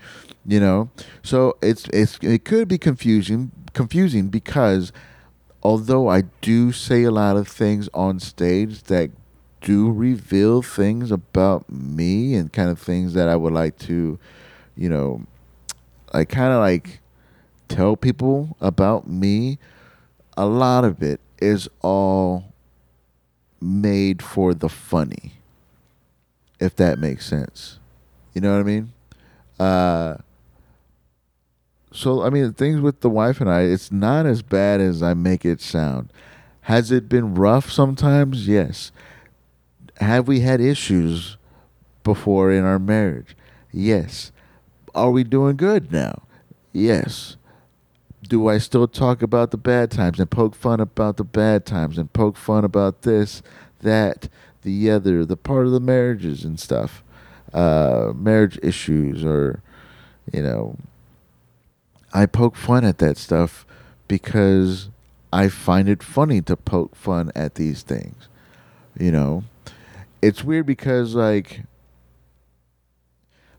you 0.45 0.60
know? 0.60 0.89
So 1.22 1.58
it's 1.62 1.88
it's 1.93 2.18
it 2.22 2.45
could 2.45 2.68
be 2.68 2.78
confusing 2.78 3.51
confusing 3.74 4.30
because 4.30 4.91
although 5.62 6.08
I 6.08 6.24
do 6.41 6.72
say 6.72 7.03
a 7.03 7.12
lot 7.12 7.38
of 7.38 7.47
things 7.47 7.89
on 7.93 8.20
stage 8.20 8.84
that 8.84 9.12
do 9.62 9.91
reveal 9.91 10.62
things 10.62 11.12
about 11.12 11.70
me 11.70 12.36
and 12.36 12.51
kind 12.53 12.70
of 12.70 12.80
things 12.80 13.14
that 13.14 13.28
I 13.28 13.36
would 13.36 13.53
like 13.53 13.78
to, 13.80 14.18
you 14.76 14.89
know, 14.89 15.24
I 16.14 16.24
kind 16.24 16.53
of 16.53 16.60
like 16.60 17.01
tell 17.68 17.95
people 17.95 18.57
about 18.61 19.07
me. 19.07 19.59
A 20.36 20.45
lot 20.45 20.84
of 20.84 21.01
it 21.01 21.20
is 21.39 21.68
all 21.82 22.53
made 23.59 24.22
for 24.22 24.53
the 24.53 24.70
funny, 24.70 25.34
if 26.59 26.76
that 26.76 26.99
makes 26.99 27.26
sense. 27.26 27.80
You 28.34 28.41
know 28.41 28.53
what 28.53 28.59
I 28.59 28.63
mean? 28.63 28.93
Uh, 29.59 30.18
so 31.91 32.22
I 32.22 32.30
mean, 32.30 32.53
things 32.53 32.80
with 32.80 33.01
the 33.01 33.09
wife 33.09 33.41
and 33.41 33.49
I, 33.49 33.61
it's 33.61 33.91
not 33.91 34.26
as 34.26 34.41
bad 34.43 34.80
as 34.80 35.01
I 35.01 35.13
make 35.15 35.45
it 35.45 35.61
sound. 35.61 36.13
Has 36.61 36.91
it 36.91 37.09
been 37.09 37.34
rough 37.34 37.72
sometimes? 37.72 38.47
Yes. 38.47 38.91
Have 39.99 40.28
we 40.28 40.41
had 40.41 40.61
issues 40.61 41.38
before 42.03 42.51
in 42.51 42.63
our 42.63 42.78
marriage? 42.78 43.36
Yes. 43.72 44.32
Are 44.93 45.11
we 45.11 45.24
doing 45.24 45.55
good 45.55 45.91
now? 45.91 46.24
Yes. 46.74 47.36
Do 48.28 48.47
I 48.47 48.57
still 48.57 48.88
talk 48.88 49.21
about 49.21 49.51
the 49.51 49.57
bad 49.57 49.91
times 49.91 50.19
and 50.19 50.30
poke 50.30 50.55
fun 50.55 50.80
about 50.80 51.17
the 51.17 51.23
bad 51.23 51.65
times 51.65 51.97
and 51.97 52.11
poke 52.11 52.36
fun 52.36 52.65
about 52.65 53.03
this, 53.03 53.41
that, 53.82 54.28
the 54.63 54.91
other, 54.91 55.25
the 55.25 55.38
part 55.38 55.65
of 55.65 55.71
the 55.71 55.80
marriages 55.80 56.43
and 56.43 56.59
stuff, 56.59 57.03
uh, 57.53 58.11
marriage 58.15 58.59
issues, 58.61 59.23
or, 59.23 59.61
you 60.34 60.41
know, 60.41 60.78
I 62.13 62.25
poke 62.25 62.55
fun 62.55 62.84
at 62.84 62.97
that 62.97 63.17
stuff 63.17 63.65
because 64.07 64.89
I 65.32 65.49
find 65.49 65.88
it 65.88 66.03
funny 66.03 66.41
to 66.41 66.55
poke 66.55 66.95
fun 66.95 67.32
at 67.36 67.55
these 67.55 67.82
things, 67.84 68.28
you 68.99 69.11
know? 69.11 69.43
It's 70.21 70.43
weird 70.43 70.65
because 70.65 71.15
like 71.15 71.61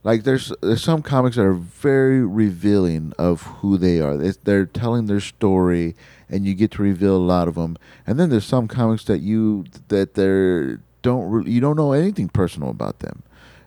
like 0.05 0.25
there's 0.25 0.53
there's 0.61 0.83
some 0.83 1.03
comics 1.03 1.37
that 1.37 1.43
are 1.43 1.55
very 1.55 2.25
revealing 2.25 3.13
of 3.19 3.43
who 3.43 3.77
they 3.77 4.01
are. 4.01 4.17
They're 4.17 4.67
telling 4.67 5.07
their 5.07 5.21
story, 5.21 5.97
and 6.29 6.47
you 6.47 6.55
get 6.55 6.73
to 6.73 6.83
reveal 6.83 7.17
a 7.17 7.19
lot 7.19 7.49
of 7.49 7.57
them. 7.57 7.77
And 8.07 8.19
then 8.19 8.31
there's 8.31 8.45
some 8.45 8.69
comics 8.69 9.05
that 9.05 9.21
you 9.21 9.65
that 9.89 10.15
they're 10.15 10.81
don't 11.03 11.47
you 11.47 11.61
don't 11.61 11.77
know 11.77 11.93
anything 11.93 12.29
personal 12.29 12.71
about 12.71 13.01
them. 13.01 13.23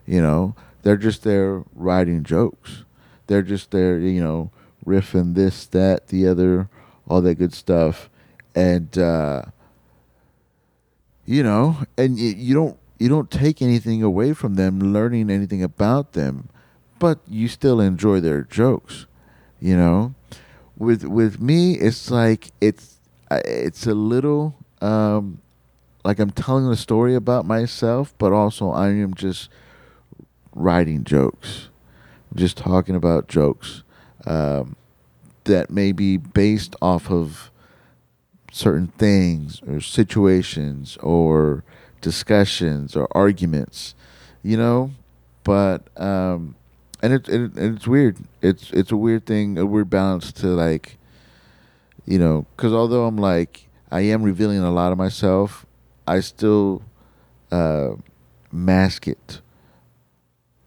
You 0.06 0.20
know, 0.20 0.54
they're 0.82 0.96
just 0.96 1.22
there 1.22 1.64
writing 1.74 2.24
jokes. 2.24 2.84
They're 3.26 3.42
just 3.42 3.70
there, 3.70 3.98
you 3.98 4.22
know, 4.22 4.50
riffing 4.84 5.34
this, 5.34 5.66
that, 5.66 6.08
the 6.08 6.26
other, 6.26 6.68
all 7.08 7.20
that 7.22 7.36
good 7.36 7.54
stuff, 7.54 8.10
and 8.54 8.96
uh, 8.98 9.42
you 11.24 11.42
know, 11.42 11.78
and 11.96 12.18
you, 12.18 12.30
you 12.30 12.54
don't 12.54 12.78
you 13.02 13.08
don't 13.08 13.30
take 13.30 13.60
anything 13.60 14.02
away 14.02 14.32
from 14.32 14.54
them 14.54 14.78
learning 14.78 15.28
anything 15.28 15.62
about 15.62 16.12
them, 16.12 16.48
but 16.98 17.18
you 17.28 17.48
still 17.48 17.80
enjoy 17.80 18.20
their 18.20 18.42
jokes, 18.42 19.06
you 19.60 19.76
know? 19.76 20.14
With 20.76 21.04
with 21.04 21.40
me 21.40 21.74
it's 21.74 22.10
like 22.10 22.50
it's 22.60 22.98
it's 23.30 23.86
a 23.86 23.94
little 23.94 24.56
um 24.80 25.40
like 26.04 26.18
I'm 26.18 26.30
telling 26.30 26.66
a 26.66 26.76
story 26.76 27.14
about 27.14 27.44
myself, 27.44 28.14
but 28.18 28.32
also 28.32 28.70
I 28.70 28.88
am 28.88 29.14
just 29.14 29.48
writing 30.54 31.04
jokes, 31.04 31.68
just 32.34 32.56
talking 32.56 32.94
about 32.94 33.28
jokes 33.28 33.82
um, 34.26 34.76
that 35.44 35.70
may 35.70 35.92
be 35.92 36.16
based 36.16 36.76
off 36.82 37.10
of 37.10 37.50
certain 38.50 38.88
things 38.98 39.62
or 39.66 39.80
situations 39.80 40.96
or 40.98 41.64
discussions 42.02 42.94
or 42.94 43.08
arguments, 43.16 43.94
you 44.42 44.58
know. 44.58 44.90
But 45.44 45.88
um, 46.00 46.56
and 47.02 47.14
it, 47.14 47.28
it 47.28 47.52
it's 47.56 47.86
weird. 47.86 48.18
It's 48.42 48.70
it's 48.72 48.92
a 48.92 48.96
weird 48.96 49.24
thing, 49.24 49.56
a 49.56 49.64
weird 49.64 49.88
balance 49.88 50.30
to 50.34 50.48
like, 50.48 50.98
you 52.04 52.18
know, 52.18 52.46
because 52.54 52.74
although 52.74 53.06
I'm 53.06 53.16
like 53.16 53.68
I 53.90 54.02
am 54.02 54.22
revealing 54.22 54.58
a 54.58 54.70
lot 54.70 54.92
of 54.92 54.98
myself, 54.98 55.64
I 56.06 56.20
still 56.20 56.82
uh, 57.50 57.90
mask 58.52 59.08
it 59.08 59.40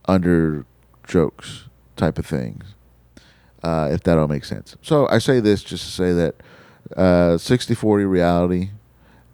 under 0.08 0.66
jokes 1.08 1.66
type 1.96 2.18
of 2.18 2.26
things. 2.26 2.74
Uh, 3.64 3.90
if 3.92 4.04
that 4.04 4.20
all 4.20 4.28
makes 4.28 4.48
sense. 4.48 4.76
So 4.84 5.08
I 5.08 5.18
say 5.18 5.40
this 5.40 5.64
just 5.64 5.84
to 5.86 5.90
say 5.90 6.14
that 6.14 6.36
uh, 6.96 7.38
60-40 7.38 8.08
reality 8.08 8.70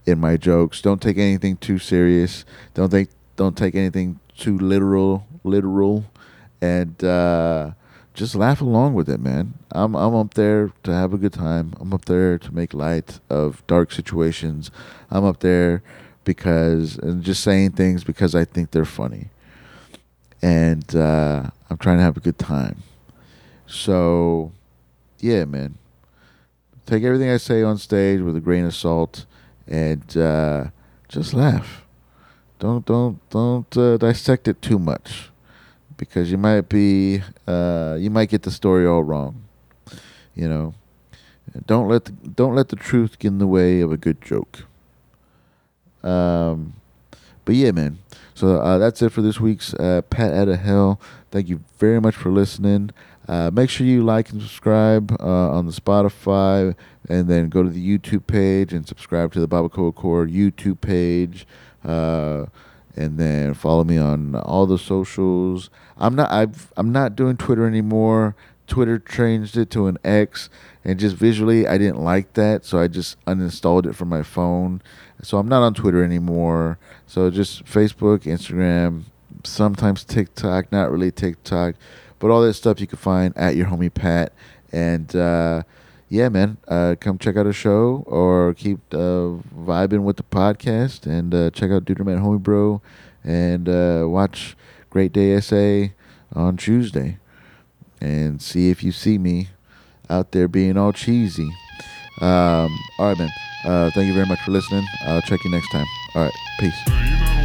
in 0.06 0.20
my 0.20 0.38
jokes. 0.38 0.82
Don't 0.82 1.02
take 1.02 1.18
anything 1.18 1.58
too 1.58 1.78
serious. 1.78 2.46
Don't 2.74 2.90
think 2.90 3.10
don't 3.36 3.58
take 3.58 3.76
anything 3.76 4.20
too 4.38 4.58
literal 4.58 5.26
literal 5.44 6.06
and 6.62 7.04
uh, 7.04 7.72
just 8.14 8.36
laugh 8.36 8.62
along 8.62 8.94
with 8.94 9.10
it, 9.10 9.20
man. 9.20 9.54
I'm 9.72 9.96
I'm 9.96 10.16
up 10.16 10.34
there 10.34 10.72
to 10.84 10.94
have 10.94 11.14
a 11.14 11.18
good 11.18 11.34
time. 11.34 11.74
I'm 11.80 11.94
up 11.94 12.06
there 12.06 12.38
to 12.38 12.54
make 12.54 12.74
light 12.74 13.20
of 13.30 13.66
dark 13.68 13.92
situations. 13.92 14.72
I'm 15.10 15.26
up 15.26 15.40
there 15.40 15.82
because 16.24 16.98
and 16.98 17.24
just 17.24 17.44
saying 17.44 17.72
things 17.72 18.04
because 18.04 18.36
I 18.36 18.46
think 18.46 18.72
they're 18.72 18.86
funny. 18.86 19.30
And 20.42 20.96
uh, 20.96 21.50
I'm 21.70 21.78
trying 21.78 21.98
to 21.98 22.04
have 22.04 22.18
a 22.18 22.22
good 22.22 22.40
time. 22.40 22.82
So, 23.68 24.52
yeah, 25.20 25.46
man. 25.46 25.78
Take 26.88 27.04
everything 27.04 27.30
I 27.30 27.38
say 27.38 27.62
on 27.62 27.78
stage 27.78 28.22
with 28.22 28.36
a 28.36 28.42
grain 28.42 28.66
of 28.66 28.76
salt 28.76 29.26
and 29.72 30.18
uh, 30.18 30.66
just 31.08 31.34
laugh. 31.34 31.84
Don't 32.60 32.86
don't 32.86 33.18
don't 33.32 33.78
uh, 33.78 33.98
dissect 33.98 34.48
it 34.48 34.62
too 34.62 34.78
much, 34.78 35.32
because 35.98 36.30
you 36.30 36.38
might 36.38 36.70
be 36.70 37.24
uh, 37.48 37.98
you 37.98 38.12
might 38.12 38.30
get 38.30 38.44
the 38.44 38.52
story 38.52 38.86
all 38.86 39.02
wrong. 39.02 39.44
You 40.36 40.48
know, 40.48 40.74
don't 41.66 41.88
let 41.88 42.06
the, 42.06 42.12
don't 42.12 42.54
let 42.54 42.70
the 42.70 42.76
truth 42.76 43.18
get 43.18 43.30
in 43.30 43.40
the 43.40 43.48
way 43.48 43.82
of 43.82 43.92
a 43.92 43.98
good 43.98 44.22
joke. 44.22 44.66
Um, 46.04 46.74
but 47.46 47.56
yeah, 47.56 47.72
man. 47.72 47.98
So 48.34 48.60
uh, 48.60 48.78
that's 48.78 49.02
it 49.02 49.12
for 49.12 49.22
this 49.22 49.40
week's 49.40 49.74
uh, 49.76 50.02
Pat 50.10 50.34
out 50.34 50.48
of 50.48 50.60
Hell. 50.60 51.00
Thank 51.32 51.48
you 51.48 51.64
very 51.78 52.02
much 52.02 52.16
for 52.16 52.32
listening. 52.32 52.92
Uh, 53.28 53.50
make 53.54 53.70
sure 53.70 53.86
you 53.86 54.04
like 54.04 54.30
and 54.32 54.42
subscribe 54.42 55.16
uh, 55.20 55.52
on 55.52 55.66
the 55.66 55.72
Spotify, 55.72 56.76
and 57.08 57.28
then 57.28 57.50
go 57.50 57.64
to 57.64 57.70
the 57.70 57.98
YouTube 57.98 58.28
page 58.28 58.74
and 58.74 58.88
subscribe 58.88 59.32
to 59.34 59.40
the 59.40 59.48
Barbacoa 59.48 59.94
Core 59.94 60.26
YouTube 60.26 60.82
page. 60.82 61.46
Uh, 61.84 62.46
and 62.96 63.18
then 63.18 63.54
follow 63.54 63.84
me 63.84 63.98
on 63.98 64.36
all 64.36 64.66
the 64.66 64.78
socials. 64.78 65.70
I'm 65.98 66.16
not 66.16 66.32
I've 66.32 66.74
I'm 66.76 66.92
not 66.92 67.16
doing 67.16 67.38
Twitter 67.38 67.66
anymore. 67.66 68.36
Twitter 68.68 69.00
changed 69.00 69.58
it 69.58 69.70
to 69.72 69.88
an 69.88 69.98
X, 70.04 70.50
and 70.84 71.00
just 71.00 71.16
visually 71.16 71.68
I 71.68 71.78
didn't 71.78 72.02
like 72.02 72.34
that, 72.34 72.66
so 72.66 72.80
I 72.80 72.88
just 72.88 73.24
uninstalled 73.26 73.86
it 73.86 73.96
from 73.96 74.10
my 74.10 74.24
phone. 74.24 74.82
So 75.22 75.38
I'm 75.38 75.48
not 75.48 75.62
on 75.62 75.74
Twitter 75.74 76.04
anymore. 76.04 76.80
So 77.06 77.30
just 77.30 77.66
Facebook, 77.66 78.20
Instagram, 78.20 79.04
sometimes 79.44 80.04
TikTok, 80.04 80.72
not 80.72 80.90
really 80.92 81.12
TikTok. 81.12 81.76
But 82.22 82.30
all 82.30 82.42
that 82.44 82.54
stuff 82.54 82.80
you 82.80 82.86
can 82.86 83.00
find 83.00 83.36
at 83.36 83.56
your 83.56 83.66
homie 83.66 83.92
Pat. 83.92 84.32
And 84.72 85.14
uh, 85.16 85.64
yeah, 86.08 86.30
man, 86.30 86.58
uh, 86.68 86.96
come 87.00 87.18
check 87.18 87.36
out 87.36 87.48
a 87.48 87.52
show 87.52 88.04
or 88.06 88.54
keep 88.54 88.80
uh, 88.94 89.42
vibing 89.58 90.04
with 90.04 90.18
the 90.18 90.24
podcast 90.24 91.08
and 91.08 91.34
uh, 91.34 91.50
check 91.50 91.72
out 91.72 91.84
Duderman 91.84 92.22
Homie 92.22 92.40
Bro 92.40 92.82
and 93.24 93.68
uh, 93.68 94.06
watch 94.08 94.56
Great 94.92 95.14
Day 95.14 95.40
SA 95.40 95.94
on 96.34 96.58
Tuesday 96.58 97.18
and 98.00 98.40
see 98.40 98.70
if 98.70 98.84
you 98.84 98.92
see 98.92 99.18
me 99.18 99.50
out 100.12 100.32
there 100.32 100.48
being 100.48 100.78
all 100.78 100.94
cheesy. 100.94 101.50
Um, 102.22 102.78
all 103.00 103.08
right, 103.08 103.18
man. 103.18 103.30
Uh, 103.66 103.90
thank 103.92 104.08
you 104.08 104.14
very 104.14 104.28
much 104.28 104.40
for 104.42 104.52
listening. 104.52 104.86
I'll 105.06 105.22
check 105.24 105.44
you 105.44 105.50
next 105.50 105.72
time. 105.72 105.88
All 106.16 106.24
right. 106.24 106.34
Peace. 106.60 107.41